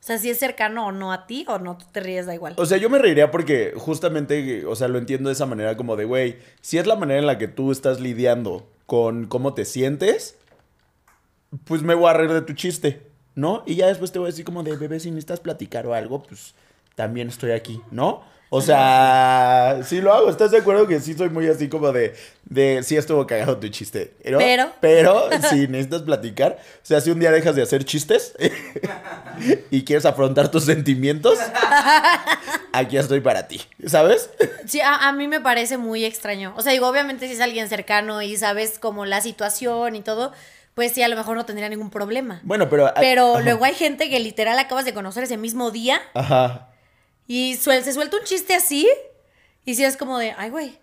O 0.00 0.02
sea, 0.02 0.18
si 0.18 0.30
es 0.30 0.38
cercano 0.38 0.86
o 0.86 0.92
no 0.92 1.12
a 1.12 1.26
ti 1.26 1.44
o 1.46 1.58
no, 1.58 1.76
tú 1.76 1.84
te 1.92 2.00
ríes, 2.00 2.24
da 2.24 2.34
igual. 2.34 2.54
O 2.56 2.64
sea, 2.64 2.78
yo 2.78 2.88
me 2.88 2.98
reiría 2.98 3.30
porque 3.30 3.74
justamente, 3.76 4.64
o 4.64 4.74
sea, 4.74 4.88
lo 4.88 4.98
entiendo 4.98 5.28
de 5.28 5.34
esa 5.34 5.44
manera 5.44 5.76
como 5.76 5.94
de, 5.96 6.06
güey, 6.06 6.38
si 6.62 6.78
es 6.78 6.86
la 6.86 6.96
manera 6.96 7.20
en 7.20 7.26
la 7.26 7.36
que 7.36 7.48
tú 7.48 7.70
estás 7.70 8.00
lidiando 8.00 8.66
con 8.86 9.26
cómo 9.26 9.52
te 9.52 9.66
sientes, 9.66 10.38
pues 11.64 11.82
me 11.82 11.94
voy 11.94 12.08
a 12.08 12.14
reír 12.14 12.32
de 12.32 12.40
tu 12.40 12.54
chiste, 12.54 13.02
¿no? 13.34 13.62
Y 13.66 13.74
ya 13.74 13.88
después 13.88 14.10
te 14.10 14.18
voy 14.18 14.28
a 14.28 14.30
decir 14.30 14.46
como 14.46 14.62
de, 14.62 14.74
bebé, 14.74 15.00
si 15.00 15.10
necesitas 15.10 15.40
platicar 15.40 15.86
o 15.86 15.92
algo, 15.92 16.22
pues 16.22 16.54
también 16.94 17.28
estoy 17.28 17.50
aquí, 17.50 17.82
¿no? 17.90 18.22
O 18.52 18.60
sea, 18.60 19.80
sí 19.84 20.00
lo 20.00 20.12
hago, 20.12 20.28
¿estás 20.28 20.50
de 20.50 20.58
acuerdo 20.58 20.88
que 20.88 20.98
sí 21.00 21.14
soy 21.14 21.30
muy 21.30 21.46
así 21.46 21.68
como 21.68 21.92
de, 21.92 22.14
de 22.44 22.82
sí 22.82 22.96
estuvo 22.96 23.24
cagado 23.24 23.56
tu 23.58 23.68
chiste? 23.68 24.12
Pero, 24.24 24.38
Pero. 24.38 24.72
pero 24.80 25.28
si 25.50 25.68
necesitas 25.68 26.02
platicar, 26.02 26.58
o 26.60 26.84
sea, 26.86 27.00
si 27.00 27.12
un 27.12 27.20
día 27.20 27.30
dejas 27.30 27.54
de 27.54 27.62
hacer 27.62 27.84
chistes 27.84 28.34
y 29.70 29.84
quieres 29.84 30.04
afrontar 30.04 30.50
tus 30.50 30.64
sentimientos, 30.64 31.38
aquí 32.72 32.96
estoy 32.96 33.20
para 33.20 33.46
ti, 33.46 33.60
¿sabes? 33.86 34.30
Sí, 34.66 34.80
a, 34.80 35.08
a 35.08 35.12
mí 35.12 35.28
me 35.28 35.40
parece 35.40 35.78
muy 35.78 36.04
extraño. 36.04 36.52
O 36.56 36.62
sea, 36.62 36.72
digo, 36.72 36.88
obviamente 36.88 37.28
si 37.28 37.34
es 37.34 37.40
alguien 37.40 37.68
cercano 37.68 38.20
y 38.20 38.36
sabes 38.36 38.80
como 38.80 39.06
la 39.06 39.20
situación 39.20 39.94
y 39.94 40.02
todo, 40.02 40.32
pues 40.74 40.92
sí, 40.92 41.02
a 41.02 41.08
lo 41.08 41.14
mejor 41.14 41.36
no 41.36 41.46
tendría 41.46 41.68
ningún 41.68 41.90
problema. 41.90 42.40
Bueno, 42.42 42.68
pero... 42.68 42.92
Pero 42.98 43.34
Ajá. 43.34 43.44
luego 43.44 43.64
hay 43.64 43.74
gente 43.74 44.10
que 44.10 44.18
literal 44.18 44.58
acabas 44.58 44.84
de 44.84 44.92
conocer 44.92 45.22
ese 45.22 45.36
mismo 45.36 45.70
día 45.70 46.00
Ajá. 46.14 46.69
Y 47.32 47.54
suel- 47.54 47.82
se 47.82 47.92
suelta 47.92 48.16
un 48.16 48.24
chiste 48.24 48.54
así 48.54 48.88
y 49.64 49.74
si 49.76 49.84
es 49.84 49.96
como 49.96 50.18
de, 50.18 50.32
ay, 50.36 50.50
güey, 50.50 50.78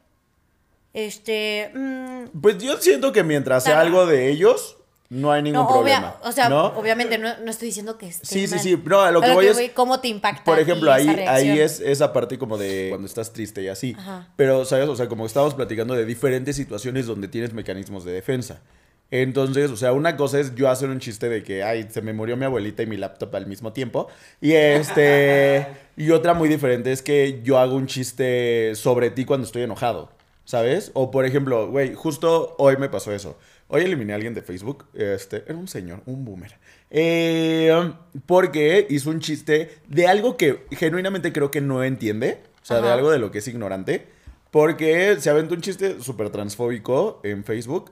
este... 0.94 1.72
mm, 1.74 2.40
Pues 2.42 2.58
yo 2.58 2.78
siento 2.78 3.12
que 3.12 3.24
mientras 3.24 3.64
sea 3.64 3.82
algo 3.82 4.06
de 4.06 4.30
ellos, 4.30 4.78
no 5.10 5.32
hay 5.32 5.42
ningún 5.42 5.62
no, 5.64 5.68
obvia- 5.70 6.00
problema. 6.00 6.16
o 6.24 6.32
sea, 6.32 6.50
¿no? 6.50 6.66
obviamente 6.68 7.18
no, 7.18 7.38
no 7.40 7.52
estoy 7.52 7.68
diciendo 7.68 7.98
que 7.98 8.08
esté 8.08 8.26
Sí, 8.26 8.48
sí, 8.48 8.56
mal. 8.56 8.64
sí. 8.64 8.82
No, 8.86 9.12
lo 9.12 9.22
que 9.22 9.32
voy 9.34 9.48
es- 9.48 9.72
¿Cómo 9.74 10.00
te 10.00 10.08
impacta? 10.08 10.44
Por 10.44 10.60
ejemplo, 10.60 10.94
esa 10.96 11.12
ahí, 11.12 11.50
ahí 11.50 11.60
es 11.60 11.80
esa 11.80 12.12
parte 12.14 12.38
como 12.38 12.58
de 12.58 12.88
cuando 12.90 13.08
estás 13.08 13.32
triste 13.34 13.62
y 13.62 13.68
así. 13.68 13.96
Ajá. 13.98 14.28
Pero, 14.36 14.66
¿sabes? 14.66 14.88
O 14.90 14.96
sea, 14.96 15.08
como 15.08 15.26
estábamos 15.26 15.54
platicando 15.54 15.94
de 15.96 16.06
diferentes 16.06 16.56
situaciones 16.56 17.06
donde 17.06 17.28
tienes 17.28 17.54
mecanismos 17.54 18.04
de 18.06 18.14
defensa. 18.14 18.62
Entonces, 19.10 19.72
o 19.72 19.78
sea, 19.78 19.94
una 19.94 20.18
cosa 20.18 20.40
es 20.40 20.54
yo 20.56 20.70
hacer 20.70 20.90
un 20.90 21.00
chiste 21.00 21.30
de 21.30 21.44
que, 21.44 21.64
ay, 21.64 21.88
se 21.90 22.02
me 22.02 22.14
murió 22.14 22.36
mi 22.36 22.46
abuelita 22.46 22.84
y 22.84 22.88
mi 22.88 22.98
laptop 22.98 23.34
al 23.36 23.48
mismo 23.48 23.74
tiempo. 23.74 24.08
Y 24.42 24.54
este. 24.54 25.68
y 25.98 26.12
otra 26.12 26.34
muy 26.34 26.50
diferente 26.50 26.92
es 26.92 27.02
que 27.02 27.42
yo 27.44 27.58
hago 27.58 27.76
un 27.76 27.88
chiste 27.88 28.74
sobre 28.76 29.10
ti 29.10 29.26
cuando 29.26 29.46
estoy 29.46 29.64
enojado. 29.64 30.12
¿Sabes? 30.44 30.92
O 30.94 31.12
por 31.12 31.26
ejemplo, 31.26 31.70
güey, 31.70 31.94
justo 31.94 32.56
hoy 32.58 32.78
me 32.78 32.88
pasó 32.88 33.12
eso. 33.12 33.38
Hoy 33.68 33.82
eliminé 33.82 34.14
a 34.14 34.16
alguien 34.16 34.34
de 34.34 34.42
Facebook. 34.42 34.86
Este, 34.94 35.44
era 35.46 35.56
un 35.56 35.68
señor, 35.68 36.02
un 36.06 36.24
boomer. 36.24 36.58
Eh, 36.90 37.94
porque 38.26 38.88
hizo 38.90 39.10
un 39.10 39.20
chiste 39.20 39.80
de 39.90 40.08
algo 40.08 40.38
que 40.38 40.66
genuinamente 40.72 41.34
creo 41.34 41.52
que 41.52 41.60
no 41.60 41.84
entiende. 41.84 42.42
O 42.62 42.66
sea, 42.66 42.82
de 42.82 42.90
algo 42.90 43.12
de 43.12 43.20
lo 43.20 43.30
que 43.30 43.40
es 43.40 43.48
ignorante. 43.50 44.08
Porque 44.52 45.18
se 45.20 45.30
aventó 45.30 45.54
un 45.54 45.62
chiste 45.62 46.02
súper 46.02 46.30
transfóbico 46.30 47.20
en 47.24 47.44
Facebook. 47.44 47.92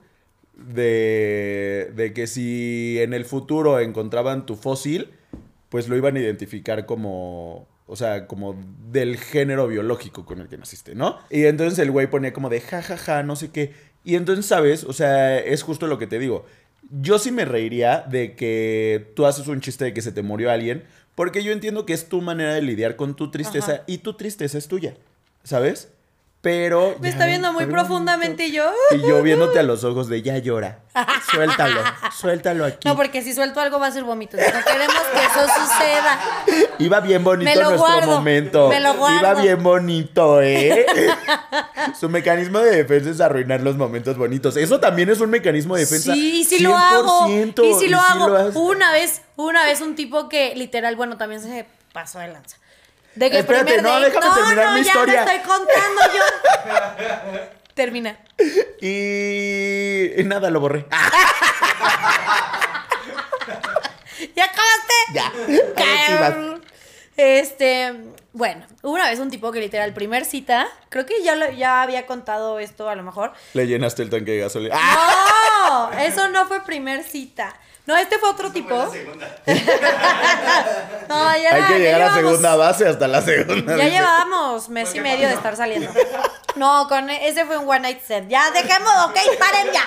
De, 0.57 1.91
de 1.95 2.13
que 2.13 2.27
si 2.27 2.97
en 2.99 3.13
el 3.13 3.25
futuro 3.25 3.79
encontraban 3.79 4.45
tu 4.45 4.55
fósil, 4.55 5.09
pues 5.69 5.89
lo 5.89 5.97
iban 5.97 6.15
a 6.15 6.19
identificar 6.19 6.85
como, 6.85 7.67
o 7.87 7.95
sea, 7.95 8.27
como 8.27 8.55
del 8.91 9.17
género 9.17 9.67
biológico 9.67 10.25
con 10.25 10.39
el 10.39 10.47
que 10.47 10.57
naciste, 10.57 10.95
¿no? 10.95 11.19
Y 11.29 11.45
entonces 11.45 11.77
el 11.79 11.91
güey 11.91 12.07
ponía 12.07 12.33
como 12.33 12.49
de 12.49 12.61
ja, 12.61 12.81
ja, 12.81 12.97
ja, 12.97 13.23
no 13.23 13.35
sé 13.35 13.51
qué. 13.51 13.73
Y 14.03 14.15
entonces, 14.15 14.45
¿sabes? 14.45 14.83
O 14.83 14.93
sea, 14.93 15.37
es 15.37 15.63
justo 15.63 15.87
lo 15.87 15.97
que 15.97 16.07
te 16.07 16.19
digo. 16.19 16.45
Yo 16.89 17.19
sí 17.19 17.31
me 17.31 17.45
reiría 17.45 18.05
de 18.07 18.35
que 18.35 19.11
tú 19.15 19.25
haces 19.25 19.47
un 19.47 19.59
chiste 19.61 19.85
de 19.85 19.93
que 19.93 20.01
se 20.01 20.11
te 20.11 20.21
murió 20.21 20.51
alguien, 20.51 20.83
porque 21.15 21.43
yo 21.43 21.51
entiendo 21.51 21.85
que 21.85 21.93
es 21.93 22.07
tu 22.07 22.21
manera 22.21 22.53
de 22.53 22.61
lidiar 22.61 22.95
con 22.95 23.15
tu 23.15 23.31
tristeza 23.31 23.73
Ajá. 23.73 23.83
y 23.87 23.99
tu 23.99 24.13
tristeza 24.13 24.57
es 24.57 24.67
tuya, 24.67 24.95
¿sabes? 25.43 25.89
Pero... 26.45 26.95
Me 26.99 27.10
está 27.10 27.25
viendo 27.25 27.51
muy 27.53 27.65
profundamente 27.65 28.45
y 28.45 28.51
yo... 28.51 28.71
Y 28.91 28.99
yo 28.99 29.23
viéndote 29.23 29.58
a 29.58 29.63
los 29.63 29.84
ojos 29.84 30.08
de 30.08 30.21
ya 30.21 30.38
llora. 30.38 30.77
Suéltalo, 31.31 31.81
suéltalo 32.15 32.65
aquí. 32.65 32.88
No, 32.88 32.95
porque 32.95 33.23
si 33.23 33.34
suelto 33.34 33.60
algo 33.62 33.79
va 33.79 33.88
a 33.88 33.91
ser 33.91 34.03
vómito. 34.03 34.38
No 34.38 34.43
queremos 34.43 35.01
que 35.12 35.25
eso 35.25 35.47
suceda. 35.55 36.19
Iba 36.77 36.99
bien 36.99 37.23
bonito 37.23 37.49
Me 37.49 37.55
lo 37.55 37.71
nuestro 37.71 37.79
guardo, 37.79 38.12
momento. 38.12 38.69
me 38.69 38.79
lo 38.79 38.93
guardo. 38.93 39.19
Iba 39.21 39.41
bien 39.41 39.63
bonito, 39.63 40.39
¿eh? 40.43 40.86
Su 41.99 42.10
mecanismo 42.10 42.60
de 42.60 42.75
defensa 42.75 43.10
es 43.10 43.21
arruinar 43.21 43.62
los 43.62 43.75
momentos 43.75 44.15
bonitos. 44.15 44.55
Eso 44.55 44.79
también 44.79 45.10
es 45.10 45.21
un 45.21 45.31
mecanismo 45.31 45.73
de 45.73 45.81
defensa. 45.81 46.13
Sí, 46.13 46.43
sí 46.43 46.60
lo 46.60 46.77
hago. 46.77 47.27
Y 47.27 47.31
100%, 47.31 47.79
sí 47.79 47.88
lo 47.88 47.97
y 47.97 48.01
hago. 48.01 48.36
haces. 48.36 48.55
una 48.55 48.91
vez, 48.91 49.23
una 49.36 49.65
vez 49.65 49.81
un 49.81 49.95
tipo 49.95 50.29
que 50.29 50.53
literal, 50.53 50.95
bueno, 50.95 51.17
también 51.17 51.41
se 51.41 51.65
pasó 51.91 52.19
de 52.19 52.27
lanza. 52.27 52.58
De 53.15 53.32
que 53.32 53.39
Espérate, 53.39 53.65
primer 53.75 53.84
no, 53.84 53.99
date- 53.99 54.12
déjame 54.12 54.36
terminar 54.36 54.65
no, 54.65 54.71
mi 54.73 54.84
ya 54.84 54.88
historia. 54.91 55.25
te 55.25 55.35
estoy 55.35 55.50
contando 55.52 56.02
yo. 56.13 57.39
Termina. 57.73 58.17
Y... 58.81 60.19
y 60.19 60.23
nada, 60.25 60.50
lo 60.50 60.60
borré. 60.60 60.85
Ah, 60.92 61.10
¿Ya 64.35 64.46
acabaste? 64.46 64.94
ya. 65.13 65.31
Sí. 65.48 66.62
Este, 67.17 67.94
Bueno, 68.33 68.65
hubo 68.81 68.94
una 68.94 69.10
vez 69.10 69.19
un 69.19 69.29
tipo 69.29 69.52
que 69.52 69.60
literal, 69.62 69.94
primer 69.94 70.25
cita, 70.25 70.67
creo 70.89 71.06
que 71.06 71.23
ya, 71.23 71.35
lo- 71.35 71.52
ya 71.52 71.81
había 71.81 72.06
contado 72.06 72.60
esto 72.60 72.89
a 72.89 72.96
lo 72.96 73.04
mejor. 73.04 73.31
Le 73.54 73.67
llenaste 73.67 74.02
el 74.04 74.10
tanque 74.10 74.31
de 74.31 74.39
gasolina. 74.39 74.75
¡Ah! 74.77 75.89
No, 75.94 76.00
eso 76.00 76.27
no 76.29 76.46
fue 76.48 76.63
primer 76.65 77.04
cita. 77.04 77.56
No, 77.86 77.96
este 77.98 78.17
fue 78.17 78.29
otro 78.29 78.52
tipo. 78.52 78.69
Fue 78.69 78.86
la 78.86 78.92
segunda. 78.92 79.27
No, 81.08 81.15
ya 81.38 81.50
Hay 81.54 81.58
era- 81.60 81.67
que 81.67 81.73
ya 81.73 81.77
llegar 81.77 82.02
a 82.02 82.06
llevábamos- 82.08 82.15
segunda 82.15 82.56
base 82.56 82.88
hasta 82.88 83.08
la 83.08 83.21
segunda. 83.21 83.77
Ya 83.77 83.83
dice. 83.86 83.92
llevábamos 83.98 84.69
mes 84.69 84.96
y 84.96 85.00
medio 85.02 85.27
de 85.27 85.33
estar 85.36 85.56
saliendo. 85.56 85.92
No, 86.56 86.88
con 86.88 87.10
e- 87.10 87.27
ese 87.27 87.44
fue 87.46 87.58
un 87.58 87.67
one 87.69 87.81
night 87.81 88.02
stand. 88.02 88.29
Ya, 88.29 88.50
dejemos, 88.52 88.90
ok, 89.08 89.17
paren 89.38 89.73
ya. 89.73 89.83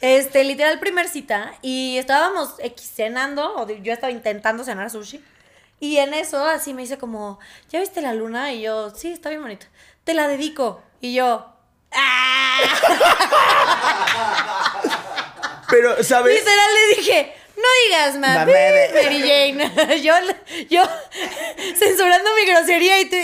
Este, 0.00 0.44
literal, 0.44 0.78
primer 0.78 1.08
cita. 1.08 1.52
Y 1.62 1.98
estábamos 1.98 2.54
X 2.60 2.92
cenando, 2.94 3.56
o 3.56 3.66
de- 3.66 3.82
yo 3.82 3.92
estaba 3.92 4.12
intentando 4.12 4.62
cenar 4.62 4.88
sushi. 4.88 5.20
Y 5.80 5.96
en 5.96 6.14
eso, 6.14 6.44
así 6.46 6.72
me 6.74 6.82
dice 6.82 6.96
como, 6.96 7.40
¿ya 7.70 7.80
viste 7.80 8.00
la 8.02 8.14
luna? 8.14 8.52
Y 8.52 8.62
yo, 8.62 8.90
sí, 8.90 9.10
está 9.12 9.30
bien 9.30 9.42
bonita. 9.42 9.66
Te 10.04 10.14
la 10.14 10.28
dedico. 10.28 10.80
Y 11.00 11.14
yo, 11.14 11.44
¡ah! 11.92 12.60
Pero, 15.74 16.04
¿sabes? 16.04 16.34
Literal 16.38 16.70
le 16.74 16.96
dije, 16.96 17.32
no 17.56 17.62
digas 17.86 18.14
de- 18.14 18.20
Mary 19.02 19.20
Jane. 19.20 20.00
yo, 20.02 20.14
yo 20.70 20.82
censurando 21.78 22.30
mi 22.36 22.46
grosería 22.50 23.00
y 23.00 23.04
tú. 23.10 23.16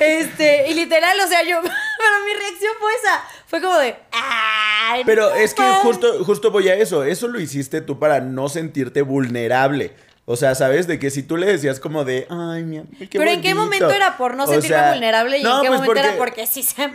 Este, 0.00 0.68
y 0.70 0.74
literal, 0.74 1.18
o 1.20 1.26
sea, 1.28 1.42
yo. 1.42 1.60
Pero 1.62 2.24
mi 2.26 2.32
reacción 2.34 2.72
fue 2.80 2.92
esa. 2.94 3.24
Fue 3.46 3.60
como 3.60 3.78
de. 3.78 3.96
"Ay, 4.12 5.02
Pero 5.04 5.30
no 5.30 5.36
es 5.36 5.52
que 5.54 5.62
mames". 5.62 5.82
justo, 5.82 6.24
justo 6.24 6.50
voy 6.50 6.68
a 6.68 6.74
eso. 6.74 7.04
Eso 7.04 7.28
lo 7.28 7.40
hiciste 7.40 7.80
tú 7.80 7.98
para 7.98 8.20
no 8.20 8.48
sentirte 8.48 9.02
vulnerable. 9.02 9.92
O 10.26 10.36
sea, 10.36 10.54
¿sabes? 10.54 10.86
De 10.86 10.98
que 10.98 11.10
si 11.10 11.22
tú 11.22 11.36
le 11.36 11.46
decías 11.46 11.78
como 11.80 12.04
de, 12.04 12.26
ay, 12.30 12.64
mi 12.64 12.78
amor, 12.78 12.90
qué 12.98 13.18
Pero 13.18 13.30
en 13.30 13.42
qué 13.42 13.52
bonito". 13.52 13.56
momento 13.56 13.90
era 13.90 14.16
por 14.16 14.36
no 14.36 14.44
O 14.44 14.46
sentirme 14.46 14.76
sea, 14.76 14.90
vulnerable 14.92 15.38
y 15.38 15.42
no, 15.42 15.56
en 15.56 15.62
qué 15.62 15.68
pues 15.68 15.80
momento 15.80 16.00
era 16.08 16.16
porque- 16.16 16.46
sí 16.46 16.62
se. 16.62 16.90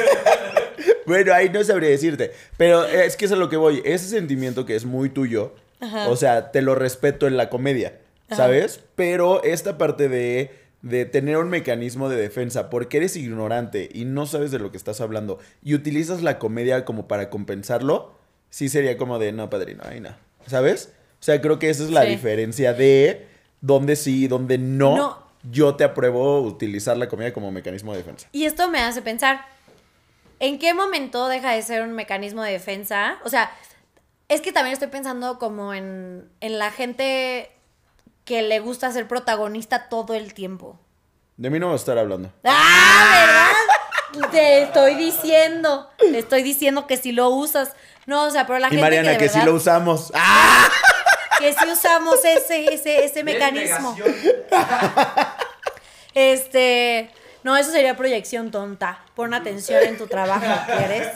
Bueno, 1.06 1.34
ahí 1.34 1.48
no 1.48 1.62
sabría 1.64 1.90
decirte. 1.90 2.32
Pero 2.56 2.84
es 2.84 3.16
que 3.16 3.24
es 3.24 3.32
a 3.32 3.36
lo 3.36 3.48
que 3.48 3.56
voy. 3.56 3.82
Ese 3.84 4.06
sentimiento 4.08 4.64
que 4.66 4.76
es 4.76 4.84
muy 4.84 5.10
tuyo, 5.10 5.54
o 6.06 6.16
sea, 6.16 6.50
te 6.52 6.62
lo 6.62 6.74
respeto 6.74 7.26
en 7.26 7.36
la 7.36 7.50
comedia, 7.50 7.98
¿sabes? 8.30 8.80
Pero 8.94 9.42
esta 9.42 9.76
parte 9.78 10.08
de, 10.08 10.50
de 10.82 11.04
tener 11.06 11.36
un 11.38 11.48
mecanismo 11.48 12.08
de 12.08 12.16
defensa, 12.16 12.70
porque 12.70 12.98
eres 12.98 13.16
ignorante 13.16 13.88
y 13.92 14.04
no 14.04 14.26
sabes 14.26 14.50
de 14.50 14.58
lo 14.58 14.70
que 14.70 14.76
estás 14.76 15.00
hablando, 15.00 15.38
y 15.62 15.74
utilizas 15.74 16.22
la 16.22 16.38
comedia 16.38 16.84
como 16.84 17.08
para 17.08 17.28
compensarlo, 17.30 18.14
sí 18.50 18.68
sería 18.68 18.96
como 18.96 19.18
de, 19.18 19.32
no, 19.32 19.50
padrino, 19.50 19.82
ahí 19.86 20.00
no. 20.00 20.10
¿Sabes? 20.46 20.92
O 21.20 21.22
sea, 21.22 21.40
creo 21.40 21.58
que 21.58 21.68
esa 21.70 21.82
es 21.84 21.90
la 21.90 22.02
Sí. 22.02 22.08
diferencia 22.08 22.72
de 22.72 23.28
dónde 23.60 23.96
sí 23.96 24.24
y 24.24 24.28
dónde 24.28 24.56
no. 24.58 24.96
No. 24.96 25.18
Yo 25.50 25.74
te 25.76 25.84
apruebo 25.84 26.40
utilizar 26.40 26.96
la 26.96 27.08
comedia 27.08 27.32
como 27.32 27.50
mecanismo 27.50 27.92
de 27.92 27.98
defensa. 27.98 28.26
Y 28.32 28.44
esto 28.44 28.68
me 28.68 28.80
hace 28.80 29.00
pensar, 29.02 29.44
¿en 30.38 30.58
qué 30.58 30.74
momento 30.74 31.28
deja 31.28 31.52
de 31.52 31.62
ser 31.62 31.82
un 31.82 31.92
mecanismo 31.92 32.42
de 32.42 32.52
defensa? 32.52 33.18
O 33.24 33.28
sea, 33.30 33.50
es 34.28 34.40
que 34.42 34.52
también 34.52 34.72
estoy 34.74 34.88
pensando 34.88 35.38
como 35.38 35.72
en, 35.74 36.28
en 36.40 36.58
la 36.58 36.70
gente 36.70 37.50
que 38.24 38.42
le 38.42 38.60
gusta 38.60 38.92
ser 38.92 39.08
protagonista 39.08 39.88
todo 39.88 40.14
el 40.14 40.34
tiempo. 40.34 40.78
De 41.38 41.48
mí 41.50 41.58
no 41.58 41.68
vas 41.68 41.74
a 41.80 41.82
estar 41.82 41.98
hablando. 41.98 42.30
¡Ah, 42.44 43.50
verdad! 44.12 44.30
Te 44.30 44.62
estoy 44.62 44.94
diciendo, 44.96 45.88
te 45.98 46.18
estoy 46.18 46.42
diciendo 46.42 46.86
que 46.86 46.96
si 46.98 47.12
lo 47.12 47.28
usas. 47.30 47.74
No, 48.06 48.24
o 48.24 48.30
sea, 48.30 48.46
pero 48.46 48.58
la 48.58 48.66
Y 48.66 48.70
gente 48.70 48.82
Mariana, 48.82 49.08
que, 49.12 49.12
de 49.12 49.18
que 49.18 49.28
sí 49.30 49.38
verdad- 49.38 49.50
lo 49.52 49.56
usamos. 49.56 50.12
¡Ah! 50.14 50.68
Que 51.40 51.52
si 51.52 51.68
usamos 51.68 52.24
ese, 52.24 52.72
ese, 52.74 53.04
ese 53.04 53.24
mecanismo. 53.24 53.96
Este, 56.14 57.10
no, 57.42 57.56
eso 57.56 57.70
sería 57.70 57.96
proyección 57.96 58.50
tonta. 58.50 59.02
Pon 59.14 59.32
atención 59.32 59.82
en 59.82 59.96
tu 59.96 60.06
trabajo, 60.06 60.46
¿quieres? 60.66 61.08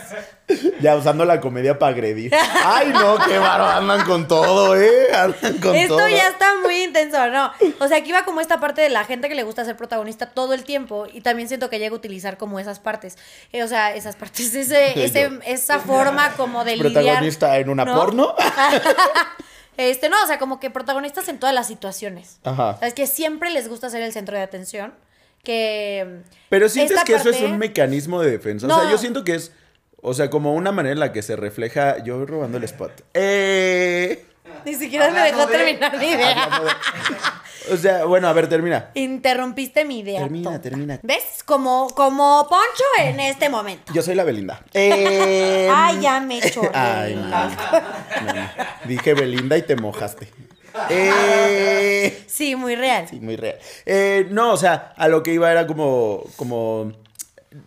Ya 0.81 0.97
usando 0.97 1.25
la 1.25 1.41
comedia 1.41 1.79
para 1.79 1.93
agredir. 1.93 2.33
Ay, 2.65 2.89
no, 2.89 3.19
qué 3.19 3.39
baro, 3.39 3.67
andan 3.67 4.05
con 4.05 4.27
todo, 4.27 4.75
¿eh? 4.77 5.09
Andan 5.15 5.59
con 5.59 5.75
Esto 5.75 5.97
todo. 5.97 6.09
ya 6.09 6.29
está 6.29 6.55
muy 6.63 6.83
intenso, 6.85 7.27
¿no? 7.29 7.53
O 7.79 7.89
sea, 7.89 7.99
aquí 7.99 8.13
va 8.13 8.25
como 8.25 8.41
esta 8.41 8.59
parte 8.59 8.81
de 8.81 8.89
la 8.89 9.05
gente 9.05 9.29
que 9.29 9.35
le 9.35 9.43
gusta 9.43 9.65
ser 9.65 9.77
protagonista 9.77 10.27
todo 10.27 10.55
el 10.55 10.65
tiempo 10.65 11.07
y 11.13 11.21
también 11.21 11.49
siento 11.49 11.69
que 11.69 11.79
llega 11.79 11.95
a 11.95 11.99
utilizar 11.99 12.39
como 12.39 12.59
esas 12.59 12.79
partes. 12.79 13.19
Eh, 13.53 13.63
o 13.63 13.69
sea, 13.69 13.95
esas 13.95 14.17
partes, 14.17 14.55
ese, 14.55 14.93
ese, 15.05 15.31
esa 15.47 15.79
forma 15.79 16.33
como 16.37 16.65
de 16.65 16.77
lidiar. 16.77 16.93
Protagonista 16.93 17.59
en 17.59 17.69
una 17.69 17.85
¿no? 17.85 17.95
porno. 17.95 18.35
Este, 19.77 20.09
no, 20.09 20.23
o 20.23 20.27
sea, 20.27 20.39
como 20.39 20.61
que 20.61 20.71
protagonistas 20.71 21.29
en 21.29 21.39
todas 21.39 21.55
las 21.55 21.67
situaciones. 21.67 22.39
Ajá. 22.45 22.71
O 22.71 22.79
sea, 22.79 22.89
es 22.89 22.95
que 22.95 23.07
siempre 23.07 23.51
les 23.51 23.69
gusta 23.69 23.91
ser 23.91 24.03
el 24.03 24.13
centro 24.13 24.37
de 24.37 24.43
atención. 24.43 24.95
Que. 25.43 26.23
Pero 26.49 26.69
sientes 26.69 27.03
que 27.05 27.15
eso 27.15 27.31
es 27.31 27.41
un 27.43 27.59
mecanismo 27.59 28.21
de 28.23 28.31
defensa. 28.31 28.67
O 28.67 28.81
sea, 28.81 28.91
yo 28.91 28.99
siento 28.99 29.25
que 29.25 29.35
es, 29.35 29.53
o 30.01 30.15
sea, 30.15 30.31
como 30.31 30.55
una 30.55 30.73
manera 30.73 30.93
en 30.93 31.01
la 31.01 31.13
que 31.13 31.23
se 31.23 31.37
refleja. 31.37 32.03
Yo 32.03 32.17
voy 32.17 32.27
robando 32.27 32.59
el 32.59 32.65
spot. 32.65 33.05
Eh. 33.13 34.25
Ni 34.65 34.75
siquiera 34.75 35.11
me 35.11 35.21
dejó 35.21 35.47
de- 35.47 35.57
terminar 35.57 35.99
mi 35.99 36.07
idea. 36.07 36.61
de- 36.61 37.75
O 37.75 37.77
sea, 37.79 38.05
bueno, 38.05 38.29
a 38.29 38.33
ver, 38.35 38.49
termina. 38.49 38.91
Interrumpiste 38.95 39.85
mi 39.87 40.01
idea. 40.01 40.21
Termina, 40.21 40.45
tonta. 40.51 40.61
termina. 40.61 41.01
¿Ves? 41.03 41.43
Como, 41.45 41.89
como 41.95 42.47
Poncho 42.49 42.85
en 42.99 43.21
este 43.21 43.49
momento. 43.49 43.93
Yo 43.95 44.03
soy 44.03 44.15
la 44.15 44.25
Belinda. 44.25 44.63
Eh, 44.75 45.69
Ay, 45.73 46.01
ya 46.01 46.21
me 46.21 46.41
chorré. 46.43 46.71
Ay, 46.75 47.15
no, 47.15 47.23
no, 47.29 48.33
no. 48.35 48.49
Dije 48.85 49.15
Belinda 49.15 49.57
y 49.57 49.63
te 49.63 49.77
mojaste. 49.77 50.29
Eh. 50.91 52.25
Sí, 52.27 52.57
muy 52.57 52.75
real. 52.77 53.07
Sí, 53.09 53.21
muy 53.21 53.37
real. 53.37 53.57
Eh, 53.87 54.27
no, 54.31 54.53
o 54.53 54.57
sea, 54.57 54.93
a 54.97 55.09
lo 55.09 55.23
que 55.23 55.33
iba 55.33 55.51
era 55.51 55.67
como, 55.67 56.25
como, 56.37 56.93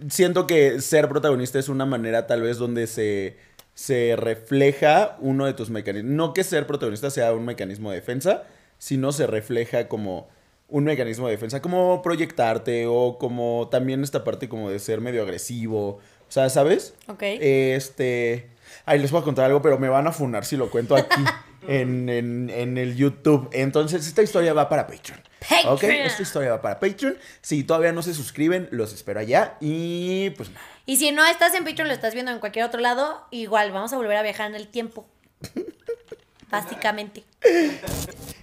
siento 0.10 0.46
que 0.46 0.82
ser 0.82 1.08
protagonista 1.10 1.58
es 1.60 1.70
una 1.70 1.86
manera 1.86 2.28
tal 2.28 2.42
vez 2.42 2.58
donde 2.58 2.86
se, 2.88 3.38
se 3.78 4.16
refleja 4.16 5.18
uno 5.20 5.46
de 5.46 5.54
tus 5.54 5.70
mecanismos. 5.70 6.12
No 6.12 6.34
que 6.34 6.44
ser 6.44 6.66
protagonista 6.66 7.12
sea 7.12 7.32
un 7.34 7.46
mecanismo 7.46 7.92
de 7.92 7.98
defensa, 7.98 8.44
sino 8.80 9.12
se 9.12 9.28
refleja 9.28 9.88
como 9.88 10.28
un 10.68 10.84
mecanismo 10.86 11.28
de 11.28 11.34
defensa, 11.34 11.62
como 11.62 12.02
proyectarte 12.02 12.88
o 12.88 13.20
como 13.20 13.68
también 13.70 14.04
esta 14.04 14.24
parte 14.24 14.50
como 14.50 14.72
de 14.72 14.80
ser 14.80 15.00
medio 15.00 15.22
agresivo. 15.22 15.90
O 15.90 16.30
sea, 16.32 16.50
¿sabes? 16.50 16.96
Ok. 17.08 17.22
Este. 17.22 18.50
Ay, 18.86 18.98
les 18.98 19.12
voy 19.12 19.22
a 19.22 19.24
contar 19.24 19.46
algo, 19.46 19.62
pero 19.62 19.78
me 19.78 19.90
van 19.90 20.08
a 20.08 20.12
funar 20.12 20.44
si 20.44 20.58
lo 20.58 20.72
cuento 20.72 20.96
aquí 20.96 21.22
en, 21.68 22.10
en- 22.10 22.50
en 22.50 22.80
el 22.80 22.96
YouTube. 22.96 23.48
Entonces, 23.54 24.08
esta 24.08 24.24
historia 24.24 24.54
va 24.54 24.68
para 24.70 24.88
Patreon. 24.88 25.22
Patreon. 25.40 25.74
Ok, 25.76 25.84
esta 25.84 26.24
historia 26.24 26.50
va 26.50 26.62
para 26.64 26.80
Patreon. 26.80 27.16
Si 27.42 27.64
todavía 27.64 27.92
no 27.94 28.02
se 28.02 28.16
suscriben, 28.16 28.68
los 28.72 28.92
espero 28.92 29.20
allá. 29.20 29.56
Y 29.62 30.32
pues 30.32 30.50
nada. 30.50 30.66
Y 30.88 30.96
si 30.98 31.12
no 31.12 31.24
estás 31.26 31.54
en 31.54 31.64
Patreon, 31.66 31.88
lo 31.90 31.94
estás 31.94 32.14
viendo 32.16 32.32
en 32.32 32.40
cualquier 32.40 32.66
otro 32.66 32.80
lado, 32.80 33.28
igual 33.30 33.72
vamos 33.72 33.94
a 33.94 33.98
volver 33.98 34.18
a 34.18 34.24
viajar 34.24 34.50
en 34.50 34.56
el 34.56 34.68
tiempo. 34.68 35.06
Básicamente. 36.50 37.26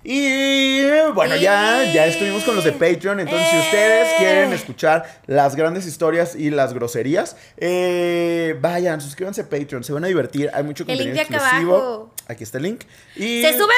Y 0.02 0.82
bueno, 1.14 1.36
ya, 1.36 1.82
ya 1.90 2.04
estuvimos 2.04 2.44
con 2.44 2.54
los 2.54 2.62
de 2.64 2.72
Patreon. 2.72 3.20
Entonces, 3.20 3.48
si 3.50 3.56
ustedes 3.58 4.08
Eh. 4.08 4.14
quieren 4.18 4.52
escuchar 4.52 5.22
las 5.26 5.56
grandes 5.56 5.86
historias 5.86 6.36
y 6.36 6.50
las 6.50 6.74
groserías, 6.74 7.34
eh, 7.56 8.58
vayan, 8.60 9.00
suscríbanse 9.00 9.40
a 9.40 9.48
Patreon. 9.48 9.82
Se 9.82 9.94
van 9.94 10.04
a 10.04 10.08
divertir. 10.08 10.50
Hay 10.52 10.62
mucho 10.64 10.82
El 10.82 10.88
contenido 10.88 11.14
link 11.16 11.28
de 11.30 11.34
acá 11.34 11.44
exclusivo. 11.46 11.74
abajo. 11.76 12.14
Aquí 12.28 12.44
está 12.44 12.58
el 12.58 12.64
link. 12.64 12.82
Y... 13.16 13.40
¡Se 13.42 13.52
suben 13.54 13.76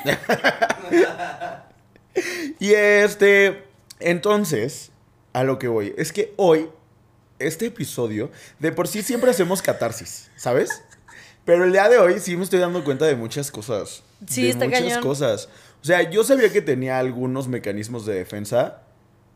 bloopers! 0.00 0.18
Y 2.60 2.72
este, 2.74 3.64
entonces, 3.98 4.92
a 5.32 5.42
lo 5.42 5.58
que 5.58 5.66
voy, 5.66 5.92
es 5.98 6.12
que 6.12 6.32
hoy, 6.36 6.68
este 7.38 7.66
episodio, 7.66 8.30
de 8.58 8.72
por 8.72 8.88
sí 8.88 9.02
siempre 9.02 9.30
hacemos 9.30 9.62
catarsis, 9.62 10.30
¿sabes? 10.36 10.82
Pero 11.44 11.64
el 11.64 11.72
día 11.72 11.88
de 11.88 11.98
hoy 11.98 12.20
sí 12.20 12.36
me 12.36 12.44
estoy 12.44 12.58
dando 12.60 12.84
cuenta 12.84 13.04
de 13.06 13.16
muchas 13.16 13.50
cosas. 13.50 14.02
Sí, 14.26 14.44
de 14.44 14.50
está 14.50 14.64
muchas 14.64 14.80
cañón. 14.82 15.02
cosas. 15.02 15.48
O 15.82 15.84
sea, 15.84 16.08
yo 16.10 16.24
sabía 16.24 16.50
que 16.50 16.62
tenía 16.62 16.98
algunos 16.98 17.48
mecanismos 17.48 18.06
de 18.06 18.14
defensa. 18.14 18.80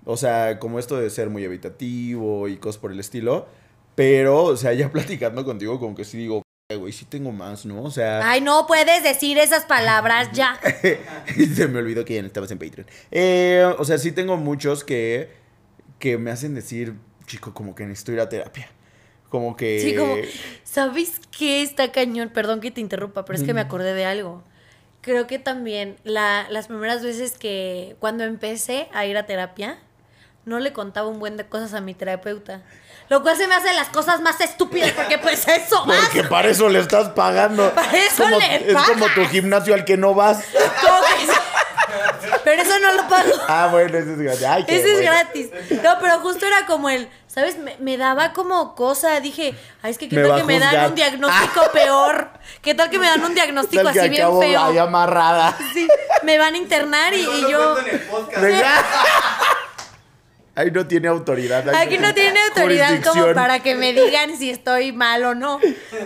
O 0.07 0.16
sea, 0.16 0.59
como 0.59 0.78
esto 0.78 0.96
de 0.99 1.11
ser 1.11 1.28
muy 1.28 1.44
evitativo 1.44 2.49
y 2.49 2.57
cosas 2.57 2.78
por 2.80 2.92
el 2.92 3.01
estilo. 3.01 3.46
Pero, 3.94 4.44
o 4.44 4.57
sea, 4.57 4.72
ya 4.72 4.90
platicando 4.92 5.44
contigo, 5.44 5.78
como 5.78 5.94
que 5.94 6.05
sí 6.07 6.16
digo, 6.16 6.42
"Eh, 6.70 6.76
güey, 6.76 6.94
sí 6.94 7.05
tengo 7.05 7.30
más, 7.32 7.66
¿no? 7.66 7.82
O 7.82 7.90
sea. 7.90 8.30
Ay, 8.30 8.40
no 8.40 8.66
puedes 8.66 9.03
decir 9.03 9.36
esas 9.36 9.66
palabras 9.66 10.30
ya. 10.32 10.59
Se 11.55 11.68
me 11.68 11.80
olvidó 11.80 12.07
que 12.07 12.14
ya 12.14 12.22
no 12.22 12.28
estabas 12.28 12.51
en 12.53 12.59
Patreon. 12.59 12.86
Eh, 13.11 13.70
o 13.78 13.84
sea, 13.84 13.99
sí 13.99 14.12
tengo 14.12 14.38
muchos 14.38 14.82
que, 14.84 15.28
que 15.99 16.16
me 16.16 16.30
hacen 16.30 16.55
decir, 16.55 16.94
chico, 17.29 17.55
como 17.55 17.76
que 17.76 17.85
necesito 17.87 18.11
ir 18.12 18.20
a 18.20 18.29
terapia. 18.29 18.68
Como 19.29 19.57
que... 19.57 19.79
Sí, 19.81 19.95
como, 19.95 20.16
¿sabes 20.64 21.20
qué 21.39 21.62
está 21.62 21.93
cañón? 21.93 22.31
Perdón 22.31 22.61
que 22.61 22.70
te 22.72 22.81
interrumpa, 22.81 23.24
pero 23.24 23.39
es 23.39 23.45
que 23.45 23.55
me 23.55 23.61
acordé 23.61 23.95
de 23.95 24.05
algo. 24.07 24.43
Creo 25.03 25.26
que 25.29 25.39
también 25.39 25.97
la- 26.03 26.47
las 26.51 26.66
primeras 26.66 27.05
veces 27.05 27.39
que 27.39 27.95
cuando 28.01 28.24
empecé 28.24 28.89
a 28.93 29.05
ir 29.07 29.16
a 29.16 29.26
terapia, 29.26 29.79
no 30.45 30.59
le 30.61 30.72
contaba 30.72 31.09
un 31.09 31.18
buen 31.20 31.37
de 31.37 31.47
cosas 31.47 31.74
a 31.74 31.81
mi 31.83 31.93
terapeuta. 31.95 32.62
Lo 33.11 33.22
cual 33.22 33.37
se 33.37 33.47
me 33.47 33.55
hace 33.55 33.72
las 33.74 33.89
cosas 33.91 34.20
más 34.22 34.41
estúpidas 34.41 34.93
porque 34.93 35.18
pues 35.18 35.47
eso 35.47 35.85
vas. 35.87 36.07
Porque 36.07 36.24
para 36.26 36.49
eso 36.49 36.68
le 36.70 36.79
estás 36.81 37.11
pagando. 37.11 37.70
Para 37.74 37.97
eso 37.97 38.22
Como- 38.24 38.39
le 38.39 38.70
Es 38.72 38.76
como 38.87 39.07
tu 39.14 39.24
gimnasio 39.26 39.74
al 39.74 39.85
que 39.85 39.97
no 39.99 40.14
vas. 40.14 40.43
Como 40.83 41.01
que- 41.01 41.38
Pero 42.45 42.62
eso 42.62 42.78
no 42.78 42.93
lo 42.95 43.09
pago. 43.09 43.32
Ah, 43.49 43.68
bueno, 43.70 43.99
ese 43.99 44.12
es 44.12 44.18
gratis. 44.18 44.47
Ay, 44.47 44.64
qué 44.64 44.76
Ese 44.76 44.93
es 44.95 45.01
gratis. 45.01 45.51
No, 45.82 45.99
pero 46.01 46.20
justo 46.20 46.47
era 46.47 46.66
como 46.66 46.89
el, 46.89 47.09
¿sabes? 47.26 47.59
Me, 47.59 47.76
me 47.78 47.97
daba 47.97 48.32
como 48.32 48.74
cosa. 48.74 49.20
Dije, 49.20 49.55
ay, 49.82 49.91
es 49.91 49.99
que 49.99 50.09
qué 50.09 50.16
Me 50.16 50.28
tal 50.28 50.41
que 50.41 50.45
me 50.45 50.59
dan 50.59 50.91
un 50.91 50.95
diagnóstico 50.95 51.72
peor. 51.72 52.30
¿Qué 52.62 52.74
tal 52.74 52.91
que 52.91 52.99
me 52.99 53.07
dan 53.07 53.24
un 53.24 53.34
diagnóstico 53.34 53.91
que 53.93 54.01
así 54.01 54.09
bien 54.09 54.39
feo? 54.39 54.64
ahí 54.64 54.78
amarrada. 54.78 55.57
Sí, 55.72 55.89
me 56.22 56.39
van 56.39 56.55
a 56.55 56.59
internar 56.59 57.14
y, 57.14 57.24
yo. 57.51 57.76
Ahí 60.55 60.72
no 60.72 60.89
tiene 60.89 61.07
autoridad. 61.07 61.68
ahí 61.68 61.86
Aquí 61.86 61.99
no 61.99 62.12
tiene 62.14 62.41
autoridad 62.49 63.01
como 63.05 63.32
para 63.32 63.61
que 63.61 63.76
me 63.76 63.93
digan 63.93 64.36
si 64.36 64.51
estoy 64.51 64.91
mal 64.91 65.24
o 65.24 65.34
no. 65.36 65.61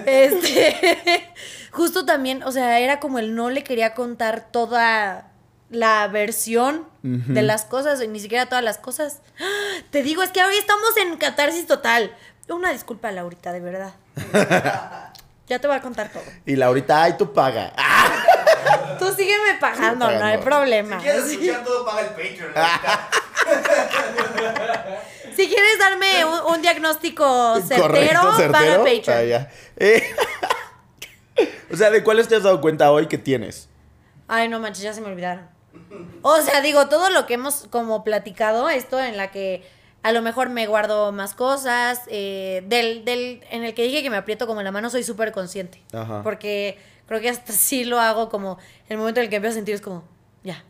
Este, 0.05 1.33
justo 1.71 2.05
también, 2.05 2.43
o 2.43 2.53
sea, 2.53 2.79
era 2.79 3.01
como 3.01 3.19
el 3.19 3.35
no 3.35 3.49
le 3.49 3.65
quería 3.65 3.95
contar 3.95 4.53
toda 4.53 5.32
la 5.73 6.07
versión 6.07 6.87
de 7.03 7.43
las 7.43 7.65
cosas, 7.65 8.07
ni 8.07 8.21
siquiera 8.21 8.47
todas 8.47 8.63
las 8.63 8.79
cosas. 8.79 9.21
Te 9.91 10.03
digo, 10.05 10.23
es 10.23 10.31
que 10.31 10.45
hoy 10.45 10.55
estamos 10.57 10.97
en 10.99 11.17
catarsis 11.17 11.67
total. 11.67 12.15
Una 12.49 12.71
disculpa, 12.73 13.11
Laurita, 13.11 13.53
de 13.53 13.61
verdad. 13.61 13.95
Ya 15.49 15.59
te 15.59 15.67
voy 15.67 15.77
a 15.77 15.83
contar 15.83 16.09
todo. 16.11 16.23
Y 16.47 16.55
Laurita, 16.57 17.03
ay, 17.03 17.17
tú 17.19 17.33
paga. 17.35 17.73
Tú 18.99 19.13
sígueme 19.13 19.55
pagando, 19.61 20.09
no 20.11 20.25
hay 20.25 20.39
problema. 20.39 20.97
Si 20.99 21.03
quieres 21.03 21.25
Sí. 21.27 21.33
escuchar 21.35 21.65
todo, 21.65 21.85
paga 21.85 22.01
el 22.01 22.07
Patreon. 22.07 22.53
ahorita. 22.57 23.11
Si 25.37 25.49
quieres 25.49 25.79
darme 25.79 26.25
un, 26.25 26.55
un 26.55 26.63
diagnóstico 26.63 27.61
certero, 27.61 28.21
Correcto, 28.21 28.53
paga. 28.53 28.79
Patreon. 28.79 29.19
Ah, 29.19 29.23
ya. 29.25 29.51
Eh, 29.77 30.03
o 31.71 31.77
sea, 31.77 31.91
¿de 31.91 32.03
cuáles 32.05 32.29
te 32.29 32.37
has 32.37 32.45
dado 32.45 32.61
cuenta 32.61 32.91
hoy 32.91 33.07
que 33.09 33.19
tienes? 33.19 33.69
Ay, 34.29 34.49
no 34.49 34.61
manches, 34.61 34.83
ya 34.85 34.95
se 34.95 35.01
me 35.01 35.09
olvidaron. 35.09 35.47
O 36.23 36.41
sea, 36.41 36.61
digo, 36.61 36.89
todo 36.89 37.11
lo 37.11 37.27
que 37.27 37.35
hemos 37.35 37.67
como 37.71 38.05
platicado, 38.05 38.69
esto 38.69 39.01
en 39.01 39.17
la 39.17 39.31
que 39.31 39.63
a 40.03 40.13
lo 40.13 40.23
mejor 40.23 40.49
me 40.51 40.67
guardo 40.67 41.13
más 41.13 41.35
cosas, 41.35 42.01
eh, 42.09 42.63
del, 42.67 43.05
del, 43.05 43.45
en 43.51 43.65
el 43.65 43.75
que 43.75 43.85
dije 43.85 44.03
que 44.03 44.11
me 44.11 44.17
aprieto 44.17 44.47
como 44.47 44.63
la 44.63 44.73
mano, 44.73 44.91
soy 44.91 45.05
súper 45.05 45.33
consciente. 45.33 45.83
Ajá. 45.93 46.23
Porque 46.23 46.79
creo 47.07 47.21
que 47.21 47.29
hasta 47.29 47.53
sí 47.53 47.85
lo 47.85 48.01
hago 48.01 48.29
como, 48.29 48.59
el 48.89 48.99
momento 48.99 49.21
en 49.21 49.25
el 49.25 49.31
que 49.31 49.37
empiezo 49.37 49.55
a 49.55 49.57
sentir 49.57 49.75
es 49.75 49.81
como, 49.81 50.05
ya, 50.43 50.65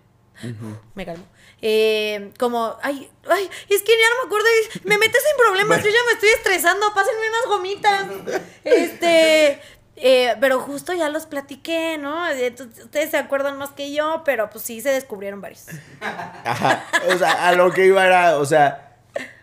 me 0.94 1.06
calmo. 1.06 1.24
Eh, 1.64 2.32
como, 2.38 2.76
ay, 2.82 3.08
ay, 3.28 3.48
es 3.68 3.82
que 3.82 3.92
ya 3.92 4.10
no 4.10 4.22
me 4.22 4.26
acuerdo, 4.26 4.46
me 4.84 4.98
metes 4.98 5.22
en 5.30 5.36
problemas, 5.36 5.84
yo 5.84 5.90
ya 5.90 6.04
me 6.06 6.12
estoy 6.12 6.30
estresando, 6.30 6.92
pásenme 6.94 7.28
unas 7.28 7.46
gomitas. 7.46 8.42
Este, 8.64 9.60
eh, 10.04 10.34
pero 10.40 10.58
justo 10.58 10.92
ya 10.92 11.08
los 11.08 11.26
platiqué, 11.26 11.96
¿no? 11.96 12.28
Entonces, 12.28 12.84
ustedes 12.84 13.12
se 13.12 13.18
acuerdan 13.18 13.56
más 13.56 13.70
que 13.70 13.92
yo, 13.92 14.22
pero 14.24 14.50
pues 14.50 14.64
sí 14.64 14.80
se 14.80 14.88
descubrieron 14.88 15.40
varios. 15.40 15.66
Ajá. 16.00 16.84
O 17.08 17.16
sea, 17.16 17.48
a 17.48 17.54
lo 17.54 17.70
que 17.70 17.86
iba 17.86 18.04
era, 18.04 18.38
o 18.38 18.44
sea, 18.44 18.96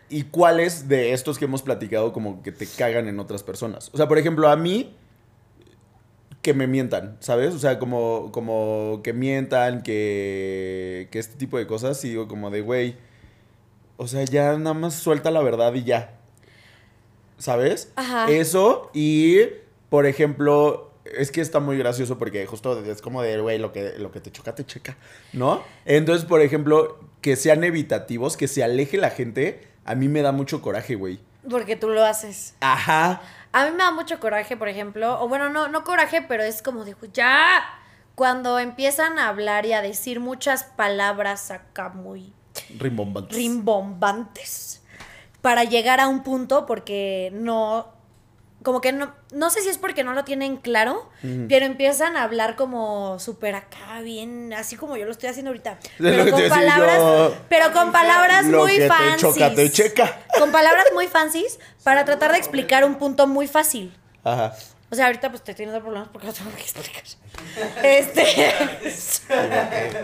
¿y 0.10 0.24
cuáles 0.24 0.89
de 0.89 1.14
estos 1.14 1.38
que 1.38 1.45
hemos 1.45 1.62
platicado 1.62 2.12
como 2.12 2.43
que 2.43 2.51
te 2.51 2.68
cagan 2.68 3.07
en 3.07 3.22
otras 3.22 3.41
personas? 3.41 3.89
O 3.93 3.97
sea, 3.97 4.10
por 4.10 4.18
ejemplo, 4.18 4.49
a 4.49 4.57
mí, 4.57 4.93
que 6.41 6.53
me 6.53 6.68
mientan, 6.68 7.16
¿sabes? 7.22 7.53
O 7.53 7.60
sea, 7.60 7.80
como, 7.80 8.30
como 8.34 8.99
que 9.01 9.14
mientan, 9.14 9.82
que, 9.82 11.07
que 11.10 11.20
este 11.20 11.38
tipo 11.38 11.57
de 11.57 11.68
cosas, 11.68 12.03
y 12.03 12.10
digo 12.10 12.28
como 12.28 12.49
de, 12.49 12.60
güey, 12.60 12.97
o 13.95 14.07
sea, 14.07 14.26
ya 14.26 14.57
nada 14.57 14.74
más 14.74 14.95
suelta 14.95 15.32
la 15.32 15.41
verdad 15.41 15.74
y 15.74 15.86
ya. 15.86 16.18
¿Sabes? 17.38 17.93
Ajá. 17.95 18.30
Eso 18.30 18.91
y, 18.93 19.39
por 19.89 20.05
ejemplo, 20.05 20.91
es 21.05 21.31
que 21.31 21.41
está 21.41 21.59
muy 21.59 21.77
gracioso 21.77 22.17
porque 22.17 22.45
justo 22.45 22.79
es 22.83 23.01
como 23.01 23.21
de, 23.21 23.39
güey, 23.39 23.57
lo 23.57 23.71
que, 23.71 23.93
lo 23.97 24.11
que 24.11 24.19
te 24.19 24.31
choca, 24.31 24.55
te 24.55 24.65
checa, 24.65 24.97
¿no? 25.33 25.63
Entonces, 25.85 26.25
por 26.25 26.41
ejemplo, 26.41 26.99
que 27.21 27.35
sean 27.35 27.63
evitativos, 27.63 28.37
que 28.37 28.47
se 28.47 28.63
aleje 28.63 28.97
la 28.97 29.09
gente, 29.09 29.67
a 29.85 29.95
mí 29.95 30.07
me 30.07 30.21
da 30.21 30.31
mucho 30.31 30.61
coraje, 30.61 30.95
güey. 30.95 31.19
Porque 31.49 31.75
tú 31.75 31.89
lo 31.89 32.03
haces. 32.05 32.55
Ajá. 32.59 33.21
A 33.51 33.65
mí 33.65 33.71
me 33.71 33.77
da 33.77 33.91
mucho 33.91 34.19
coraje, 34.19 34.55
por 34.57 34.67
ejemplo, 34.69 35.21
o 35.21 35.27
bueno, 35.27 35.49
no, 35.49 35.67
no 35.67 35.83
coraje, 35.83 36.21
pero 36.21 36.43
es 36.43 36.61
como 36.61 36.85
de, 36.85 36.95
ya, 37.13 37.63
cuando 38.13 38.59
empiezan 38.59 39.17
a 39.17 39.29
hablar 39.29 39.65
y 39.65 39.73
a 39.73 39.81
decir 39.81 40.19
muchas 40.19 40.63
palabras 40.63 41.49
acá 41.49 41.89
muy 41.89 42.33
Rimbombantes. 42.77 43.35
rimbombantes 43.37 44.81
para 45.41 45.63
llegar 45.63 45.99
a 45.99 46.07
un 46.09 46.21
punto 46.23 46.65
porque 46.65 47.31
no 47.33 47.93
como 48.64 48.82
que 48.82 48.91
no 48.91 49.14
no 49.32 49.49
sé 49.49 49.62
si 49.62 49.70
es 49.70 49.78
porque 49.78 50.03
no 50.03 50.14
lo 50.14 50.24
tienen 50.26 50.57
claro 50.57 51.10
pero 51.47 51.66
empiezan 51.66 52.18
a 52.18 52.24
hablar 52.24 52.55
como 52.55 53.18
súper 53.20 53.55
acá 53.55 54.01
bien 54.03 54.51
así 54.53 54.76
como 54.76 54.97
yo 54.97 55.05
lo 55.05 55.12
estoy 55.12 55.30
haciendo 55.30 55.49
ahorita 55.51 55.80
pero 55.97 56.30
con 56.30 56.49
palabras 56.49 56.97
yo. 56.97 57.36
pero 57.47 57.72
con 57.72 57.91
palabras 57.91 58.45
Lo 58.45 58.60
muy 58.64 58.72
que 58.74 58.80
te 58.80 58.88
fancies 58.88 59.22
choca, 59.22 59.53
te 59.55 59.72
checa. 59.72 60.20
con 60.38 60.51
palabras 60.51 60.86
muy 60.93 61.07
fancies 61.07 61.60
para 61.84 62.03
tratar 62.05 62.32
de 62.34 62.38
explicar 62.38 62.84
un 62.84 62.95
punto 62.95 63.28
muy 63.28 63.47
fácil 63.47 63.95
Ajá. 64.24 64.53
O 64.91 64.95
sea, 64.95 65.05
ahorita 65.05 65.29
pues 65.29 65.41
estoy 65.41 65.53
teniendo 65.55 65.81
problemas 65.81 66.09
porque 66.09 66.27
no 66.27 66.33
tengo 66.33 66.51
que 66.51 66.61
explicar. 66.61 67.03
Este. 67.83 68.25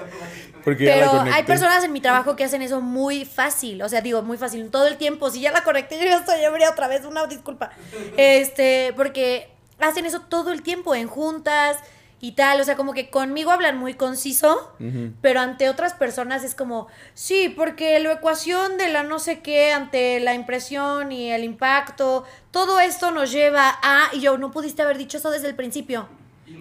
Porque 0.63 0.85
Pero 0.85 1.21
hay 1.21 1.43
personas 1.43 1.83
en 1.83 1.93
mi 1.93 2.01
trabajo 2.01 2.35
que 2.35 2.43
hacen 2.43 2.63
eso 2.63 2.81
muy 2.81 3.23
fácil. 3.23 3.83
O 3.83 3.89
sea, 3.89 4.01
digo, 4.01 4.23
muy 4.23 4.35
fácil. 4.35 4.67
Todo 4.71 4.87
el 4.87 4.97
tiempo. 4.97 5.29
Si 5.29 5.39
ya 5.39 5.51
la 5.51 5.63
conecté, 5.63 5.99
yo 5.99 6.05
ya 6.05 6.17
estoy 6.17 6.43
ebria 6.43 6.71
otra 6.71 6.87
vez. 6.87 7.05
Una 7.05 7.27
disculpa. 7.27 7.69
Este, 8.17 8.91
porque 8.97 9.51
hacen 9.79 10.07
eso 10.07 10.21
todo 10.21 10.51
el 10.51 10.63
tiempo 10.63 10.95
en 10.95 11.07
juntas 11.07 11.77
y 12.19 12.33
tal. 12.33 12.61
O 12.61 12.63
sea, 12.63 12.75
como 12.75 12.93
que 12.93 13.09
conmigo 13.09 13.51
hablan 13.51 13.77
muy 13.77 13.93
conciso, 13.93 14.73
pero 15.21 15.39
ante 15.39 15.69
otras 15.69 15.93
personas 15.93 16.43
es 16.43 16.55
como, 16.55 16.87
sí, 17.13 17.49
porque 17.49 17.99
la 17.99 18.13
ecuación 18.13 18.77
de 18.77 18.89
la 18.89 19.03
no 19.03 19.19
sé 19.19 19.39
qué 19.41 19.73
ante 19.73 20.19
la 20.19 20.33
impresión 20.33 21.11
y 21.11 21.31
el 21.31 21.43
impacto, 21.43 22.25
todo 22.51 22.79
esto 22.79 23.11
nos 23.11 23.31
lleva 23.31 23.77
a. 23.81 24.09
Y 24.13 24.21
yo, 24.21 24.37
no 24.37 24.51
pudiste 24.51 24.81
haber 24.81 24.97
dicho 24.97 25.17
eso 25.17 25.31
desde 25.31 25.47
el 25.47 25.55
principio. 25.55 26.07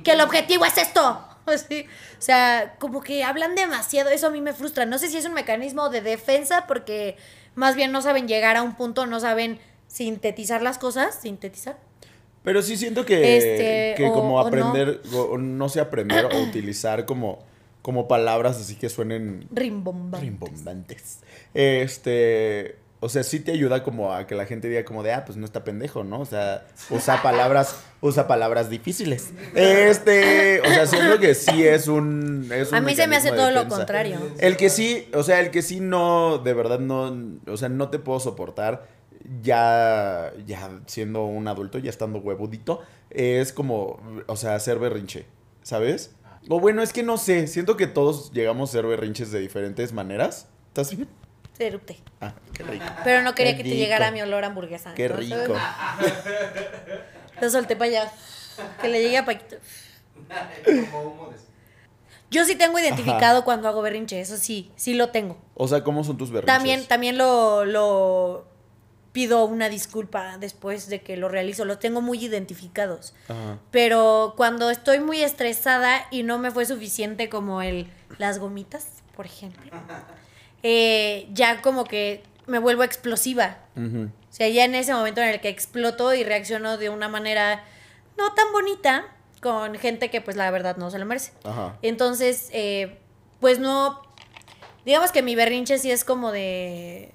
Que 0.02 0.12
el 0.12 0.20
objetivo 0.20 0.64
es 0.64 0.78
esto. 0.78 1.28
Sí. 1.68 1.86
O 2.18 2.22
sea, 2.22 2.76
como 2.78 3.02
que 3.02 3.22
hablan 3.22 3.54
demasiado. 3.54 4.08
Eso 4.08 4.28
a 4.28 4.30
mí 4.30 4.40
me 4.40 4.54
frustra. 4.54 4.86
No 4.86 4.96
sé 4.96 5.08
si 5.08 5.18
es 5.18 5.26
un 5.26 5.34
mecanismo 5.34 5.90
de 5.90 6.00
defensa 6.00 6.66
porque 6.66 7.18
más 7.54 7.76
bien 7.76 7.92
no 7.92 8.00
saben 8.00 8.26
llegar 8.26 8.56
a 8.56 8.62
un 8.62 8.76
punto, 8.76 9.04
no 9.04 9.20
saben 9.20 9.60
sintetizar 9.86 10.62
las 10.62 10.78
cosas. 10.78 11.20
Sintetizar. 11.20 11.76
Pero 12.44 12.62
sí 12.62 12.76
siento 12.76 13.04
que, 13.04 13.36
Este, 13.38 13.94
que 13.96 14.08
o- 14.10 14.12
como 14.12 14.36
o 14.36 14.40
no. 14.42 14.46
aprender, 14.46 15.00
o 15.12 15.38
no 15.38 15.68
sé 15.68 15.80
aprender 15.80 16.26
o 16.26 16.38
utilizar 16.42 17.04
como, 17.06 17.42
como 17.82 18.06
palabras 18.06 18.58
así 18.58 18.76
que 18.76 18.88
suenen 18.88 19.48
Rimbomba. 19.50 20.20
rimbombantes. 20.20 21.18
Este, 21.54 22.76
o 23.00 23.08
sea, 23.08 23.22
sí 23.22 23.40
te 23.40 23.52
ayuda 23.52 23.82
como 23.82 24.12
a 24.14 24.26
que 24.26 24.34
la 24.34 24.46
gente 24.46 24.68
diga 24.68 24.84
como 24.84 25.02
de, 25.02 25.12
ah, 25.12 25.24
pues 25.26 25.36
no 25.36 25.44
está 25.44 25.64
pendejo, 25.64 26.04
¿no? 26.04 26.20
O 26.20 26.24
sea, 26.24 26.66
usa 26.90 27.20
palabras, 27.22 27.76
usa 28.00 28.26
palabras 28.26 28.70
difíciles. 28.70 29.30
Este, 29.54 30.60
o 30.60 30.64
sea, 30.66 30.86
siento 30.86 31.18
que 31.20 31.34
sí 31.34 31.66
es 31.66 31.86
un, 31.88 32.48
es 32.52 32.70
un 32.70 32.76
A 32.76 32.80
mí 32.80 32.94
se 32.96 33.06
me 33.06 33.16
hace 33.16 33.30
todo 33.32 33.50
lo 33.50 33.68
contrario. 33.68 34.18
El 34.38 34.56
que 34.56 34.70
sí, 34.70 35.08
o 35.14 35.22
sea, 35.22 35.40
el 35.40 35.50
que 35.50 35.60
sí 35.62 35.80
no, 35.80 36.38
de 36.38 36.54
verdad 36.54 36.78
no, 36.78 37.14
o 37.46 37.56
sea, 37.58 37.68
no 37.68 37.88
te 37.90 37.98
puedo 37.98 38.20
soportar 38.20 38.86
ya, 39.42 40.32
ya 40.46 40.80
siendo 40.86 41.24
un 41.24 41.48
adulto, 41.48 41.78
ya 41.78 41.90
estando 41.90 42.18
huevudito, 42.18 42.82
es 43.10 43.52
como, 43.52 44.00
o 44.26 44.36
sea, 44.36 44.54
hacer 44.54 44.78
berrinche, 44.78 45.26
¿sabes? 45.62 46.14
O 46.48 46.60
bueno, 46.60 46.82
es 46.82 46.92
que 46.92 47.02
no 47.02 47.16
sé, 47.16 47.46
siento 47.46 47.76
que 47.76 47.86
todos 47.86 48.32
llegamos 48.32 48.70
a 48.70 48.72
ser 48.72 48.86
berrinches 48.86 49.32
de 49.32 49.40
diferentes 49.40 49.92
maneras. 49.92 50.48
¿Estás 50.68 50.94
bien? 50.94 51.08
Se 51.56 51.68
erupté. 51.68 51.98
Ah, 52.20 52.34
qué 52.52 52.64
rico. 52.64 52.84
Pero 53.04 53.22
no 53.22 53.34
quería 53.34 53.56
Qué 53.56 53.62
que 53.62 53.70
te 53.70 53.76
llegara 53.76 54.10
mi 54.10 54.20
olor 54.20 54.44
a 54.44 54.48
hamburguesa. 54.48 54.92
Qué 54.94 55.08
rico. 55.08 55.36
Lo 57.40 57.50
solté 57.50 57.76
para 57.76 57.90
allá. 57.90 58.12
Que 58.80 58.88
le 58.88 59.02
llegue 59.02 59.18
a 59.18 59.24
Paquito. 59.24 59.56
Yo 62.30 62.44
sí 62.44 62.56
tengo 62.56 62.78
identificado 62.78 63.44
cuando 63.44 63.68
hago 63.68 63.82
berrinche, 63.82 64.20
eso 64.20 64.36
sí, 64.36 64.72
sí 64.74 64.94
lo 64.94 65.10
tengo. 65.10 65.38
O 65.54 65.68
sea, 65.68 65.84
¿cómo 65.84 66.02
son 66.02 66.16
tus 66.16 66.30
berrinches? 66.30 66.56
También, 66.56 66.86
también 66.86 67.16
lo, 67.16 67.64
lo 67.64 68.44
pido 69.14 69.44
una 69.44 69.68
disculpa 69.68 70.38
después 70.38 70.88
de 70.88 71.00
que 71.00 71.16
lo 71.16 71.28
realizo. 71.28 71.64
Los 71.64 71.78
tengo 71.78 72.02
muy 72.02 72.18
identificados. 72.18 73.14
Ajá. 73.28 73.60
Pero 73.70 74.34
cuando 74.36 74.70
estoy 74.70 74.98
muy 74.98 75.22
estresada 75.22 76.08
y 76.10 76.24
no 76.24 76.40
me 76.40 76.50
fue 76.50 76.66
suficiente 76.66 77.28
como 77.28 77.62
el 77.62 77.86
las 78.18 78.40
gomitas, 78.40 78.88
por 79.16 79.24
ejemplo, 79.24 79.70
eh, 80.64 81.28
ya 81.32 81.62
como 81.62 81.84
que 81.84 82.24
me 82.46 82.58
vuelvo 82.58 82.82
explosiva. 82.82 83.58
O 83.76 84.10
sea, 84.30 84.48
ya 84.48 84.64
en 84.64 84.74
ese 84.74 84.92
momento 84.92 85.22
en 85.22 85.28
el 85.28 85.40
que 85.40 85.48
exploto 85.48 86.12
y 86.12 86.24
reacciono 86.24 86.76
de 86.76 86.90
una 86.90 87.08
manera 87.08 87.62
no 88.18 88.34
tan 88.34 88.50
bonita 88.52 89.06
con 89.40 89.76
gente 89.76 90.10
que 90.10 90.20
pues 90.20 90.36
la 90.36 90.50
verdad 90.50 90.76
no 90.76 90.90
se 90.90 90.98
lo 90.98 91.06
merece. 91.06 91.32
Ajá. 91.44 91.78
Entonces, 91.82 92.48
eh, 92.52 92.98
pues 93.38 93.60
no, 93.60 94.02
digamos 94.84 95.12
que 95.12 95.22
mi 95.22 95.36
berrinche 95.36 95.78
sí 95.78 95.92
es 95.92 96.04
como 96.04 96.32
de 96.32 97.13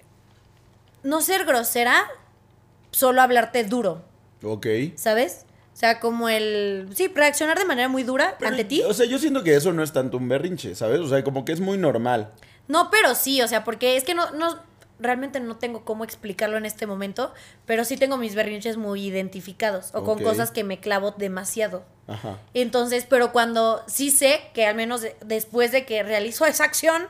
no 1.04 1.22
ser 1.22 1.46
grosera, 1.46 2.04
solo 2.92 3.22
hablarte 3.22 3.64
duro, 3.64 4.04
Ok. 4.44 4.68
¿sabes? 4.96 5.46
O 5.74 5.78
sea, 5.80 6.00
como 6.02 6.28
el, 6.28 6.90
sí, 6.94 7.08
reaccionar 7.14 7.58
de 7.58 7.64
manera 7.66 7.88
muy 7.88 8.04
dura 8.04 8.36
Pero, 8.38 8.52
ante 8.52 8.66
ti. 8.66 8.82
O 8.82 8.94
sea, 8.94 9.06
yo 9.06 9.18
siento 9.18 9.44
que 9.44 9.56
eso 9.56 9.72
no 9.72 9.82
es 9.82 9.94
tanto 9.94 10.18
un 10.18 10.28
berrinche, 10.28 10.76
¿sabes? 10.76 11.00
O 11.00 11.08
sea, 11.08 11.24
como 11.24 11.46
que 11.46 11.54
es 11.54 11.62
muy 11.62 11.78
normal. 11.78 12.32
No, 12.68 12.90
pero 12.92 13.16
sí, 13.16 13.42
o 13.42 13.48
sea, 13.48 13.64
porque 13.64 13.96
es 13.96 14.04
que 14.04 14.14
no, 14.14 14.30
no, 14.32 14.60
realmente 15.00 15.40
no 15.40 15.56
tengo 15.58 15.86
cómo 15.86 16.04
explicarlo 16.04 16.58
en 16.58 16.66
este 16.66 16.86
momento, 16.86 17.34
pero 17.66 17.86
sí 17.86 17.96
tengo 17.96 18.18
mis 18.18 18.36
berrinches 18.36 18.76
muy 18.76 19.06
identificados 19.06 19.92
o 19.94 20.04
con 20.04 20.22
cosas 20.22 20.52
que 20.52 20.66
me 20.66 20.80
clavo 20.82 21.12
demasiado. 21.18 21.86
Ajá. 22.08 22.38
Entonces, 22.54 23.06
pero 23.10 23.32
cuando 23.32 23.82
sí 23.88 24.12
sé 24.12 24.42
que 24.54 24.66
al 24.66 24.76
menos 24.76 25.00
de- 25.02 25.16
después 25.26 25.72
de 25.72 25.86
que 25.86 26.04
realizo 26.04 26.46
esa 26.46 26.66
acción 26.66 27.08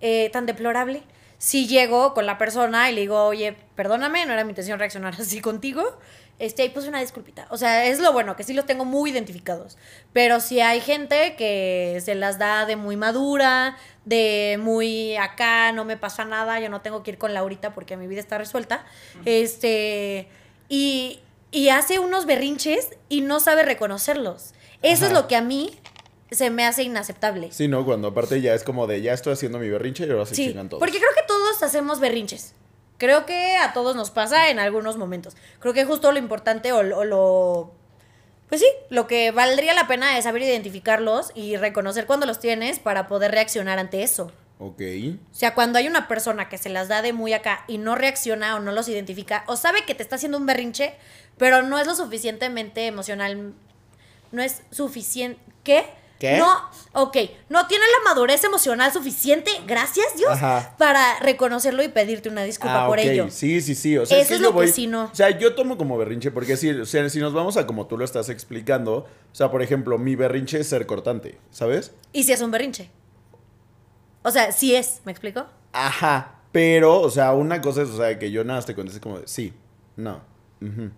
eh, 0.00 0.30
tan 0.32 0.46
deplorable, 0.46 1.02
sí 1.38 1.66
llego 1.66 2.14
con 2.14 2.26
la 2.26 2.38
persona 2.38 2.90
y 2.90 2.94
le 2.94 3.02
digo, 3.02 3.24
oye, 3.24 3.56
perdóname, 3.74 4.26
no 4.26 4.32
era 4.32 4.44
mi 4.44 4.50
intención 4.50 4.78
reaccionar 4.78 5.14
así 5.18 5.40
contigo. 5.40 5.98
Este, 6.40 6.64
y 6.64 6.68
pues 6.70 6.86
una 6.86 7.00
disculpita. 7.00 7.46
O 7.50 7.56
sea, 7.56 7.86
es 7.86 8.00
lo 8.00 8.12
bueno, 8.12 8.34
que 8.34 8.42
sí 8.42 8.54
los 8.54 8.66
tengo 8.66 8.84
muy 8.84 9.10
identificados. 9.10 9.78
Pero 10.12 10.40
si 10.40 10.60
hay 10.60 10.80
gente 10.80 11.36
que 11.36 12.00
se 12.04 12.16
las 12.16 12.38
da 12.38 12.66
de 12.66 12.74
muy 12.74 12.96
madura, 12.96 13.76
de 14.04 14.58
muy 14.60 15.16
acá, 15.16 15.70
no 15.72 15.84
me 15.84 15.96
pasa 15.96 16.24
nada, 16.24 16.58
yo 16.58 16.68
no 16.68 16.80
tengo 16.80 17.04
que 17.04 17.12
ir 17.12 17.18
con 17.18 17.34
Laurita 17.34 17.72
porque 17.72 17.96
mi 17.96 18.08
vida 18.08 18.20
está 18.20 18.36
resuelta. 18.36 18.84
Este, 19.24 20.28
y, 20.68 21.20
y 21.52 21.68
hace 21.68 22.00
unos 22.00 22.26
berrinches 22.26 22.90
y 23.08 23.20
no 23.20 23.38
sabe 23.38 23.62
reconocerlos. 23.62 24.54
Eso 24.82 25.06
es 25.06 25.12
lo 25.12 25.28
que 25.28 25.36
a 25.36 25.40
mí 25.40 25.78
se 26.30 26.50
me 26.50 26.64
hace 26.66 26.82
inaceptable. 26.82 27.50
Sí, 27.52 27.68
¿no? 27.68 27.84
Cuando 27.84 28.08
aparte 28.08 28.40
ya 28.40 28.54
es 28.54 28.64
como 28.64 28.86
de, 28.86 29.02
ya 29.02 29.12
estoy 29.12 29.32
haciendo 29.34 29.58
mi 29.58 29.68
berrinche 29.68 30.06
y 30.06 30.10
ahora 30.10 30.26
se 30.26 30.34
Sí, 30.34 30.46
chingan 30.48 30.68
todos. 30.68 30.80
porque 30.80 30.98
creo 30.98 31.10
que 31.14 31.22
todos 31.26 31.62
hacemos 31.62 32.00
berrinches. 32.00 32.54
Creo 32.98 33.26
que 33.26 33.56
a 33.56 33.72
todos 33.72 33.96
nos 33.96 34.10
pasa 34.10 34.50
en 34.50 34.58
algunos 34.58 34.96
momentos. 34.96 35.36
Creo 35.58 35.74
que 35.74 35.84
justo 35.84 36.12
lo 36.12 36.18
importante 36.18 36.72
o, 36.72 36.82
lo- 36.82 36.98
o 36.98 37.04
lo... 37.04 37.72
Pues 38.48 38.60
sí, 38.60 38.66
lo 38.90 39.06
que 39.06 39.30
valdría 39.32 39.74
la 39.74 39.88
pena 39.88 40.16
es 40.16 40.24
saber 40.24 40.42
identificarlos 40.42 41.32
y 41.34 41.56
reconocer 41.56 42.06
cuando 42.06 42.26
los 42.26 42.38
tienes 42.40 42.78
para 42.78 43.08
poder 43.08 43.32
reaccionar 43.32 43.78
ante 43.78 44.02
eso. 44.02 44.30
Ok. 44.60 44.80
O 45.32 45.34
sea, 45.34 45.54
cuando 45.54 45.78
hay 45.78 45.88
una 45.88 46.06
persona 46.06 46.48
que 46.48 46.56
se 46.58 46.68
las 46.68 46.86
da 46.88 47.02
de 47.02 47.12
muy 47.12 47.32
acá 47.32 47.64
y 47.66 47.78
no 47.78 47.96
reacciona 47.96 48.54
o 48.54 48.60
no 48.60 48.70
los 48.70 48.88
identifica, 48.88 49.42
o 49.48 49.56
sabe 49.56 49.84
que 49.84 49.94
te 49.96 50.02
está 50.04 50.16
haciendo 50.16 50.38
un 50.38 50.46
berrinche, 50.46 50.94
pero 51.36 51.62
no 51.62 51.78
es 51.80 51.86
lo 51.88 51.96
suficientemente 51.96 52.86
emocional, 52.86 53.54
no 54.30 54.42
es 54.42 54.62
suficiente. 54.70 55.40
¿Qué? 55.64 55.84
¿Qué? 56.24 56.38
No, 56.38 56.56
ok, 56.92 57.16
no 57.50 57.66
tiene 57.66 57.84
la 57.84 58.10
madurez 58.10 58.42
emocional 58.44 58.92
suficiente, 58.92 59.50
gracias 59.66 60.06
Dios, 60.16 60.30
Ajá. 60.32 60.74
para 60.78 61.18
reconocerlo 61.20 61.82
y 61.82 61.88
pedirte 61.88 62.28
una 62.30 62.44
disculpa 62.44 62.84
Ah, 62.84 62.86
por 62.86 62.98
ello. 62.98 63.26
Sí, 63.30 63.60
sí, 63.60 63.74
sí. 63.74 63.98
O 63.98 64.06
sea, 64.06 64.18
Eso 64.18 64.34
es 64.34 64.40
lo 64.40 64.56
que 64.58 64.68
sí 64.68 64.86
no. 64.86 65.04
O 65.04 65.14
sea, 65.14 65.30
yo 65.38 65.54
tomo 65.54 65.76
como 65.76 65.98
berrinche 65.98 66.30
porque 66.30 66.56
si, 66.56 66.70
o 66.70 66.86
sea, 66.86 67.08
si 67.10 67.18
nos 67.20 67.34
vamos 67.34 67.56
a 67.58 67.66
como 67.66 67.86
tú 67.86 67.98
lo 67.98 68.04
estás 68.04 68.28
explicando, 68.30 68.94
o 68.96 69.06
sea, 69.34 69.50
por 69.50 69.60
ejemplo, 69.62 69.98
mi 69.98 70.16
berrinche 70.16 70.60
es 70.60 70.68
ser 70.68 70.86
cortante, 70.86 71.38
¿sabes? 71.50 71.92
Y 72.12 72.22
si 72.22 72.32
es 72.32 72.40
un 72.40 72.50
berrinche. 72.50 72.90
O 74.22 74.30
sea, 74.30 74.52
sí 74.52 74.74
es, 74.74 75.00
¿me 75.04 75.12
explico? 75.12 75.44
Ajá. 75.72 76.36
Pero, 76.52 77.00
o 77.00 77.10
sea, 77.10 77.32
una 77.32 77.60
cosa 77.60 77.82
es, 77.82 77.88
o 77.90 77.96
sea, 77.98 78.18
que 78.18 78.30
yo 78.30 78.44
nada 78.44 78.58
más 78.58 78.66
te 78.66 78.74
conteste 78.74 79.00
como 79.00 79.18
de, 79.18 79.26
sí, 79.28 79.52
no, 79.96 80.22
ujú", 80.62 80.90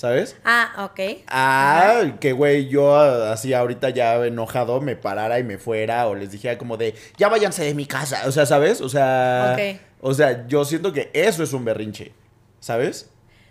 ¿sabes? 0.00 0.34
Ah, 0.46 0.88
ok. 0.90 1.00
Ah, 1.28 2.04
que 2.20 2.32
güey, 2.32 2.68
yo 2.68 2.96
ah, 2.96 3.32
así 3.32 3.52
ahorita 3.52 3.90
ya 3.90 4.14
enojado 4.24 4.80
me 4.80 4.96
parara 4.96 5.38
y 5.38 5.44
me 5.44 5.58
fuera 5.58 6.06
o 6.08 6.14
les 6.14 6.30
dijera 6.30 6.56
como 6.56 6.78
de, 6.78 6.94
ya 7.18 7.28
váyanse 7.28 7.64
de 7.64 7.74
mi 7.74 7.84
casa, 7.84 8.22
o 8.26 8.32
sea, 8.32 8.46
¿sabes? 8.46 8.80
O 8.80 8.88
sea, 8.88 9.52
Ok. 9.54 9.80
o 10.00 10.14
sea, 10.14 10.46
yo 10.48 10.64
siento 10.64 10.94
que 10.94 11.10
eso 11.12 11.42
es 11.42 11.52
un 11.52 11.66
berrinche, 11.66 12.14
¿sabes? 12.60 13.10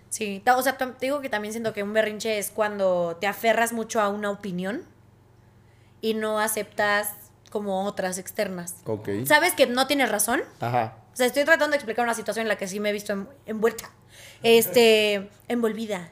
Sí, 0.09 0.41
o 0.57 0.61
sea, 0.63 0.75
te 0.75 0.87
digo 1.01 1.21
que 1.21 1.29
también 1.29 1.53
siento 1.53 1.71
que 1.71 1.83
un 1.83 1.93
berrinche 1.93 2.39
es 2.39 2.49
cuando 2.49 3.15
te 3.21 3.27
aferras 3.27 3.71
mucho 3.71 4.01
a 4.01 4.09
una 4.09 4.31
opinión 4.31 4.81
y 6.01 6.15
no 6.15 6.39
aceptas 6.39 7.09
como 7.51 7.85
otras 7.85 8.17
externas. 8.17 8.73
Ok. 8.85 9.07
¿Sabes 9.25 9.53
que 9.53 9.67
no 9.67 9.85
tienes 9.85 10.09
razón? 10.09 10.41
Ajá. 10.61 10.95
O 11.13 11.15
sea, 11.15 11.27
estoy 11.27 11.43
tratando 11.45 11.71
de 11.73 11.75
explicar 11.77 12.05
una 12.05 12.15
situación 12.15 12.43
en 12.45 12.47
la 12.47 12.57
que 12.57 12.67
sí 12.67 12.79
me 12.79 12.89
he 12.89 12.93
visto 12.93 13.13
en- 13.13 13.27
envuelta. 13.45 13.91
Este, 14.43 15.29
envolvida. 15.47 16.09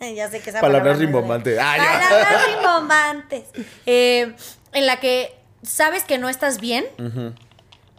ya 0.00 0.30
sé 0.30 0.40
que 0.40 0.50
esa 0.50 0.60
Palabras 0.60 0.94
palabra 0.94 0.94
rimbombantes. 0.94 1.58
Ah. 1.60 1.76
Palabras 1.76 2.46
rimbombantes. 2.56 3.44
Eh, 3.86 4.34
en 4.72 4.86
la 4.86 5.00
que 5.00 5.34
sabes 5.62 6.04
que 6.04 6.18
no 6.18 6.28
estás 6.28 6.60
bien, 6.60 6.84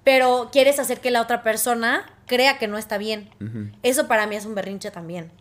pero 0.04 0.50
quieres 0.52 0.80
hacer 0.80 1.00
que 1.00 1.12
la 1.12 1.22
otra 1.22 1.44
persona 1.44 2.06
crea 2.28 2.58
que 2.58 2.68
no 2.68 2.78
está 2.78 2.98
bien. 2.98 3.30
Eso 3.84 4.08
para 4.08 4.28
mí 4.28 4.36
es 4.36 4.46
un 4.46 4.56
berrinche 4.56 4.92
también. 4.92 5.32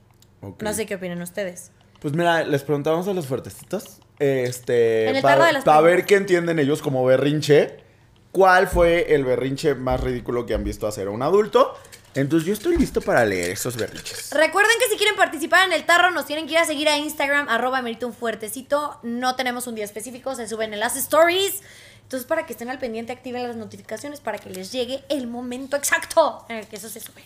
No 0.61 0.73
sé 0.73 0.87
qué 0.87 0.95
opinan 0.95 1.21
ustedes. 1.23 1.73
Pues 2.01 2.15
mira, 2.15 2.45
les 2.45 2.63
preguntamos 2.63 3.09
a 3.09 3.15
los 3.15 3.27
fuertecitos. 3.27 4.01
Este. 4.19 5.21
Para 5.23 5.81
ver 5.81 6.05
qué 6.07 6.17
entienden 6.17 6.59
ellos 6.59 6.83
como 6.83 7.05
berrinche. 7.05 7.85
¿Cuál 8.33 8.69
fue 8.69 9.15
el 9.15 9.25
berrinche 9.25 9.75
más 9.75 10.01
ridículo 10.01 10.45
que 10.45 10.53
han 10.53 10.63
visto 10.63 10.87
hacer 10.87 11.09
a 11.09 11.11
un 11.11 11.23
adulto? 11.23 11.75
Entonces 12.17 12.47
yo 12.47 12.55
estoy 12.55 12.77
listo 12.79 13.01
para 13.03 13.25
leer 13.25 13.51
esos 13.51 13.77
berrinches. 13.77 14.31
Recuerden 14.33 14.73
que 14.81 14.89
si 14.91 14.97
quieren 14.97 15.17
participar 15.17 15.67
en 15.67 15.73
el 15.73 15.85
tarro, 15.85 16.11
nos 16.11 16.27
tienen 16.27 16.47
que 16.47 16.53
ir 16.55 16.59
a 16.59 16.65
seguir 16.65 16.89
a 16.89 16.97
Instagram, 16.97 17.49
arroba 17.49 17.79
amerita 17.79 18.07
un 18.07 18.15
fuertecito. 18.15 18.99
No 19.03 19.37
tenemos 19.37 19.67
un 19.67 19.75
día 19.75 19.85
específico, 19.85 20.35
se 20.35 20.49
suben 20.49 20.73
en 20.73 20.81
las 20.81 20.97
stories. 20.97 21.61
Entonces, 22.03 22.27
para 22.27 22.47
que 22.47 22.53
estén 22.53 22.71
al 22.71 22.79
pendiente, 22.79 23.13
activen 23.13 23.43
las 23.43 23.57
notificaciones 23.57 24.21
para 24.21 24.39
que 24.39 24.49
les 24.49 24.73
llegue 24.73 25.05
el 25.09 25.27
momento 25.27 25.77
exacto 25.77 26.47
en 26.49 26.57
el 26.57 26.67
que 26.67 26.77
eso 26.77 26.89
se 26.89 27.01
sube. 27.01 27.23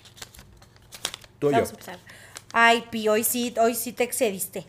Tú 1.38 1.48
yo. 1.48 1.52
Vamos 1.52 1.68
a 1.68 1.72
empezar. 1.72 1.98
Ay, 2.52 2.84
Pi, 2.90 3.08
hoy 3.08 3.22
sí, 3.22 3.54
hoy 3.60 3.74
sí 3.74 3.92
te 3.92 4.02
excediste. 4.02 4.66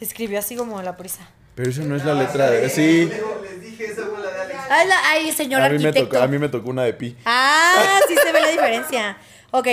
Escribió 0.00 0.40
así 0.40 0.56
como 0.56 0.82
la 0.82 0.96
prisa. 0.96 1.28
Pero 1.54 1.70
eso 1.70 1.82
no 1.82 1.94
es 1.96 2.04
la 2.04 2.14
letra 2.14 2.50
de. 2.50 2.68
Sí. 2.68 3.10
Les 3.42 3.60
dije, 3.60 3.84
esa 3.86 4.02
fue 4.06 4.20
la 4.22 4.30
de 4.30 4.40
Alex. 4.42 4.60
Ay, 4.70 4.88
la- 4.88 5.08
ay, 5.10 5.32
señor 5.32 5.60
A 5.62 5.68
mí, 5.68 5.78
me 5.78 5.88
arquitecto. 5.88 6.08
tocó, 6.10 6.22
a 6.24 6.26
mí 6.26 6.38
me 6.38 6.48
tocó 6.48 6.70
una 6.70 6.82
de 6.82 6.94
pi. 6.94 7.16
Ah, 7.24 8.00
sí 8.08 8.14
se 8.14 8.32
ve 8.32 8.40
la 8.40 8.48
diferencia. 8.52 9.16
Ok. 9.50 9.68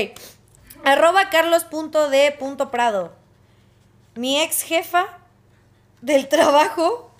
Arroba 0.84 1.30
carlos.d.prado. 1.30 3.14
Mi 4.16 4.42
ex 4.42 4.62
jefa 4.64 5.08
del 6.02 6.28
trabajo 6.28 7.12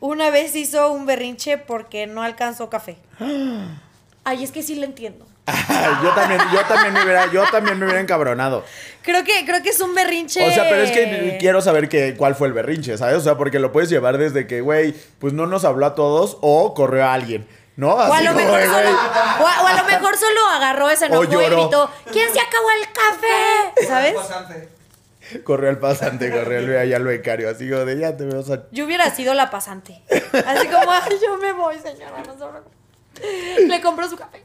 una 0.00 0.30
vez 0.30 0.54
hizo 0.54 0.92
un 0.92 1.06
berrinche 1.06 1.58
porque 1.58 2.06
no 2.06 2.22
alcanzó 2.22 2.70
café. 2.70 2.96
Ay, 4.24 4.44
es 4.44 4.52
que 4.52 4.62
sí 4.62 4.74
lo 4.76 4.84
entiendo. 4.84 5.26
yo 6.02 6.10
también, 6.14 6.40
yo 6.52 6.60
también 6.66 6.94
me 6.94 7.02
hubiera, 7.02 7.30
yo 7.30 7.44
también 7.50 7.78
me 7.78 7.84
hubiera 7.84 8.00
encabronado. 8.00 8.64
Creo 9.02 9.24
que, 9.24 9.44
creo 9.44 9.62
que 9.62 9.70
es 9.70 9.80
un 9.80 9.94
berrinche. 9.94 10.46
O 10.48 10.50
sea, 10.50 10.64
pero 10.68 10.82
es 10.82 10.90
que 10.90 11.36
quiero 11.38 11.60
saber 11.60 11.88
que, 11.90 12.14
cuál 12.16 12.34
fue 12.34 12.48
el 12.48 12.54
berrinche, 12.54 12.96
¿sabes? 12.96 13.16
O 13.16 13.20
sea, 13.20 13.36
porque 13.36 13.58
lo 13.58 13.70
puedes 13.70 13.90
llevar 13.90 14.16
desde 14.16 14.46
que, 14.46 14.62
güey, 14.62 14.94
pues 15.18 15.34
no 15.34 15.46
nos 15.46 15.64
habló 15.64 15.84
a 15.84 15.94
todos 15.94 16.38
o 16.40 16.72
corrió 16.72 17.04
a 17.04 17.12
alguien, 17.12 17.46
¿no? 17.76 17.92
O 17.94 18.00
a, 18.00 18.22
lo 18.22 18.32
mejor 18.32 18.60
solo, 18.62 18.72
güey. 18.72 18.86
o, 18.86 19.46
a, 19.46 19.62
o 19.62 19.66
a 19.66 19.82
lo 19.82 19.84
mejor 19.84 20.16
solo 20.16 20.40
agarró 20.54 20.88
ese 20.88 21.06
enojo 21.06 21.24
y 21.24 21.26
gritó, 21.26 21.90
¿quién 22.10 22.32
se 22.32 22.40
acabó 22.40 22.68
el 22.80 22.86
café? 22.92 23.86
¿Sabes? 23.86 24.14
Corrió 25.42 25.70
al 25.70 25.78
pasante, 25.78 26.30
corrió 26.30 26.58
al, 26.58 26.76
allá 26.76 26.96
al 26.96 27.04
becario, 27.04 27.50
así 27.50 27.68
como 27.68 27.84
de, 27.84 27.98
ya 27.98 28.16
te 28.16 28.24
veo, 28.24 28.42
sea, 28.42 28.62
Yo 28.72 28.84
hubiera 28.84 29.10
sido 29.14 29.34
la 29.34 29.50
pasante. 29.50 30.02
Así 30.46 30.68
como, 30.68 30.90
ay, 30.90 31.18
yo 31.22 31.36
me 31.38 31.52
voy, 31.52 31.78
señora. 31.78 32.22
no 32.26 32.32
se 32.32 32.38
preocupe". 32.38 32.73
Le 33.68 33.80
compró 33.80 34.08
su 34.08 34.16
café. 34.16 34.42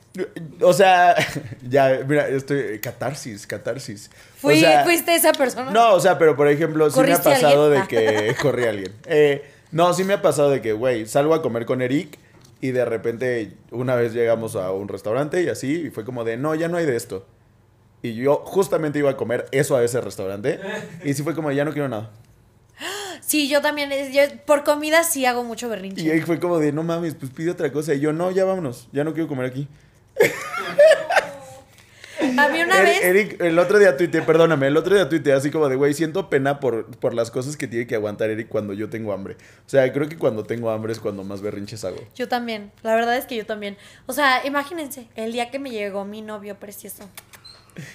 O 0.61 0.73
sea, 0.73 1.15
ya, 1.69 2.01
mira, 2.07 2.27
estoy. 2.27 2.79
Catarsis, 2.79 3.47
catarsis. 3.47 4.09
Fui, 4.37 4.55
o 4.55 4.59
sea, 4.59 4.83
fuiste 4.83 5.15
esa 5.15 5.31
persona. 5.33 5.71
No, 5.71 5.93
o 5.93 5.99
sea, 5.99 6.17
pero 6.17 6.35
por 6.35 6.47
ejemplo, 6.47 6.89
sí 6.89 6.99
me 6.99 7.01
ha 7.01 7.05
¿Corriste 7.05 7.29
a 7.29 7.33
pasado 7.33 7.69
de 7.69 7.87
que. 7.87 8.35
Corrí 8.41 8.65
a 8.65 8.69
alguien. 8.69 8.93
Eh, 9.05 9.43
no, 9.71 9.93
sí 9.93 10.03
me 10.03 10.13
ha 10.13 10.21
pasado 10.21 10.49
de 10.49 10.61
que, 10.61 10.73
güey, 10.73 11.05
salgo 11.05 11.33
a 11.33 11.41
comer 11.41 11.65
con 11.65 11.81
Eric 11.81 12.17
y 12.61 12.71
de 12.71 12.85
repente 12.85 13.53
una 13.71 13.95
vez 13.95 14.13
llegamos 14.13 14.55
a 14.55 14.71
un 14.71 14.87
restaurante 14.87 15.43
y 15.43 15.49
así, 15.49 15.83
y 15.87 15.89
fue 15.91 16.03
como 16.03 16.23
de, 16.23 16.37
no, 16.37 16.55
ya 16.55 16.67
no 16.67 16.77
hay 16.77 16.85
de 16.85 16.95
esto. 16.95 17.25
Y 18.01 18.13
yo 18.15 18.41
justamente 18.45 18.99
iba 18.99 19.11
a 19.11 19.17
comer 19.17 19.45
eso 19.51 19.75
a 19.75 19.83
ese 19.83 19.99
restaurante. 19.99 20.59
Y 21.03 21.13
sí 21.13 21.23
fue 21.23 21.35
como, 21.35 21.51
ya 21.51 21.65
no 21.65 21.73
quiero 21.73 21.89
nada. 21.89 22.11
Sí, 23.29 23.47
yo 23.47 23.61
también. 23.61 23.91
yo 24.11 24.21
por 24.47 24.63
comida 24.63 25.03
sí 25.03 25.23
hago 25.27 25.43
mucho 25.43 25.69
berrinche. 25.69 26.01
Y 26.01 26.09
ahí 26.09 26.21
fue 26.21 26.39
como 26.39 26.57
de, 26.57 26.71
no 26.71 26.81
mames, 26.81 27.13
pues 27.13 27.31
pide 27.31 27.51
otra 27.51 27.71
cosa. 27.71 27.93
Y 27.93 27.99
yo, 27.99 28.11
no, 28.11 28.31
ya 28.31 28.43
vámonos, 28.43 28.87
ya 28.91 29.03
no 29.03 29.13
quiero 29.13 29.27
comer 29.27 29.45
aquí. 29.45 29.67
A 32.37 32.49
mí 32.49 32.59
una 32.61 32.79
Er- 32.79 32.85
vez. 32.85 33.03
Eric, 33.03 33.41
el 33.41 33.59
otro 33.59 33.77
día 33.77 33.95
tuiteé, 33.95 34.23
perdóname, 34.23 34.65
el 34.67 34.75
otro 34.77 34.95
día 34.95 35.07
tuiteé 35.07 35.33
así 35.33 35.51
como 35.51 35.69
de, 35.69 35.75
güey, 35.75 35.93
siento 35.93 36.27
pena 36.29 36.59
por, 36.59 36.87
por 36.97 37.13
las 37.13 37.29
cosas 37.29 37.55
que 37.55 37.67
tiene 37.67 37.85
que 37.85 37.93
aguantar 37.95 38.31
Eric 38.31 38.49
cuando 38.49 38.73
yo 38.73 38.89
tengo 38.89 39.13
hambre. 39.13 39.35
O 39.65 39.69
sea, 39.69 39.93
creo 39.93 40.09
que 40.09 40.17
cuando 40.17 40.43
tengo 40.43 40.71
hambre 40.71 40.91
es 40.91 40.99
cuando 40.99 41.23
más 41.23 41.41
berrinches 41.41 41.85
hago. 41.85 41.99
Yo 42.15 42.27
también. 42.27 42.71
La 42.81 42.95
verdad 42.95 43.15
es 43.15 43.25
que 43.25 43.35
yo 43.35 43.45
también. 43.45 43.77
O 44.07 44.13
sea, 44.13 44.45
imagínense, 44.45 45.07
el 45.15 45.31
día 45.33 45.51
que 45.51 45.59
me 45.59 45.69
llegó 45.69 46.03
mi 46.03 46.21
novio 46.23 46.55
precioso. 46.59 47.03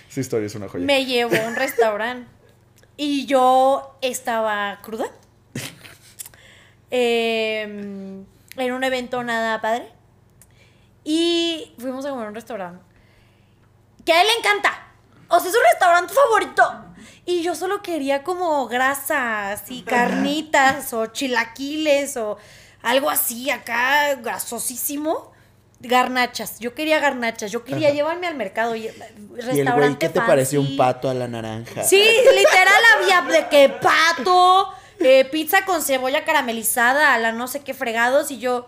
Esa 0.08 0.20
historia 0.20 0.46
es 0.46 0.54
una 0.54 0.68
joya. 0.68 0.84
Me 0.86 1.04
llevó 1.04 1.34
a 1.36 1.48
un 1.48 1.56
restaurante 1.56 2.28
y 2.96 3.26
yo 3.26 3.98
estaba 4.00 4.78
cruda. 4.82 5.06
Em, 6.96 8.24
en 8.56 8.72
un 8.72 8.84
evento 8.84 9.24
nada 9.24 9.60
padre. 9.60 9.90
Y 11.02 11.74
fuimos 11.76 12.06
a 12.06 12.10
comer 12.10 12.26
a 12.26 12.28
un 12.28 12.36
restaurante. 12.36 12.84
Que 14.04 14.12
a 14.12 14.22
él 14.22 14.28
le 14.28 14.34
encanta. 14.38 14.92
O 15.26 15.40
sea, 15.40 15.48
es 15.48 15.56
su 15.56 15.60
restaurante 15.72 16.14
favorito. 16.14 16.84
Y 17.26 17.42
yo 17.42 17.56
solo 17.56 17.82
quería 17.82 18.22
como 18.22 18.68
grasa, 18.68 19.50
así, 19.50 19.82
carnitas 19.86 20.92
o 20.92 21.06
chilaquiles 21.06 22.16
o 22.16 22.38
algo 22.82 23.10
así 23.10 23.50
acá 23.50 24.14
grasosísimo. 24.14 25.32
Garnachas, 25.80 26.60
yo 26.60 26.74
quería 26.74 27.00
garnachas, 27.00 27.50
yo 27.50 27.64
quería 27.64 27.90
llevarme 27.90 28.28
al 28.28 28.36
mercado. 28.36 28.76
Y, 28.76 28.84
Y 28.84 28.86
el 28.86 28.94
güey, 29.26 29.42
restaurante 29.42 29.98
¿qué 29.98 30.08
te 30.12 30.20
pareció 30.20 30.60
un 30.60 30.76
pato 30.76 31.10
a 31.10 31.14
la 31.14 31.26
naranja? 31.26 31.82
Sí, 31.82 32.02
literal 32.34 32.82
había 32.96 33.20
de 33.22 33.48
que 33.48 33.68
pato, 33.68 34.72
eh, 35.04 35.24
pizza 35.24 35.64
con 35.64 35.82
cebolla 35.82 36.24
caramelizada, 36.24 37.14
a 37.14 37.18
la 37.18 37.32
no 37.32 37.46
sé 37.46 37.60
qué 37.62 37.74
fregados, 37.74 38.30
y 38.30 38.38
yo, 38.38 38.66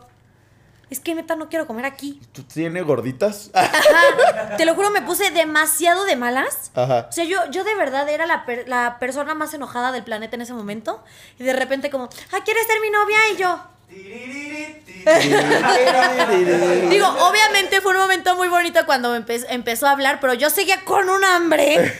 es 0.90 1.00
que 1.00 1.14
neta 1.14 1.34
no 1.34 1.48
quiero 1.48 1.66
comer 1.66 1.84
aquí. 1.84 2.20
¿Tú 2.32 2.42
tienes 2.44 2.84
gorditas? 2.84 3.50
Ajá, 3.54 4.56
te 4.56 4.64
lo 4.64 4.74
juro, 4.74 4.90
me 4.90 5.02
puse 5.02 5.30
demasiado 5.32 6.04
de 6.04 6.14
malas. 6.16 6.70
Ajá. 6.74 7.06
O 7.08 7.12
sea, 7.12 7.24
yo, 7.24 7.38
yo 7.50 7.64
de 7.64 7.74
verdad 7.74 8.08
era 8.08 8.26
la, 8.26 8.44
per- 8.46 8.68
la 8.68 8.98
persona 9.00 9.34
más 9.34 9.52
enojada 9.54 9.90
del 9.92 10.04
planeta 10.04 10.36
en 10.36 10.42
ese 10.42 10.52
momento. 10.54 11.02
Y 11.40 11.44
de 11.44 11.52
repente 11.54 11.90
como, 11.90 12.04
ah, 12.32 12.38
¿quieres 12.44 12.66
ser 12.66 12.80
mi 12.80 12.90
novia? 12.90 13.18
Y 13.32 13.36
yo. 13.36 13.60
Digo, 16.90 17.06
obviamente 17.08 17.80
fue 17.80 17.92
un 17.92 17.98
momento 17.98 18.36
muy 18.36 18.48
bonito 18.48 18.84
cuando 18.86 19.16
empe- 19.16 19.46
empezó 19.48 19.86
a 19.86 19.92
hablar, 19.92 20.18
pero 20.20 20.34
yo 20.34 20.50
seguía 20.50 20.84
con 20.84 21.08
un 21.08 21.24
hambre. 21.24 21.98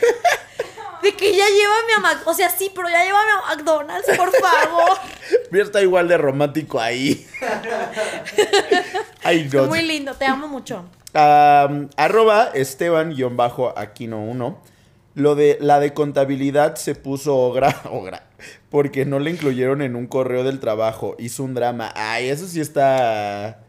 De 1.03 1.14
que 1.14 1.36
ya 1.36 1.44
llévame 1.47 1.92
a 1.97 2.01
Mac... 2.01 2.26
O 2.26 2.34
sea, 2.34 2.51
sí, 2.51 2.70
pero 2.74 2.88
ya 2.88 3.05
llévame 3.05 3.30
a 3.30 3.55
McDonald's, 3.55 4.09
por 4.16 4.32
favor. 4.32 4.99
Mira, 5.51 5.64
está 5.64 5.82
igual 5.82 6.09
de 6.09 6.18
romántico 6.18 6.80
ahí. 6.80 7.24
Ay, 9.22 9.49
no. 9.53 9.66
Muy 9.66 9.82
lindo, 9.82 10.14
te 10.14 10.24
amo 10.24 10.49
mucho. 10.49 10.84
Am, 11.14 11.88
arroba 11.97 12.51
Esteban-Aquino1. 12.53 14.57
Lo 15.14 15.34
de 15.34 15.57
la 15.62 15.80
de 15.80 15.94
contabilidad 15.94 16.76
se 16.76 16.94
puso 16.94 17.34
ogra, 17.36 17.80
ogra, 17.90 18.26
porque 18.68 19.07
no 19.07 19.18
le 19.18 19.30
incluyeron 19.30 19.80
en 19.80 19.97
un 19.97 20.07
correo 20.07 20.44
del 20.44 20.61
trabajo. 20.61 21.16
Hizo 21.18 21.42
un 21.42 21.55
drama. 21.55 21.90
Ay, 21.94 22.28
eso 22.28 22.47
sí 22.47 22.61
está. 22.61 23.61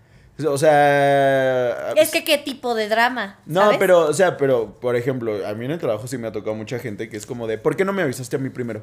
O 0.45 0.57
sea. 0.57 1.93
Es 1.95 2.11
que 2.11 2.23
qué 2.23 2.37
tipo 2.37 2.75
de 2.75 2.87
drama. 2.89 3.39
No, 3.45 3.61
¿sabes? 3.61 3.77
pero, 3.79 4.01
o 4.07 4.13
sea, 4.13 4.37
pero, 4.37 4.75
por 4.79 4.95
ejemplo, 4.95 5.45
a 5.47 5.53
mí 5.53 5.65
en 5.65 5.71
el 5.71 5.79
trabajo 5.79 6.07
sí 6.07 6.17
me 6.17 6.27
ha 6.27 6.31
tocado 6.31 6.55
mucha 6.55 6.77
gente 6.79 7.09
que 7.09 7.17
es 7.17 7.25
como 7.25 7.47
de, 7.47 7.57
¿por 7.57 7.75
qué 7.75 7.85
no 7.85 7.93
me 7.93 8.01
avisaste 8.03 8.35
a 8.35 8.39
mí 8.39 8.49
primero? 8.49 8.81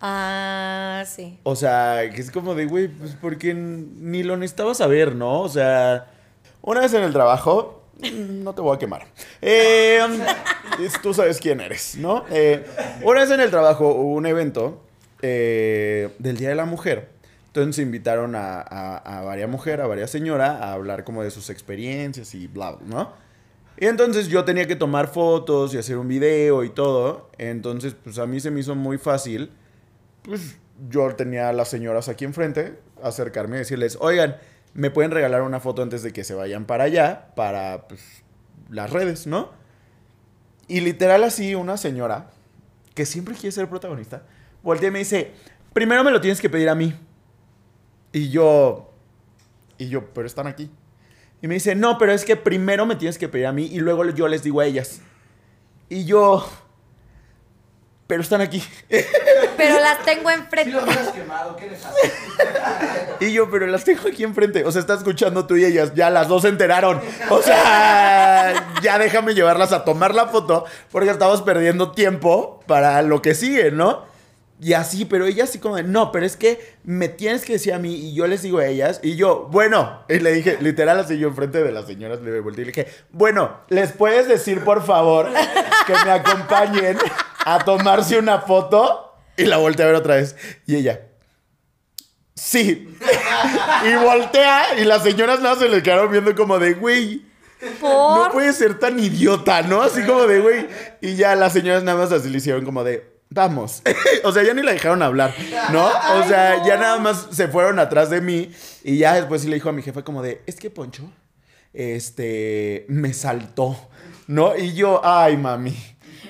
Ah, 0.00 1.04
sí. 1.06 1.38
O 1.42 1.54
sea, 1.56 2.08
que 2.14 2.20
es 2.20 2.30
como 2.30 2.54
de, 2.54 2.64
güey, 2.66 2.88
pues 2.88 3.14
porque 3.20 3.52
ni 3.52 4.22
lo 4.22 4.36
necesitaba 4.36 4.74
saber, 4.74 5.14
¿no? 5.14 5.40
O 5.42 5.48
sea, 5.48 6.06
una 6.62 6.80
vez 6.80 6.94
en 6.94 7.02
el 7.02 7.12
trabajo, 7.12 7.82
mm, 7.98 8.42
no 8.42 8.54
te 8.54 8.62
voy 8.62 8.74
a 8.74 8.78
quemar. 8.78 9.06
Eh, 9.42 10.00
es- 10.80 11.00
tú 11.02 11.12
sabes 11.12 11.38
quién 11.38 11.60
eres, 11.60 11.96
¿no? 11.96 12.24
Eh, 12.30 12.64
una 13.02 13.20
vez 13.20 13.30
en 13.30 13.40
el 13.40 13.50
trabajo 13.50 13.88
hubo 13.88 14.14
un 14.14 14.24
evento 14.26 14.82
eh, 15.22 16.08
del 16.18 16.38
Día 16.38 16.48
de 16.48 16.54
la 16.54 16.64
Mujer. 16.64 17.08
Entonces 17.50 17.82
invitaron 17.82 18.34
a, 18.36 18.60
a, 18.60 18.96
a 18.98 19.20
a 19.20 19.86
varias 19.86 20.10
señoras, 20.10 20.60
a 20.60 20.72
hablar 20.72 21.04
como 21.04 21.22
de 21.22 21.30
sus 21.30 21.50
experiencias 21.50 22.34
y 22.34 22.46
bla, 22.46 22.72
bla, 22.72 22.86
¿no? 22.86 23.12
Y 23.76 23.86
entonces 23.86 24.28
yo 24.28 24.44
tenía 24.44 24.66
que 24.66 24.76
tomar 24.76 25.08
fotos 25.08 25.74
y 25.74 25.78
hacer 25.78 25.96
un 25.96 26.06
video 26.06 26.64
y 26.64 26.70
todo. 26.70 27.30
Entonces, 27.38 27.94
pues 27.94 28.18
a 28.18 28.26
mí 28.26 28.38
se 28.38 28.50
me 28.50 28.60
hizo 28.60 28.74
muy 28.74 28.98
fácil 28.98 29.50
pues 30.22 30.56
yo 30.88 31.14
tenía 31.14 31.48
a 31.48 31.52
las 31.52 31.68
señoras 31.68 32.08
aquí 32.08 32.24
enfrente, 32.24 32.78
acercarme 33.02 33.56
y 33.56 33.58
decirles, 33.60 33.98
oigan, 34.00 34.36
¿me 34.74 34.90
pueden 34.90 35.10
regalar 35.10 35.42
una 35.42 35.60
foto 35.60 35.82
antes 35.82 36.02
de 36.02 36.12
que 36.12 36.24
se 36.24 36.34
vayan 36.34 36.64
para 36.64 36.84
allá? 36.84 37.32
Para 37.34 37.86
pues, 37.88 38.22
las 38.70 38.90
redes, 38.90 39.26
¿no? 39.26 39.50
Y 40.68 40.80
literal 40.80 41.24
así, 41.24 41.54
una 41.54 41.76
señora, 41.76 42.30
que 42.94 43.04
siempre 43.06 43.34
quiere 43.34 43.52
ser 43.52 43.68
protagonista, 43.68 44.22
voltea 44.62 44.88
y 44.88 44.92
me 44.92 44.98
dice, 45.00 45.32
primero 45.72 46.04
me 46.04 46.10
lo 46.10 46.20
tienes 46.20 46.40
que 46.40 46.48
pedir 46.48 46.68
a 46.68 46.74
mí. 46.74 46.94
Y 48.12 48.30
yo, 48.30 48.90
y 49.78 49.88
yo, 49.88 50.06
pero 50.12 50.26
están 50.26 50.46
aquí. 50.46 50.70
Y 51.42 51.48
me 51.48 51.54
dice, 51.54 51.74
no, 51.74 51.96
pero 51.98 52.12
es 52.12 52.24
que 52.24 52.36
primero 52.36 52.84
me 52.86 52.96
tienes 52.96 53.18
que 53.18 53.28
pedir 53.28 53.46
a 53.46 53.52
mí 53.52 53.66
y 53.66 53.78
luego 53.80 54.04
yo 54.10 54.28
les 54.28 54.42
digo 54.42 54.60
a 54.60 54.66
ellas. 54.66 55.00
Y 55.88 56.04
yo, 56.04 56.46
pero 58.06 58.22
están 58.22 58.40
aquí. 58.40 58.62
Pero 59.56 59.78
las 59.78 60.02
tengo 60.04 60.30
Si 60.30 60.36
enfrente. 60.36 60.70
los 60.72 60.82
hubieras 60.84 61.08
quemado, 61.08 61.54
¿qué 61.56 61.68
les? 61.68 61.80
Y 63.20 63.32
yo, 63.34 63.50
pero 63.50 63.66
las 63.66 63.84
tengo 63.84 64.08
aquí 64.08 64.24
enfrente. 64.24 64.64
O 64.64 64.72
sea, 64.72 64.80
está 64.80 64.94
escuchando 64.94 65.46
tú 65.46 65.56
y 65.56 65.64
ellas. 65.66 65.92
Ya 65.94 66.08
las 66.08 66.28
dos 66.28 66.42
se 66.42 66.48
enteraron. 66.48 66.98
O 67.28 67.42
sea, 67.42 68.72
ya 68.82 68.98
déjame 68.98 69.34
llevarlas 69.34 69.72
a 69.72 69.84
tomar 69.84 70.14
la 70.14 70.28
foto 70.28 70.64
porque 70.90 71.10
estamos 71.10 71.42
perdiendo 71.42 71.92
tiempo 71.92 72.60
para 72.66 73.02
lo 73.02 73.20
que 73.20 73.34
sigue, 73.34 73.70
¿no? 73.70 74.06
Y 74.62 74.74
así, 74.74 75.06
pero 75.06 75.24
ella 75.24 75.44
así 75.44 75.58
como 75.58 75.76
de, 75.76 75.84
no, 75.84 76.12
pero 76.12 76.26
es 76.26 76.36
que 76.36 76.76
me 76.84 77.08
tienes 77.08 77.44
que 77.44 77.54
decir 77.54 77.72
a 77.72 77.78
mí 77.78 77.94
y 77.94 78.14
yo 78.14 78.26
les 78.26 78.42
digo 78.42 78.58
a 78.58 78.66
ellas. 78.66 79.00
Y 79.02 79.16
yo, 79.16 79.48
bueno, 79.50 80.04
y 80.08 80.18
le 80.18 80.32
dije, 80.32 80.58
literal 80.60 81.00
así 81.00 81.18
yo 81.18 81.28
enfrente 81.28 81.62
de 81.62 81.72
las 81.72 81.86
señoras, 81.86 82.20
le 82.20 82.40
volteé 82.40 82.62
y 82.62 82.66
le 82.66 82.72
dije, 82.72 82.86
bueno, 83.10 83.60
¿les 83.68 83.92
puedes 83.92 84.28
decir 84.28 84.62
por 84.62 84.84
favor 84.84 85.28
que 85.86 85.94
me 86.04 86.10
acompañen 86.10 86.98
a 87.46 87.64
tomarse 87.64 88.18
una 88.18 88.40
foto? 88.40 89.14
Y 89.38 89.46
la 89.46 89.56
volteé 89.56 89.84
a 89.84 89.88
ver 89.88 89.96
otra 89.96 90.16
vez. 90.16 90.36
Y 90.66 90.76
ella, 90.76 91.00
Sí. 92.34 92.96
y 93.84 93.94
voltea 93.96 94.78
y 94.78 94.84
las 94.84 95.02
señoras 95.02 95.40
nada 95.40 95.56
se 95.56 95.68
le 95.68 95.82
quedaron 95.82 96.10
viendo 96.10 96.34
como 96.34 96.58
de, 96.58 96.72
güey, 96.72 97.26
no 97.82 98.30
puede 98.32 98.52
ser 98.54 98.78
tan 98.78 98.98
idiota, 98.98 99.60
¿no? 99.62 99.82
Así 99.82 100.02
como 100.04 100.26
de, 100.26 100.40
güey. 100.40 100.66
Y 101.02 101.16
ya 101.16 101.36
las 101.36 101.52
señoras 101.52 101.82
nada 101.82 101.98
más 101.98 102.12
así 102.12 102.30
le 102.30 102.38
hicieron 102.38 102.64
como 102.64 102.82
de, 102.82 103.09
vamos. 103.30 103.82
o 104.24 104.32
sea, 104.32 104.42
ya 104.42 104.52
ni 104.54 104.62
la 104.62 104.72
dejaron 104.72 105.02
hablar, 105.02 105.34
¿no? 105.72 105.86
O 105.86 106.28
sea, 106.28 106.62
ya 106.64 106.76
nada 106.76 106.98
más 106.98 107.28
se 107.30 107.48
fueron 107.48 107.78
atrás 107.78 108.10
de 108.10 108.20
mí 108.20 108.50
y 108.84 108.98
ya 108.98 109.14
después 109.14 109.42
sí 109.42 109.48
le 109.48 109.54
dijo 109.54 109.68
a 109.68 109.72
mi 109.72 109.82
jefe 109.82 110.02
como 110.04 110.22
de, 110.22 110.42
es 110.46 110.56
que 110.56 110.70
Poncho, 110.70 111.10
este, 111.72 112.84
me 112.88 113.12
saltó, 113.12 113.76
¿no? 114.26 114.56
Y 114.56 114.74
yo, 114.74 115.00
ay, 115.04 115.36
mami. 115.36 115.76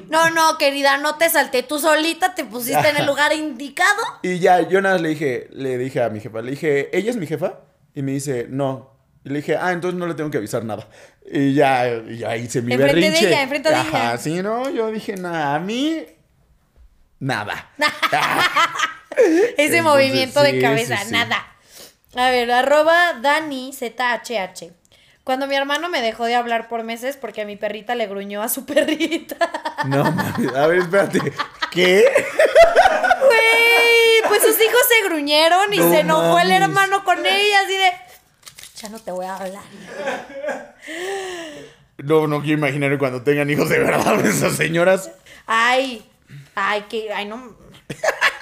No, 0.09 0.29
no, 0.31 0.59
querida, 0.59 0.99
no 0.99 1.17
te 1.17 1.29
salté. 1.31 1.63
Tú 1.63 1.79
solita 1.79 2.35
te 2.35 2.45
pusiste 2.45 2.89
en 2.89 2.97
el 2.97 3.07
lugar 3.07 3.33
indicado. 3.33 4.03
Y 4.23 4.39
ya, 4.41 4.69
yo 4.69 4.81
nada 4.81 4.97
más 4.97 5.03
le 5.03 5.11
dije, 5.11 5.49
le 5.53 5.79
dije 5.79 6.03
a 6.03 6.09
mi 6.11 6.21
jefa, 6.21 6.43
le 6.43 6.51
dije, 6.53 6.97
¿ella 6.97 7.11
es 7.11 7.17
mi 7.17 7.27
jefa? 7.27 7.61
Y 7.95 8.03
me 8.03 8.13
dice, 8.13 8.47
no. 8.49 8.91
Y 9.25 9.29
le 9.29 9.37
dije, 9.37 9.57
ah, 9.57 9.73
entonces 9.73 9.99
no 9.99 10.07
le 10.07 10.15
tengo 10.15 10.31
que 10.31 10.39
avisar 10.39 10.65
nada. 10.65 10.89
Y 11.31 11.55
ya, 11.55 11.87
y 11.89 12.19
ya 12.19 12.37
hice 12.37 12.61
mi 12.63 12.73
Enfrente 12.73 12.97
de 12.97 13.01
berrinche. 13.03 13.29
ella, 13.29 13.43
enfrente 13.43 13.69
de 13.69 13.75
Ajá, 13.75 14.09
ella. 14.13 14.19
sí, 14.19 14.43
no, 14.43 14.69
yo 14.71 14.91
dije, 14.91 15.15
nada, 15.17 15.55
a 15.55 15.61
mí, 15.61 16.05
nada. 17.21 17.69
Ese 19.17 19.51
Entonces, 19.57 19.83
movimiento 19.83 20.45
sí, 20.45 20.53
de 20.53 20.61
cabeza, 20.61 20.97
sí, 20.99 21.05
sí. 21.07 21.13
nada. 21.13 21.47
A 22.17 22.31
ver, 22.31 22.51
arroba 22.51 23.15
Dani 23.21 23.73
ZHH. 23.73 24.73
Cuando 25.23 25.47
mi 25.47 25.55
hermano 25.55 25.89
me 25.89 26.01
dejó 26.01 26.25
de 26.25 26.35
hablar 26.35 26.69
por 26.69 26.83
meses 26.83 27.17
porque 27.17 27.43
a 27.43 27.45
mi 27.45 27.55
perrita 27.57 27.95
le 27.95 28.07
gruñó 28.09 28.43
a 28.43 28.49
su 28.49 28.65
perrita. 28.67 29.37
No, 29.87 30.11
mami, 30.11 30.49
a 30.57 30.67
ver, 30.67 30.79
espérate. 30.79 31.21
¿Qué? 31.71 32.05
Güey, 33.21 34.29
pues 34.29 34.43
sus 34.43 34.57
hijos 34.61 34.81
se 34.89 35.09
gruñeron 35.09 35.73
y 35.73 35.79
No 35.79 35.91
se 35.91 36.01
enojó 36.01 36.39
el 36.41 36.49
mames. 36.49 36.63
hermano 36.63 37.05
con 37.05 37.25
ella, 37.25 37.61
así 37.65 37.77
de. 37.77 37.93
Ya 38.83 38.89
no 38.89 38.99
te 38.99 39.13
voy 39.13 39.27
a 39.27 39.37
hablar. 39.37 39.63
No, 41.99 42.27
no 42.27 42.41
quiero 42.41 42.59
imaginar 42.59 42.97
cuando 42.99 43.23
tengan 43.23 43.51
hijos 43.51 43.69
de 43.69 43.79
verdad 43.79 44.25
esas 44.27 44.57
señoras. 44.57 45.11
Ay, 45.47 46.10
ay, 46.55 46.83
que. 46.89 47.13
Ay, 47.13 47.27
no. 47.27 47.57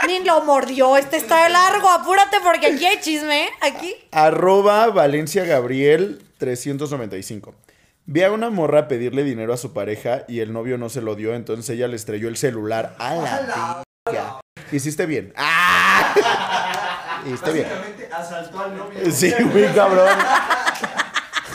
Ni 0.07 0.21
lo 0.21 0.43
mordió, 0.43 0.97
este 0.97 1.17
está 1.17 1.45
de 1.45 1.51
largo, 1.51 1.89
apúrate 1.91 2.39
porque 2.43 2.69
aquí 2.69 2.87
hay 2.87 3.01
chisme, 3.01 3.45
¿eh? 3.45 3.49
Aquí. 3.61 3.95
Arroba 4.13 4.87
Valencia 4.89 5.45
Gabriel 5.45 6.23
395. 6.39 7.55
Vi 8.07 8.23
a 8.23 8.31
una 8.31 8.49
morra 8.49 8.89
pedirle 8.89 9.23
dinero 9.23 9.53
a 9.53 9.57
su 9.57 9.75
pareja 9.75 10.25
y 10.29 10.41
el 10.41 10.53
novio 10.53 10.79
no 10.79 10.89
se 10.89 11.03
lo 11.03 11.15
dio, 11.15 11.35
entonces 11.35 11.69
ella 11.71 11.89
le 11.89 11.97
estrelló 11.97 12.29
el 12.29 12.37
celular 12.37 12.95
a 12.99 13.15
la 13.15 13.83
verga. 14.07 14.41
Hiciste 14.73 15.05
bien. 15.05 15.33
¡Ah! 15.37 16.15
Hiciste 17.27 17.53
bien. 17.53 17.67
Básicamente 17.69 18.09
asaltó 18.15 18.61
al 18.61 18.77
novio. 18.77 19.13
Sí, 19.13 19.35
güey, 19.53 19.75
cabrón. 19.75 20.09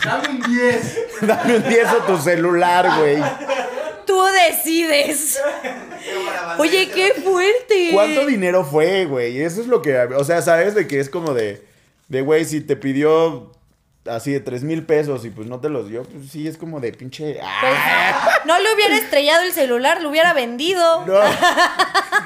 Dame 0.04 0.30
un 0.30 0.42
10. 0.42 0.98
Dame 1.22 1.56
un 1.56 1.64
10 1.64 1.88
a 1.88 2.06
tu 2.06 2.18
celular, 2.18 3.00
güey. 3.00 3.24
Tú 4.06 4.22
decides. 4.26 5.42
Oye, 6.60 6.90
qué 6.94 7.14
fuerte. 7.14 7.90
¿Cuánto 7.94 8.26
dinero 8.26 8.64
fue, 8.64 9.06
güey? 9.06 9.42
Eso 9.42 9.62
es 9.62 9.68
lo 9.68 9.82
que. 9.82 9.98
O 9.98 10.24
sea, 10.24 10.42
¿sabes? 10.42 10.76
De 10.76 10.88
que 10.88 11.00
es 11.00 11.10
como 11.10 11.34
de. 11.34 11.62
De, 12.10 12.22
güey, 12.22 12.46
si 12.46 12.62
te 12.62 12.76
pidió 12.76 13.53
así 14.06 14.32
de 14.34 14.40
tres 14.40 14.64
mil 14.64 14.86
pesos 14.86 15.24
y 15.26 15.30
pues 15.30 15.48
no 15.48 15.60
te 15.60 15.70
los 15.70 15.90
dio, 15.90 16.04
pues 16.04 16.30
sí, 16.30 16.48
es 16.48 16.58
como 16.58 16.80
de 16.80 16.92
pinche... 16.92 17.34
Pues, 17.36 17.44
¡ah! 17.44 18.42
no 18.46 18.60
le 18.60 18.74
hubiera 18.74 18.98
estrellado 18.98 19.44
el 19.44 19.54
celular, 19.54 20.02
lo 20.02 20.10
hubiera 20.10 20.34
vendido. 20.34 21.06
No, 21.06 21.20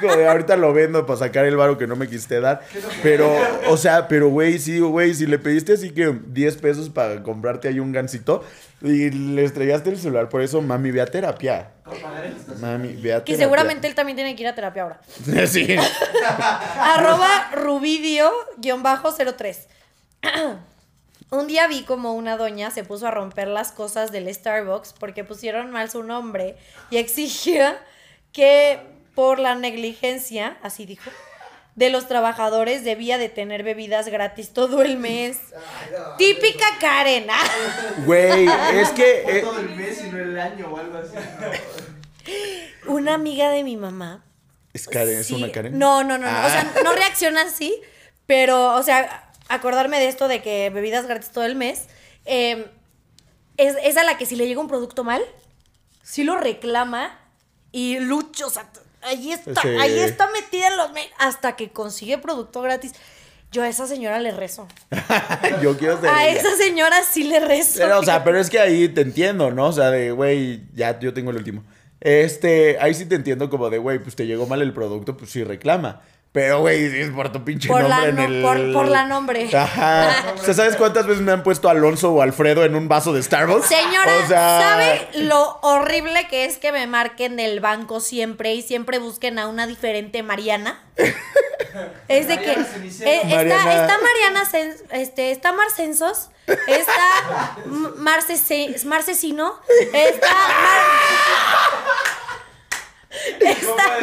como 0.00 0.12
ahorita 0.28 0.56
lo 0.56 0.72
vendo 0.72 1.06
para 1.06 1.18
sacar 1.18 1.44
el 1.44 1.56
varo 1.56 1.78
que 1.78 1.86
no 1.86 1.96
me 1.96 2.08
quisiste 2.08 2.40
dar. 2.40 2.62
Pero, 3.02 3.30
o 3.68 3.76
sea, 3.76 4.08
pero 4.08 4.28
güey, 4.28 4.58
sí, 4.58 4.80
güey, 4.80 5.14
si 5.14 5.26
le 5.26 5.38
pediste 5.38 5.74
así 5.74 5.90
que 5.90 6.16
10 6.26 6.56
pesos 6.56 6.90
para 6.90 7.22
comprarte 7.22 7.68
ahí 7.68 7.80
un 7.80 7.92
gancito 7.92 8.44
y 8.80 9.10
le 9.10 9.44
estrellaste 9.44 9.90
el 9.90 9.98
celular, 9.98 10.28
por 10.28 10.42
eso, 10.42 10.60
mami, 10.62 10.90
ve 10.90 11.00
a 11.00 11.06
terapia. 11.06 11.70
Mami, 12.60 12.94
ve 12.94 13.14
a 13.14 13.24
Que 13.24 13.32
terapia. 13.32 13.36
seguramente 13.36 13.86
él 13.86 13.94
también 13.94 14.16
tiene 14.16 14.34
que 14.36 14.42
ir 14.42 14.48
a 14.48 14.54
terapia 14.54 14.82
ahora. 14.82 15.00
sí. 15.46 15.76
Arroba 16.80 17.50
Rubidio-03. 17.52 19.56
Un 21.30 21.46
día 21.46 21.66
vi 21.66 21.82
como 21.82 22.14
una 22.14 22.36
doña 22.38 22.70
se 22.70 22.84
puso 22.84 23.06
a 23.06 23.10
romper 23.10 23.48
las 23.48 23.70
cosas 23.72 24.12
del 24.12 24.32
Starbucks 24.34 24.94
porque 24.98 25.24
pusieron 25.24 25.70
mal 25.70 25.90
su 25.90 26.02
nombre 26.02 26.56
y 26.90 26.96
exigía 26.96 27.78
que 28.32 28.80
por 29.14 29.38
la 29.38 29.54
negligencia, 29.54 30.56
así 30.62 30.86
dijo, 30.86 31.10
de 31.74 31.90
los 31.90 32.08
trabajadores 32.08 32.82
debía 32.82 33.18
de 33.18 33.28
tener 33.28 33.62
bebidas 33.62 34.08
gratis 34.08 34.52
todo 34.54 34.80
el 34.82 34.96
mes. 34.96 35.38
Típica 36.16 36.64
Karen. 36.80 37.26
ah. 37.30 37.44
Güey, 38.06 38.48
es 38.74 38.88
que... 38.90 39.22
Eh, 39.26 39.40
todo 39.42 39.58
el 39.60 39.70
mes 39.76 40.02
y 40.04 40.08
no 40.10 40.18
el 40.18 40.38
año 40.38 40.68
o 40.72 40.78
algo 40.78 40.98
así. 40.98 41.14
Una 42.86 43.14
amiga 43.14 43.50
de 43.50 43.62
mi 43.64 43.76
mamá 43.76 44.24
¿Es 44.72 44.86
Karen? 44.86 45.18
¿Es 45.18 45.30
una 45.30 45.50
Karen? 45.52 45.78
No, 45.78 46.04
no, 46.04 46.16
no, 46.18 46.26
no. 46.30 46.38
O 46.38 46.40
Ah. 46.42 46.48
sea, 46.72 46.82
no 46.84 46.92
reacciona 46.94 47.42
así, 47.42 47.74
pero, 48.26 48.74
o 48.76 48.82
sea, 48.82 49.27
acordarme 49.48 49.98
de 49.98 50.08
esto 50.08 50.28
de 50.28 50.42
que 50.42 50.70
bebidas 50.70 51.06
gratis 51.06 51.30
todo 51.30 51.44
el 51.44 51.54
mes, 51.56 51.86
eh, 52.26 52.66
es, 53.56 53.74
es 53.82 53.96
a 53.96 54.04
la 54.04 54.16
que 54.18 54.26
si 54.26 54.36
le 54.36 54.46
llega 54.46 54.60
un 54.60 54.68
producto 54.68 55.04
mal, 55.04 55.22
sí 56.02 56.24
lo 56.24 56.36
reclama 56.36 57.18
y 57.72 57.98
lucha, 57.98 58.46
o 58.46 58.50
sea, 58.50 58.68
ahí 59.02 59.32
está, 59.32 59.60
Sí. 59.62 59.68
ahí 59.68 59.98
está 59.98 60.28
metida 60.30 60.68
en 60.68 60.76
los 60.76 60.92
mails 60.92 61.10
hasta 61.18 61.56
que 61.56 61.70
consigue 61.70 62.18
producto 62.18 62.60
gratis. 62.62 62.92
Yo 63.50 63.62
a 63.62 63.68
esa 63.68 63.86
señora 63.86 64.18
le 64.20 64.30
rezo. 64.30 64.68
Yo 65.62 65.78
quiero 65.78 65.98
ser 65.98 66.10
A 66.10 66.26
ella. 66.28 66.38
esa 66.40 66.54
señora 66.56 67.02
sí 67.02 67.24
le 67.24 67.40
rezo. 67.40 67.78
Pero, 67.78 68.00
o 68.00 68.02
sea, 68.04 68.22
pero 68.22 68.38
es 68.38 68.50
que 68.50 68.58
ahí 68.60 68.90
te 68.90 69.00
entiendo, 69.00 69.50
¿no? 69.50 69.68
O 69.68 69.72
sea, 69.72 69.90
de, 69.90 70.10
güey, 70.12 70.64
ya 70.74 70.98
yo 71.00 71.14
tengo 71.14 71.30
el 71.30 71.38
último. 71.38 71.64
Este, 72.00 72.78
ahí 72.78 72.92
sí 72.92 73.06
te 73.06 73.14
entiendo 73.14 73.48
como 73.48 73.70
de, 73.70 73.78
güey, 73.78 73.98
pues 74.00 74.14
te 74.16 74.26
llegó 74.26 74.46
mal 74.46 74.60
el 74.60 74.74
producto, 74.74 75.16
pues 75.16 75.30
sí 75.30 75.42
reclama. 75.44 76.02
Pero, 76.30 76.60
güey, 76.60 76.90
si 76.90 77.00
es 77.00 77.10
por 77.10 77.32
tu 77.32 77.42
pinche 77.42 77.68
Por 77.68 77.82
la 77.84 77.96
nombre 78.06 78.12
no- 78.12 78.22
en 78.24 78.32
el... 78.34 78.42
por- 78.42 78.72
por 78.74 78.88
la 78.88 79.06
nombre. 79.06 79.48
Ajá. 79.56 80.34
O 80.38 80.44
sea, 80.44 80.54
¿sabes 80.54 80.76
cuántas 80.76 81.06
veces 81.06 81.22
me 81.22 81.32
han 81.32 81.42
puesto 81.42 81.68
Alonso 81.68 82.12
o 82.12 82.22
Alfredo 82.22 82.64
en 82.64 82.74
un 82.76 82.86
vaso 82.86 83.12
de 83.12 83.22
Starbucks? 83.22 83.66
Señora, 83.66 84.12
O 84.24 84.28
sea, 84.28 84.60
¿sabe 84.60 85.08
lo 85.14 85.58
horrible 85.62 86.28
que 86.28 86.44
es 86.44 86.58
que 86.58 86.70
me 86.70 86.86
marquen 86.86 87.36
del 87.36 87.60
banco 87.60 88.00
siempre 88.00 88.54
y 88.54 88.62
siempre 88.62 88.98
busquen 88.98 89.38
a 89.38 89.48
una 89.48 89.66
diferente 89.66 90.22
Mariana? 90.22 90.80
Es 92.08 92.26
de 92.26 92.38
que 92.38 92.56
Mariana 92.56 92.66
eh, 93.04 93.20
está, 93.22 93.36
Mariana. 93.36 93.72
está 93.74 93.98
Mariana 93.98 94.44
Cen- 94.50 94.76
este, 94.90 95.30
está 95.30 95.52
Marcensos, 95.52 96.30
está 96.66 97.58
Marcesino, 98.86 99.54
está 99.92 100.28
Mar- 100.28 100.88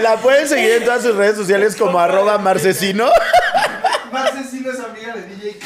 La 0.01 0.18
pueden 0.18 0.47
seguir 0.47 0.72
en 0.72 0.86
todas 0.86 1.03
sus 1.03 1.16
redes 1.16 1.36
sociales 1.36 1.76
como 1.76 1.99
arroba 1.99 2.38
marcesino. 2.38 3.09
Marcesino 4.11 4.72
es 4.72 4.80
amiga 4.80 5.16
de 5.16 5.28
DJ. 5.28 5.59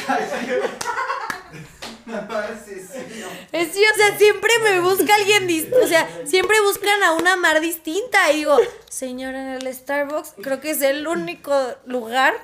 Marcesino. 2.06 3.28
Es 3.52 3.72
sí, 3.72 3.82
o 3.92 3.96
sea, 3.96 4.18
siempre 4.18 4.50
me 4.64 4.80
busca 4.80 5.14
alguien 5.14 5.46
distinto. 5.46 5.78
O 5.82 5.86
sea, 5.86 6.08
siempre 6.24 6.60
buscan 6.62 7.02
a 7.02 7.12
una 7.12 7.36
mar 7.36 7.60
distinta. 7.60 8.32
Y 8.32 8.38
digo, 8.38 8.58
señora, 8.88 9.40
en 9.40 9.48
el 9.66 9.74
Starbucks 9.74 10.34
creo 10.42 10.60
que 10.60 10.70
es 10.70 10.82
el 10.82 11.06
único 11.06 11.54
lugar 11.86 12.34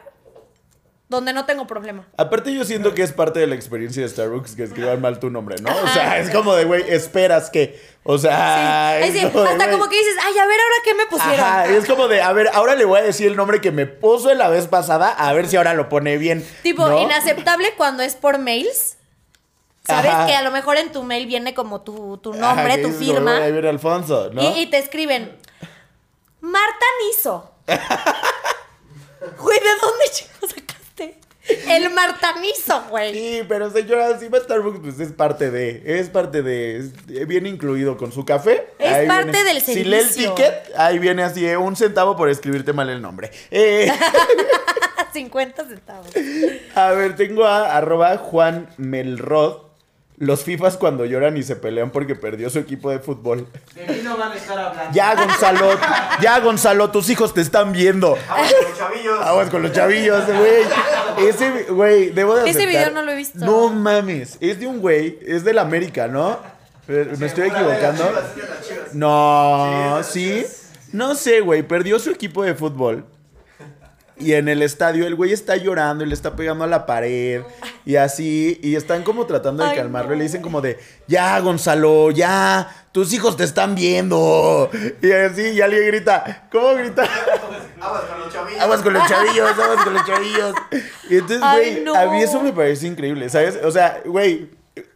donde 1.08 1.32
no 1.32 1.46
tengo 1.46 1.66
problema. 1.66 2.04
Aparte 2.16 2.52
yo 2.52 2.64
siento 2.64 2.92
que 2.92 3.02
es 3.02 3.12
parte 3.12 3.38
de 3.38 3.46
la 3.46 3.54
experiencia 3.54 4.02
de 4.02 4.08
Starbucks 4.08 4.56
que 4.56 4.64
escriban 4.64 5.00
mal 5.00 5.20
tu 5.20 5.30
nombre, 5.30 5.56
¿no? 5.62 5.70
O 5.70 5.86
sea, 5.88 6.18
es 6.18 6.30
como 6.30 6.54
de, 6.54 6.64
güey, 6.64 6.82
esperas 6.88 7.48
que, 7.48 7.80
o 8.02 8.18
sea... 8.18 8.96
Sí. 8.98 9.02
es 9.02 9.08
Es 9.08 9.14
decir, 9.14 9.32
como 9.32 9.44
de, 9.44 9.50
hasta 9.50 9.70
como 9.70 9.88
que 9.88 9.96
dices, 9.98 10.16
ay, 10.24 10.36
a 10.36 10.46
ver 10.46 10.60
ahora 10.60 10.74
qué 10.84 10.94
me 10.94 11.06
pusieron. 11.06 11.40
Ajá, 11.40 11.66
es 11.66 11.86
como 11.86 12.08
de, 12.08 12.22
a 12.22 12.32
ver, 12.32 12.50
ahora 12.52 12.74
le 12.74 12.84
voy 12.84 12.98
a 12.98 13.02
decir 13.02 13.28
el 13.28 13.36
nombre 13.36 13.60
que 13.60 13.70
me 13.70 13.86
puso 13.86 14.34
la 14.34 14.48
vez 14.48 14.66
pasada, 14.66 15.10
a 15.10 15.32
ver 15.32 15.46
si 15.46 15.56
ahora 15.56 15.74
lo 15.74 15.88
pone 15.88 16.18
bien. 16.18 16.44
Tipo, 16.62 16.88
¿no? 16.88 17.00
inaceptable 17.00 17.74
cuando 17.76 18.02
es 18.02 18.16
por 18.16 18.38
mails. 18.38 18.96
Sabes 19.86 20.10
Ajá. 20.10 20.26
que 20.26 20.34
a 20.34 20.42
lo 20.42 20.50
mejor 20.50 20.78
en 20.78 20.90
tu 20.90 21.04
mail 21.04 21.28
viene 21.28 21.54
como 21.54 21.82
tu, 21.82 22.18
tu 22.18 22.34
nombre, 22.34 22.78
tu 22.78 22.90
firma. 22.90 23.36
Ahí 23.36 23.52
viene 23.52 23.68
Alfonso, 23.68 24.30
¿no? 24.32 24.42
Y, 24.42 24.62
y 24.62 24.66
te 24.66 24.78
escriben, 24.78 25.38
Marta 26.40 26.86
Niso. 27.06 27.52
Güey, 29.38 29.58
¿de 29.58 29.70
dónde 29.80 30.04
chicos? 30.12 30.54
El 31.68 31.90
Martanizo, 31.90 32.84
güey. 32.90 33.12
Sí, 33.12 33.42
pero 33.48 33.70
señora, 33.70 34.18
si 34.18 34.28
va 34.28 34.38
a 34.38 34.40
Starbucks, 34.40 34.80
pues 34.80 35.00
es 35.00 35.12
parte 35.12 35.50
de, 35.50 35.82
es 35.84 36.08
parte 36.08 36.42
de, 36.42 36.90
viene 37.26 37.48
incluido 37.48 37.96
con 37.96 38.12
su 38.12 38.24
café. 38.24 38.68
Es 38.78 39.06
parte 39.06 39.30
viene. 39.30 39.44
del 39.44 39.62
Si 39.62 39.84
lee 39.84 39.96
el 39.96 40.04
servicio. 40.04 40.34
ticket, 40.34 40.72
ahí 40.76 40.98
viene 40.98 41.22
así, 41.22 41.46
eh, 41.46 41.56
un 41.56 41.76
centavo 41.76 42.16
por 42.16 42.28
escribirte 42.28 42.72
mal 42.72 42.88
el 42.90 43.00
nombre. 43.00 43.30
Eh, 43.50 43.90
50 45.12 45.66
centavos. 45.68 46.08
a 46.74 46.90
ver, 46.92 47.16
tengo 47.16 47.44
a 47.44 47.76
arroba 47.76 48.16
Juan 48.18 48.68
Melrod. 48.76 49.65
Los 50.18 50.44
FIFAs 50.44 50.78
cuando 50.78 51.04
lloran 51.04 51.36
y 51.36 51.42
se 51.42 51.56
pelean 51.56 51.90
porque 51.90 52.14
perdió 52.14 52.48
su 52.48 52.58
equipo 52.58 52.90
de 52.90 53.00
fútbol. 53.00 53.46
De 53.74 53.86
mí 53.86 54.00
no 54.02 54.16
van 54.16 54.32
a 54.32 54.34
estar 54.34 54.58
hablando. 54.58 54.90
Ya, 54.94 55.14
Gonzalo, 55.14 55.78
ya, 56.22 56.40
Gonzalo, 56.40 56.90
tus 56.90 57.10
hijos 57.10 57.34
te 57.34 57.42
están 57.42 57.72
viendo. 57.72 58.16
Vamos 58.26 58.52
con 58.54 58.64
los 58.70 58.78
chavillos. 58.78 59.20
Aguas 59.26 59.50
con 59.50 59.62
los 59.62 59.72
chavillos, 59.72 60.24
güey. 60.26 61.28
Ese, 61.28 61.64
güey, 61.70 62.10
debo 62.10 62.34
de 62.36 62.48
Ese 62.48 62.60
aceptar- 62.60 62.68
video 62.68 62.90
no 62.92 63.02
lo 63.02 63.12
he 63.12 63.16
visto. 63.16 63.38
No 63.44 63.68
mames, 63.68 64.38
es 64.40 64.58
de 64.58 64.66
un 64.66 64.80
güey, 64.80 65.18
es 65.26 65.44
del 65.44 65.58
América, 65.58 66.08
¿no? 66.08 66.38
¿Me 66.88 67.26
estoy 67.26 67.48
equivocando? 67.48 68.10
No, 68.94 70.00
¿sí? 70.02 70.46
No 70.92 71.14
sé, 71.14 71.40
güey, 71.40 71.62
perdió 71.62 71.98
su 71.98 72.10
equipo 72.10 72.42
de 72.42 72.54
fútbol. 72.54 73.04
Y 74.18 74.32
en 74.32 74.48
el 74.48 74.62
estadio 74.62 75.06
el 75.06 75.14
güey 75.14 75.32
está 75.32 75.56
llorando 75.56 76.02
y 76.02 76.06
le 76.06 76.14
está 76.14 76.36
pegando 76.36 76.64
a 76.64 76.66
la 76.66 76.86
pared 76.86 77.42
y 77.84 77.96
así, 77.96 78.58
y 78.62 78.74
están 78.74 79.02
como 79.02 79.26
tratando 79.26 79.62
de 79.62 79.70
Ay, 79.70 79.76
calmarlo 79.76 80.14
y 80.14 80.18
le 80.18 80.24
dicen 80.24 80.42
como 80.42 80.60
de, 80.60 80.78
ya 81.06 81.38
Gonzalo, 81.40 82.10
ya, 82.10 82.88
tus 82.92 83.12
hijos 83.12 83.36
te 83.36 83.44
están 83.44 83.74
viendo. 83.74 84.70
Y 85.02 85.12
así, 85.12 85.50
y 85.50 85.60
alguien 85.60 85.86
grita, 85.86 86.48
¿cómo 86.50 86.74
grita? 86.74 87.04
Aguas 87.80 88.04
con 88.04 88.20
los 88.20 88.32
chavillos. 88.32 88.62
Aguas 88.62 88.82
con 88.82 88.92
los 88.94 89.08
chavillos, 89.08 89.50
aguas 89.58 89.84
con 89.84 89.94
los 89.94 90.06
chavillos. 90.06 90.54
Y 91.10 91.14
entonces, 91.16 91.40
Ay, 91.42 91.70
güey, 91.72 91.84
no. 91.84 91.94
a 91.94 92.06
mí 92.06 92.22
eso 92.22 92.40
me 92.40 92.52
parece 92.52 92.86
increíble, 92.86 93.28
¿sabes? 93.28 93.60
O 93.62 93.70
sea, 93.70 94.00
güey, 94.04 94.50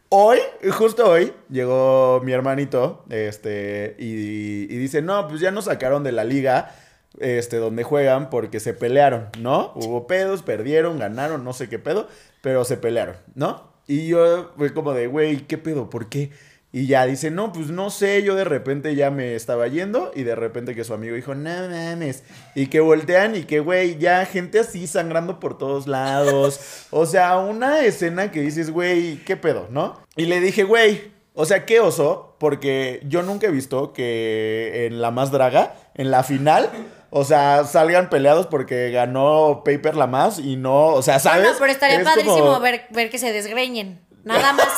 hoy, 0.09 0.39
justo 0.73 1.09
hoy, 1.09 1.33
llegó 1.49 2.21
mi 2.25 2.33
hermanito, 2.33 3.05
este, 3.11 3.97
y, 3.99 4.65
y 4.65 4.77
dice, 4.79 5.03
no, 5.03 5.29
pues 5.29 5.41
ya 5.41 5.51
nos 5.51 5.67
sacaron 5.67 6.03
de 6.03 6.13
la 6.13 6.25
liga, 6.25 6.75
este, 7.19 7.57
donde 7.57 7.83
juegan 7.83 8.31
porque 8.31 8.61
se 8.61 8.75
pelearon, 8.75 9.29
¿no? 9.39 9.73
Hubo 9.75 10.07
pedos, 10.07 10.43
perdieron, 10.43 10.99
ganaron, 10.99 11.45
no 11.45 11.53
sé 11.53 11.69
qué 11.69 11.79
pedo, 11.79 12.09
pero 12.41 12.65
se 12.65 12.77
pelearon, 12.77 13.17
¿no? 13.35 13.71
Y 13.87 14.07
yo 14.07 14.53
fue 14.57 14.73
como 14.73 14.93
de, 14.93 15.09
güey, 15.09 15.47
¿qué 15.47 15.59
pedo? 15.59 15.91
¿Por 15.91 16.09
qué? 16.09 16.31
Y 16.73 16.87
ya 16.87 17.05
dice, 17.05 17.33
no, 17.33 17.53
pues 17.53 17.71
no 17.71 17.91
sé, 17.91 18.23
yo 18.23 18.37
de 18.37 18.45
repente 18.45 18.95
ya 18.95 19.11
me 19.11 19.35
estaba 19.35 19.67
yendo 19.67 20.13
y 20.15 20.23
de 20.23 20.37
repente 20.37 20.77
que 20.77 20.85
su 20.85 20.95
amigo 20.95 21.17
dijo, 21.17 21.35
no 21.35 21.51
mames. 21.69 22.23
Y 22.55 22.69
que 22.69 22.79
voltean 22.79 23.35
y 23.35 23.43
que, 23.43 23.59
güey, 23.59 23.99
ya 23.99 24.25
gente 24.25 24.61
así 24.61 24.87
sangrando 24.87 25.41
por 25.41 25.59
todos 25.59 25.89
lados. 25.89 26.87
O 26.93 27.07
sea, 27.07 27.39
una 27.39 27.85
escena 27.85 28.31
que 28.31 28.41
dices, 28.41 28.71
güey, 28.71 29.17
¿qué 29.25 29.37
pedo, 29.37 29.69
no? 29.71 30.01
Y 30.17 30.27
le 30.27 30.41
dije, 30.41 30.65
güey, 30.65 31.13
o 31.35 31.45
sea, 31.45 31.65
qué 31.65 31.81
oso, 31.81 32.37
porque 32.39 33.01
yo 33.05 33.23
nunca 33.23 33.47
he 33.47 33.51
visto 33.51 33.93
que 33.93 34.87
en 34.87 35.01
la 35.01 35.11
más 35.11 35.31
draga, 35.31 35.75
en 35.95 36.11
la 36.11 36.25
final, 36.25 36.69
o 37.11 37.25
sea, 37.25 37.65
salgan 37.65 38.09
peleados 38.09 38.47
porque 38.47 38.91
ganó 38.91 39.63
Paper 39.65 39.97
la 39.97 40.07
más 40.07 40.39
y 40.39 40.57
no, 40.57 40.87
o 40.89 41.03
sea, 41.03 41.19
¿sabes? 41.19 41.43
Bueno, 41.43 41.57
pero 41.59 41.73
estaría 41.73 41.99
Es 41.99 42.05
padrísimo 42.05 42.37
como- 42.39 42.61
ver, 42.61 42.87
ver 42.91 43.11
que 43.11 43.19
se 43.19 43.33
desgreñen. 43.33 44.01
Nada 44.25 44.53
más. 44.53 44.69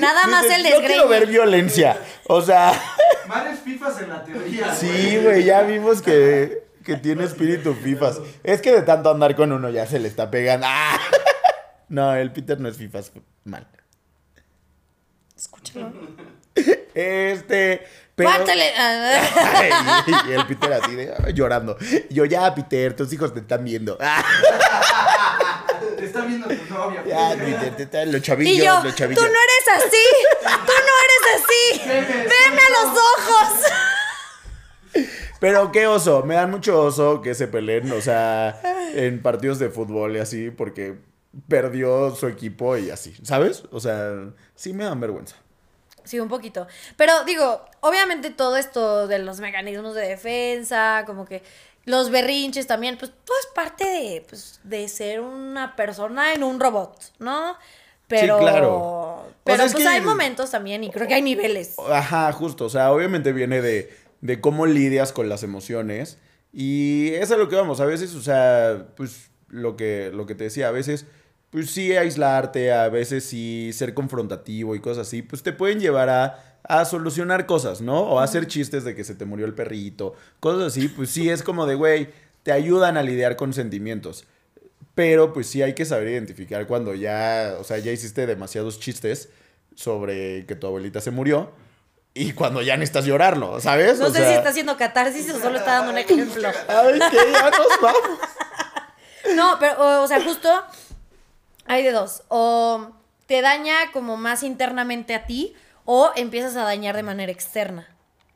Nada 0.00 0.26
más 0.26 0.42
Dices, 0.42 0.58
el 0.66 0.72
Yo 0.72 0.80
quiero 0.86 1.08
ver 1.08 1.26
violencia. 1.26 1.98
O 2.28 2.42
sea, 2.42 2.72
Mares 3.28 3.60
fifas 3.60 4.00
en 4.00 4.10
la 4.10 4.22
teoría. 4.24 4.74
sí, 4.74 5.18
güey, 5.22 5.44
ya 5.44 5.62
vimos 5.62 6.02
que, 6.02 6.64
que 6.84 6.96
tiene 6.96 7.24
espíritu 7.24 7.74
fifas. 7.74 8.20
Es 8.44 8.60
que 8.62 8.72
de 8.72 8.82
tanto 8.82 9.10
andar 9.10 9.34
con 9.36 9.52
uno 9.52 9.70
ya 9.70 9.86
se 9.86 9.98
le 9.98 10.08
está 10.08 10.30
pegando. 10.30 10.66
¡Ah! 10.68 10.98
No, 11.88 12.16
el 12.16 12.32
Peter 12.32 12.58
no 12.58 12.68
es 12.68 12.76
fifas 12.76 13.12
mal. 13.44 13.64
Escúchalo. 15.36 15.92
Este, 16.94 17.86
pero... 18.16 18.30
Ay, 18.76 19.70
y 20.28 20.32
el 20.32 20.46
Peter 20.46 20.72
así 20.72 20.94
de 20.96 21.14
llorando. 21.34 21.76
Yo 22.10 22.24
ya, 22.24 22.52
Peter, 22.54 22.96
tus 22.96 23.12
hijos 23.12 23.32
te 23.32 23.40
están 23.40 23.64
viendo. 23.64 23.96
Te 25.96 26.04
está 26.04 26.22
viendo 26.26 26.46
tu 26.48 26.74
novia. 26.74 27.02
Ya, 27.06 27.34
te- 27.36 27.70
te- 27.70 27.86
te- 27.86 28.06
los 28.06 28.20
chavillos, 28.22 28.54
Y 28.54 28.58
yo, 28.64 28.74
los 28.82 28.82
tú 28.84 28.92
chavillos. 28.98 29.22
no 29.22 29.28
eres 29.28 29.84
así, 29.86 30.04
tú 30.42 30.72
no 30.86 30.92
eres 31.04 31.22
así, 31.36 31.64
veme 31.88 32.60
a 32.62 32.70
los 32.70 32.98
ojos. 32.98 33.48
Pero 35.40 35.70
qué 35.72 35.86
oso, 35.86 36.22
me 36.24 36.34
dan 36.34 36.50
mucho 36.50 36.80
oso 36.82 37.20
que 37.22 37.34
se 37.34 37.46
peleen, 37.46 37.90
o 37.92 38.00
sea, 38.00 38.60
en 38.94 39.22
partidos 39.22 39.58
de 39.58 39.68
fútbol 39.70 40.16
y 40.16 40.18
así, 40.20 40.50
porque 40.50 40.96
perdió 41.48 42.14
su 42.14 42.26
equipo 42.26 42.76
y 42.76 42.90
así, 42.90 43.14
¿sabes? 43.22 43.64
O 43.70 43.80
sea, 43.80 44.12
sí 44.54 44.72
me 44.72 44.84
dan 44.84 45.00
vergüenza. 45.00 45.36
Sí, 46.06 46.18
un 46.20 46.28
poquito. 46.28 46.66
Pero 46.96 47.24
digo, 47.24 47.62
obviamente 47.80 48.30
todo 48.30 48.56
esto 48.56 49.06
de 49.08 49.18
los 49.18 49.40
mecanismos 49.40 49.94
de 49.94 50.08
defensa, 50.08 51.02
como 51.04 51.26
que 51.26 51.42
los 51.84 52.10
berrinches 52.10 52.66
también, 52.66 52.96
pues 52.96 53.12
todo 53.24 53.36
es 53.38 53.46
parte 53.54 53.84
de, 53.84 54.24
pues, 54.28 54.60
de 54.64 54.88
ser 54.88 55.20
una 55.20 55.76
persona 55.76 56.32
en 56.32 56.42
un 56.42 56.58
robot, 56.58 56.98
¿no? 57.18 57.56
Pero, 58.08 58.38
claro. 58.38 58.74
O 58.76 59.26
pero 59.44 59.56
sea, 59.58 59.66
es 59.66 59.72
pues 59.72 59.84
que- 59.84 59.90
hay 59.90 60.00
momentos 60.00 60.50
también 60.50 60.82
y 60.84 60.90
creo 60.90 61.06
que 61.08 61.14
hay 61.14 61.22
niveles. 61.22 61.76
Ajá, 61.90 62.32
justo, 62.32 62.64
o 62.66 62.68
sea, 62.70 62.92
obviamente 62.92 63.32
viene 63.32 63.60
de, 63.60 63.92
de 64.20 64.40
cómo 64.40 64.66
lidias 64.66 65.12
con 65.12 65.28
las 65.28 65.42
emociones 65.42 66.18
y 66.52 67.10
es 67.14 67.30
a 67.32 67.36
lo 67.36 67.48
que 67.48 67.56
vamos, 67.56 67.80
a 67.80 67.84
veces, 67.84 68.14
o 68.14 68.22
sea, 68.22 68.86
pues 68.96 69.30
lo 69.48 69.76
que, 69.76 70.10
lo 70.12 70.26
que 70.26 70.34
te 70.36 70.44
decía, 70.44 70.68
a 70.68 70.72
veces, 70.72 71.06
pues 71.50 71.70
sí 71.70 71.96
aislarte, 71.96 72.72
a 72.72 72.88
veces 72.88 73.24
sí 73.24 73.70
ser 73.72 73.94
confrontativo 73.94 74.74
y 74.74 74.80
cosas 74.80 75.06
así, 75.08 75.22
pues 75.22 75.42
te 75.42 75.52
pueden 75.52 75.80
llevar 75.80 76.08
a, 76.10 76.58
a 76.64 76.84
solucionar 76.84 77.46
cosas, 77.46 77.80
¿no? 77.80 78.00
O 78.00 78.20
a 78.20 78.24
hacer 78.24 78.46
chistes 78.46 78.84
de 78.84 78.94
que 78.94 79.04
se 79.04 79.14
te 79.14 79.24
murió 79.24 79.46
el 79.46 79.54
perrito, 79.54 80.14
cosas 80.40 80.68
así, 80.68 80.88
pues 80.88 81.10
sí 81.10 81.30
es 81.30 81.42
como 81.42 81.66
de, 81.66 81.74
güey, 81.74 82.08
te 82.42 82.52
ayudan 82.52 82.96
a 82.96 83.02
lidiar 83.02 83.36
con 83.36 83.52
sentimientos. 83.52 84.24
Pero 84.94 85.32
pues 85.34 85.46
sí 85.46 85.62
hay 85.62 85.74
que 85.74 85.84
saber 85.84 86.08
identificar 86.08 86.66
cuando 86.66 86.94
ya, 86.94 87.56
o 87.60 87.64
sea, 87.64 87.78
ya 87.78 87.92
hiciste 87.92 88.26
demasiados 88.26 88.80
chistes 88.80 89.28
sobre 89.74 90.46
que 90.46 90.54
tu 90.56 90.66
abuelita 90.66 91.02
se 91.02 91.10
murió 91.10 91.52
y 92.14 92.32
cuando 92.32 92.62
ya 92.62 92.78
necesitas 92.78 93.04
llorarlo, 93.04 93.60
¿sabes? 93.60 93.98
No 93.98 94.06
O 94.06 94.10
sé 94.10 94.20
si 94.20 94.24
sea, 94.24 94.36
está 94.36 94.48
haciendo 94.48 94.76
catarsis 94.78 95.28
o 95.34 95.38
solo 95.38 95.58
está 95.58 95.72
dando 95.72 95.92
un 95.92 95.98
ejemplo. 95.98 96.48
Ay, 96.66 96.98
que 97.10 97.32
ya 97.32 97.50
nos 97.50 97.80
vamos. 97.82 98.18
No, 99.34 99.56
pero, 99.58 99.74
o, 99.80 100.04
o 100.04 100.08
sea, 100.08 100.22
justo 100.22 100.48
hay 101.68 101.82
de 101.82 101.92
dos. 101.92 102.22
O 102.28 102.90
te 103.26 103.40
daña 103.42 103.74
como 103.92 104.16
más 104.16 104.42
internamente 104.42 105.14
a 105.14 105.26
ti 105.26 105.54
o 105.84 106.10
empiezas 106.16 106.56
a 106.56 106.62
dañar 106.62 106.96
de 106.96 107.02
manera 107.02 107.32
externa, 107.32 107.88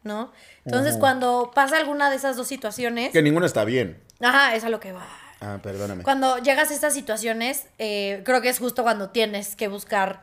¿no? 0.03 0.33
Entonces, 0.65 0.97
cuando 0.99 1.51
pasa 1.55 1.77
alguna 1.79 2.11
de 2.11 2.17
esas 2.17 2.37
dos 2.37 2.47
situaciones, 2.49 3.13
Que 3.13 3.23
ninguno 3.23 3.47
está 3.47 3.65
bien. 3.65 4.01
ajá, 4.21 4.55
es 4.55 4.65
a 4.65 4.69
lo 4.69 4.79
que 4.81 4.93
va. 4.93 5.07
Ah, 5.41 5.59
perdóname. 5.63 6.03
Cuando 6.05 6.37
llegas 6.39 6.71
a 6.71 6.75
estas 6.75 6.93
situaciones, 6.93 7.67
eh, 7.79 8.23
creo 8.27 8.41
que 8.43 8.51
es 8.51 8.59
justo 8.59 8.83
cuando 8.83 9.09
tienes 9.09 9.57
que 9.57 9.69
buscar 9.69 10.23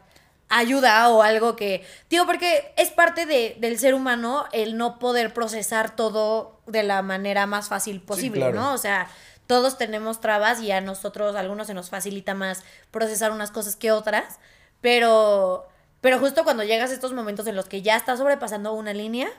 ayuda 0.49 1.09
o 1.09 1.23
algo 1.23 1.55
que... 1.55 1.83
Digo, 2.09 2.25
porque 2.25 2.71
es 2.77 2.89
parte 2.91 3.25
de- 3.25 3.57
del 3.59 3.77
ser 3.79 3.93
humano 3.95 4.45
el 4.53 4.77
no 4.77 4.99
poder 4.99 5.33
procesar 5.33 5.95
todo 5.95 6.61
de 6.67 6.83
la 6.83 7.01
manera 7.01 7.45
más 7.47 7.67
fácil 7.67 7.99
posible, 8.01 8.39
claro. 8.41 8.55
¿no? 8.55 8.73
O 8.73 8.77
sea, 8.77 9.07
todos 9.47 9.77
tenemos 9.77 10.19
trabas 10.21 10.61
y 10.61 10.71
a 10.71 10.81
nosotros, 10.81 11.35
a 11.35 11.39
algunos 11.39 11.67
se 11.67 11.73
nos 11.73 11.89
facilita 11.89 12.33
más 12.35 12.63
procesar 12.91 13.31
unas 13.31 13.51
cosas 13.51 13.75
que 13.75 13.91
otras, 13.91 14.39
pero... 14.81 15.67
Pero 15.99 16.19
justo 16.19 16.43
cuando 16.43 16.63
llegas 16.63 16.91
a 16.91 16.93
estos 16.93 17.11
momentos 17.11 17.47
en 17.47 17.55
los 17.55 17.65
que 17.65 17.81
ya 17.81 17.97
estás 17.97 18.19
sobrepasando 18.19 18.71
una 18.73 18.93
línea, 18.93 19.29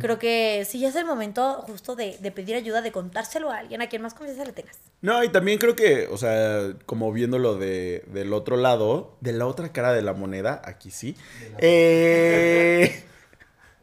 creo 0.00 0.18
que 0.18 0.66
sí 0.68 0.84
es 0.84 0.96
el 0.96 1.04
momento 1.04 1.62
justo 1.68 1.94
de, 1.94 2.18
de 2.18 2.32
pedir 2.32 2.56
ayuda, 2.56 2.82
de 2.82 2.90
contárselo 2.90 3.52
a 3.52 3.58
alguien 3.58 3.80
a 3.80 3.88
quien 3.88 4.02
más 4.02 4.14
confianza 4.14 4.44
le 4.44 4.52
tengas. 4.52 4.76
No, 5.02 5.22
y 5.22 5.28
también 5.28 5.58
creo 5.58 5.76
que, 5.76 6.08
o 6.08 6.16
sea, 6.18 6.74
como 6.84 7.12
viéndolo 7.12 7.56
de, 7.56 8.04
del 8.12 8.32
otro 8.32 8.56
lado, 8.56 9.16
de 9.20 9.32
la 9.32 9.46
otra 9.46 9.72
cara 9.72 9.92
de 9.92 10.02
la 10.02 10.12
moneda, 10.12 10.60
aquí 10.64 10.90
sí. 10.90 11.16
Eh, 11.58 13.04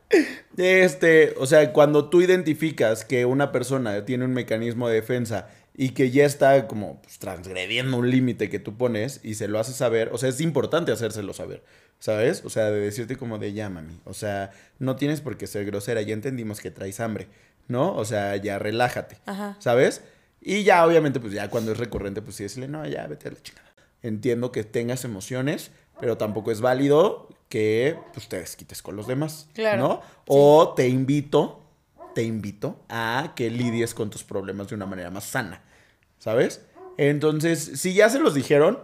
este, 0.57 1.33
o 1.37 1.45
sea, 1.45 1.71
cuando 1.73 2.09
tú 2.09 2.21
identificas 2.21 3.05
que 3.05 3.25
una 3.25 3.51
persona 3.51 4.05
tiene 4.05 4.25
un 4.25 4.33
mecanismo 4.33 4.89
de 4.89 4.95
defensa 4.95 5.47
y 5.79 5.89
que 5.89 6.09
ya 6.09 6.25
está 6.25 6.67
como 6.67 7.01
pues, 7.03 7.19
transgrediendo 7.19 7.95
un 7.97 8.09
límite 8.09 8.49
que 8.49 8.59
tú 8.59 8.75
pones 8.75 9.21
y 9.23 9.35
se 9.35 9.47
lo 9.47 9.59
haces 9.59 9.75
saber, 9.75 10.09
o 10.11 10.17
sea, 10.17 10.29
es 10.29 10.41
importante 10.41 10.91
hacérselo 10.91 11.33
saber, 11.33 11.63
¿sabes? 11.99 12.43
O 12.43 12.49
sea, 12.49 12.71
de 12.71 12.79
decirte 12.79 13.15
como 13.15 13.37
de 13.37 13.53
ya, 13.53 13.69
mami, 13.69 13.99
o 14.03 14.13
sea, 14.15 14.51
no 14.79 14.95
tienes 14.95 15.21
por 15.21 15.37
qué 15.37 15.45
ser 15.45 15.65
grosera, 15.65 16.01
ya 16.01 16.13
entendimos 16.15 16.59
que 16.59 16.71
traes 16.71 16.99
hambre, 16.99 17.27
¿no? 17.67 17.95
O 17.95 18.03
sea, 18.05 18.35
ya 18.37 18.57
relájate, 18.57 19.17
Ajá. 19.27 19.55
¿sabes? 19.59 20.01
Y 20.41 20.63
ya, 20.63 20.85
obviamente, 20.85 21.19
pues 21.19 21.33
ya 21.33 21.49
cuando 21.49 21.71
es 21.71 21.77
recurrente, 21.77 22.21
pues 22.23 22.35
sí 22.37 22.43
decirle, 22.43 22.67
no, 22.67 22.85
ya, 22.87 23.05
vete 23.07 23.27
a 23.27 23.31
la 23.31 23.41
chingada. 23.41 23.67
Entiendo 24.01 24.51
que 24.51 24.63
tengas 24.63 25.03
emociones, 25.05 25.71
pero 25.99 26.17
tampoco 26.17 26.51
es 26.51 26.61
válido 26.61 27.29
que 27.49 27.97
pues, 28.13 28.27
te 28.29 28.39
desquites 28.39 28.81
con 28.81 28.95
los 28.95 29.07
demás, 29.07 29.47
Claro. 29.53 29.77
¿no? 29.81 30.01
O 30.27 30.73
te 30.75 30.87
invito, 30.87 31.66
te 32.17 32.23
invito 32.23 32.83
a 32.89 33.33
que 33.35 33.51
lidies 33.51 33.93
con 33.93 34.09
tus 34.09 34.23
problemas 34.23 34.67
de 34.69 34.73
una 34.73 34.87
manera 34.87 35.11
más 35.11 35.23
sana, 35.25 35.61
¿sabes? 36.17 36.65
Entonces, 36.97 37.73
si 37.75 37.93
ya 37.93 38.09
se 38.09 38.17
los 38.17 38.33
dijeron, 38.33 38.79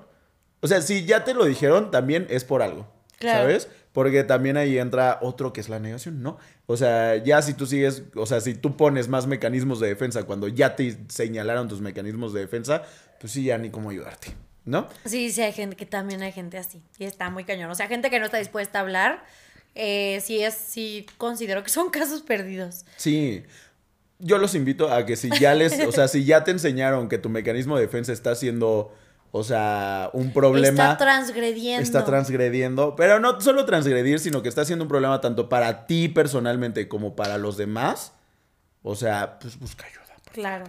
o 0.61 0.67
sea, 0.67 0.83
si 0.83 1.05
ya 1.05 1.23
te 1.23 1.33
lo 1.33 1.43
dijeron, 1.45 1.89
también 1.89 2.27
es 2.29 2.43
por 2.43 2.61
algo, 2.61 2.85
Claro. 3.17 3.39
¿sabes? 3.39 3.69
Porque 3.91 4.23
también 4.23 4.55
ahí 4.55 4.77
entra 4.77 5.17
otro 5.23 5.51
que 5.51 5.61
es 5.61 5.67
la 5.69 5.79
negación, 5.79 6.21
¿no? 6.21 6.37
O 6.67 6.77
sea, 6.77 7.15
ya 7.23 7.41
si 7.41 7.55
tú 7.55 7.65
sigues, 7.65 8.03
o 8.15 8.27
sea, 8.27 8.39
si 8.39 8.53
tú 8.53 8.77
pones 8.77 9.07
más 9.07 9.25
mecanismos 9.25 9.79
de 9.79 9.87
defensa 9.87 10.25
cuando 10.25 10.47
ya 10.47 10.75
te 10.75 10.95
señalaron 11.09 11.67
tus 11.67 11.81
mecanismos 11.81 12.33
de 12.33 12.41
defensa, 12.41 12.83
pues 13.19 13.33
sí, 13.33 13.45
ya 13.45 13.57
ni 13.57 13.71
cómo 13.71 13.89
ayudarte, 13.89 14.27
¿no? 14.63 14.87
Sí, 15.05 15.31
sí, 15.31 15.41
hay 15.41 15.53
gente 15.53 15.75
que 15.75 15.87
también 15.87 16.21
hay 16.21 16.33
gente 16.33 16.59
así. 16.59 16.83
Y 16.99 17.05
está 17.05 17.31
muy 17.31 17.45
cañón. 17.45 17.71
O 17.71 17.75
sea, 17.75 17.87
gente 17.87 18.11
que 18.11 18.19
no 18.19 18.25
está 18.25 18.37
dispuesta 18.37 18.77
a 18.77 18.81
hablar. 18.83 19.25
Eh, 19.75 20.21
sí, 20.23 20.43
es, 20.43 20.53
sí 20.53 21.05
considero 21.17 21.63
que 21.63 21.69
son 21.69 21.89
casos 21.91 22.21
perdidos. 22.21 22.85
Sí. 22.97 23.43
Yo 24.19 24.37
los 24.37 24.55
invito 24.55 24.91
a 24.91 25.05
que 25.05 25.15
si 25.15 25.29
ya 25.37 25.53
les, 25.53 25.79
o 25.85 25.91
sea, 25.91 26.07
si 26.07 26.23
ya 26.23 26.43
te 26.43 26.51
enseñaron 26.51 27.09
que 27.09 27.17
tu 27.17 27.29
mecanismo 27.29 27.75
de 27.75 27.81
defensa 27.81 28.13
está 28.13 28.35
siendo, 28.35 28.93
o 29.31 29.43
sea, 29.43 30.11
un 30.13 30.31
problema. 30.31 30.91
Está 30.91 30.97
transgrediendo. 30.97 31.81
Está 31.81 32.05
transgrediendo, 32.05 32.95
pero 32.95 33.19
no 33.19 33.41
solo 33.41 33.65
transgredir, 33.65 34.19
sino 34.19 34.41
que 34.41 34.47
está 34.47 34.63
siendo 34.63 34.85
un 34.85 34.89
problema 34.89 35.19
tanto 35.19 35.49
para 35.49 35.87
ti 35.87 36.07
personalmente 36.07 36.87
como 36.87 37.15
para 37.15 37.37
los 37.37 37.57
demás. 37.57 38.13
O 38.81 38.95
sea, 38.95 39.39
pues 39.39 39.59
busca 39.59 39.85
ayuda. 39.87 40.15
Por, 40.23 40.33
Claro. 40.33 40.65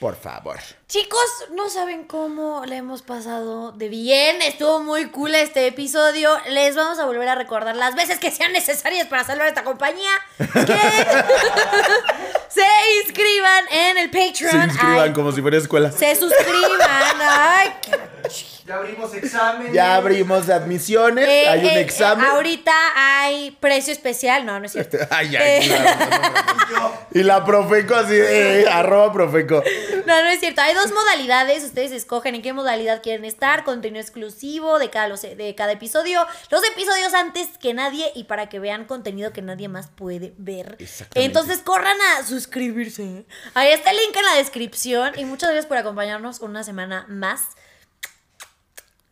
Por 0.00 0.16
favor. 0.16 0.58
Chicos, 0.88 1.20
no 1.52 1.68
saben 1.68 2.04
cómo 2.04 2.64
le 2.66 2.76
hemos 2.76 3.02
pasado 3.02 3.72
de 3.72 3.88
bien. 3.88 4.42
Estuvo 4.42 4.80
muy 4.80 5.06
cool 5.10 5.34
este 5.34 5.66
episodio. 5.66 6.30
Les 6.48 6.76
vamos 6.76 6.98
a 6.98 7.06
volver 7.06 7.28
a 7.28 7.34
recordar 7.34 7.76
las 7.76 7.94
veces 7.94 8.18
que 8.18 8.30
sean 8.30 8.52
necesarias 8.52 9.06
para 9.08 9.24
salvar 9.24 9.48
esta 9.48 9.64
compañía. 9.64 10.10
Que 10.38 10.46
se 12.48 12.66
inscriban 13.04 13.64
en 13.70 13.98
el 13.98 14.10
Patreon. 14.10 14.50
Se 14.50 14.56
inscriban 14.56 14.98
Ay, 15.00 15.12
como 15.12 15.32
si 15.32 15.40
fuera 15.42 15.56
escuela. 15.56 15.90
Se 15.90 16.14
suscriban. 16.14 17.16
Ay, 17.20 17.72
qué 17.82 17.98
Ya 18.66 18.74
abrimos 18.76 19.14
exámenes. 19.14 19.72
Ya 19.72 19.94
abrimos 19.94 20.48
admisiones, 20.50 21.28
Eh, 21.28 21.48
hay 21.48 21.60
un 21.60 21.66
eh, 21.66 21.74
eh, 21.76 21.80
examen. 21.80 22.24
ahorita 22.26 22.72
hay 22.96 23.52
precio 23.60 23.92
especial. 23.92 24.44
No, 24.44 24.58
no 24.58 24.66
es 24.66 24.72
cierto. 24.72 24.98
Ay, 25.10 25.36
ay, 25.36 25.42
Eh, 25.42 25.66
claro. 25.68 26.92
Y 27.12 27.22
la 27.22 27.44
Profeco 27.44 27.94
así, 27.94 28.14
de, 28.14 28.68
arroba 28.70 29.12
Profeco. 29.12 29.62
No, 30.04 30.22
no 30.22 30.28
es 30.28 30.40
cierto. 30.40 30.60
Hay 30.60 30.74
dos 30.74 30.92
modalidades. 30.92 31.64
Ustedes 31.64 31.92
escogen 31.92 32.34
en 32.34 32.42
qué 32.42 32.52
modalidad 32.52 33.02
quieren 33.02 33.24
estar. 33.24 33.64
Contenido 33.64 34.02
exclusivo 34.02 34.78
de 34.78 34.90
cada, 34.90 35.08
los- 35.08 35.22
de 35.22 35.54
cada 35.56 35.72
episodio. 35.72 36.26
Los 36.50 36.62
episodios 36.68 37.14
antes 37.14 37.48
que 37.58 37.72
nadie 37.72 38.10
y 38.14 38.24
para 38.24 38.48
que 38.48 38.58
vean 38.58 38.84
contenido 38.84 39.32
que 39.32 39.42
nadie 39.42 39.68
más 39.68 39.88
puede 39.88 40.34
ver. 40.36 40.76
Exactamente. 40.78 41.24
Entonces 41.24 41.58
corran 41.64 41.96
a 42.18 42.24
suscribirse. 42.26 43.24
Ahí 43.54 43.68
está 43.72 43.90
el 43.92 43.96
link 43.96 44.16
en 44.16 44.24
la 44.24 44.34
descripción. 44.34 45.12
Y 45.16 45.24
muchas 45.24 45.50
gracias 45.50 45.66
por 45.66 45.76
acompañarnos 45.78 46.40
una 46.40 46.64
semana 46.64 47.06
más. 47.08 47.42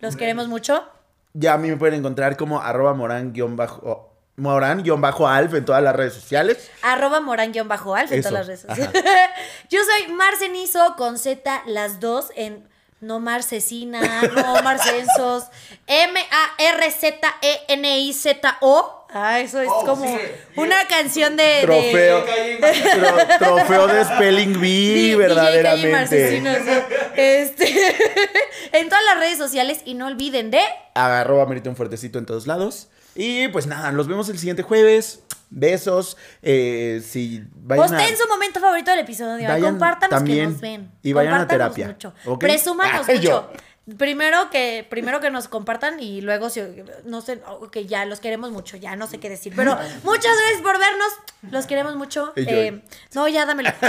Los 0.00 0.16
queremos 0.16 0.48
mucho. 0.48 0.84
Ya 1.32 1.54
a 1.54 1.58
mí 1.58 1.68
me 1.68 1.76
pueden 1.76 1.98
encontrar 1.98 2.36
como 2.36 2.60
arroba 2.60 2.94
morán 2.94 3.32
guion 3.32 3.56
bajo, 3.56 4.14
morán 4.36 4.82
guion 4.82 5.00
bajo 5.00 5.26
alf 5.26 5.54
en 5.54 5.64
todas 5.64 5.82
las 5.82 5.94
redes 5.94 6.14
sociales. 6.14 6.70
Arroba 6.82 7.20
morán-alf 7.20 8.12
en 8.12 8.18
Eso, 8.18 8.28
todas 8.28 8.32
las 8.32 8.46
redes 8.46 8.60
sociales. 8.60 9.04
Yo 9.70 9.80
soy 9.84 10.12
Marcenizo 10.12 10.94
con 10.96 11.18
Z, 11.18 11.62
las 11.66 12.00
dos 12.00 12.30
en 12.36 12.68
no 13.06 13.20
Marcesina, 13.20 14.22
no 14.34 14.62
Marcensos. 14.62 15.44
M-A-R-Z-E-N-I-Z-O. 17.64 19.04
Ah, 19.16 19.38
eso 19.40 19.60
es 19.60 19.68
Oh, 19.70 19.84
como 19.86 20.04
una 20.56 20.88
canción 20.88 21.36
de. 21.36 21.42
de- 21.44 21.62
Trofeo. 21.62 22.24
Tro- 22.26 23.38
trofeo 23.38 23.86
de 23.86 24.04
Spelling 24.04 24.60
Bee, 24.60 24.94
DJ 24.94 25.16
verdaderamente. 25.16 25.92
Marcesino, 25.92 26.50
sí. 26.54 26.70
Este, 27.14 27.94
en 28.72 28.88
todas 28.88 29.04
las 29.04 29.18
redes 29.20 29.38
sociales 29.38 29.82
y 29.84 29.94
no 29.94 30.08
olviden 30.08 30.50
de 30.50 30.60
Arroba 30.94 31.46
merita 31.46 31.70
un 31.70 31.76
fuertecito 31.76 32.18
en 32.18 32.26
todos 32.26 32.46
lados. 32.48 32.88
Y 33.14 33.46
pues 33.48 33.68
nada, 33.68 33.92
nos 33.92 34.08
vemos 34.08 34.28
el 34.28 34.38
siguiente 34.38 34.64
jueves. 34.64 35.20
Besos. 35.56 36.16
Eh, 36.42 37.00
si 37.06 37.42
vayan 37.54 37.84
a- 37.94 37.98
Posten 37.98 38.16
su 38.16 38.28
momento 38.28 38.58
favorito 38.60 38.90
del 38.90 39.00
episodio. 39.00 39.48
Vayan 39.48 39.70
Compártanos 39.72 40.10
también 40.18 40.46
que 40.48 40.52
nos 40.52 40.60
ven. 40.60 40.90
y 41.02 41.12
vayan 41.12 41.34
a 41.34 41.46
terapia, 41.46 41.86
Mucho. 41.88 42.12
Presúmanos 42.38 43.08
Ay, 43.08 43.16
mucho. 43.18 43.28
yo. 43.28 43.52
Primero 43.98 44.48
que, 44.50 44.86
primero 44.88 45.20
que 45.20 45.30
nos 45.30 45.46
compartan 45.46 46.00
y 46.00 46.22
luego, 46.22 46.48
si, 46.48 46.62
no 47.04 47.20
sé, 47.20 47.42
que 47.70 47.84
ya 47.84 48.06
los 48.06 48.18
queremos 48.18 48.50
mucho, 48.50 48.78
ya 48.78 48.96
no 48.96 49.06
sé 49.06 49.20
qué 49.20 49.28
decir. 49.28 49.52
Pero 49.54 49.76
muchas 50.04 50.32
gracias 50.38 50.62
por 50.62 50.78
vernos, 50.78 51.12
los 51.50 51.66
queremos 51.66 51.94
mucho. 51.94 52.32
Eh, 52.34 52.82
no, 53.14 53.28
ya 53.28 53.44
dámelo. 53.46 53.70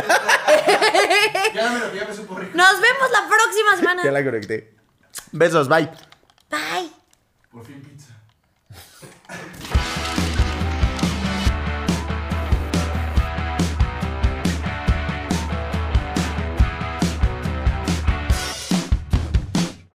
Ya 1.53 1.71
me 1.71 1.79
lo 1.79 1.93
ya 1.95 2.05
me 2.05 2.13
supo 2.13 2.35
rico. 2.37 2.51
Nos 2.57 2.73
vemos 2.81 3.09
la 3.11 3.27
próxima 3.27 3.71
Ya 3.71 3.77
semana. 3.77 4.11
la 4.11 4.23
conecté. 4.23 4.73
Besos, 5.31 5.67
bye. 5.69 5.89
Bye. 6.49 6.91
Por 7.51 7.65
fin. 7.65 7.81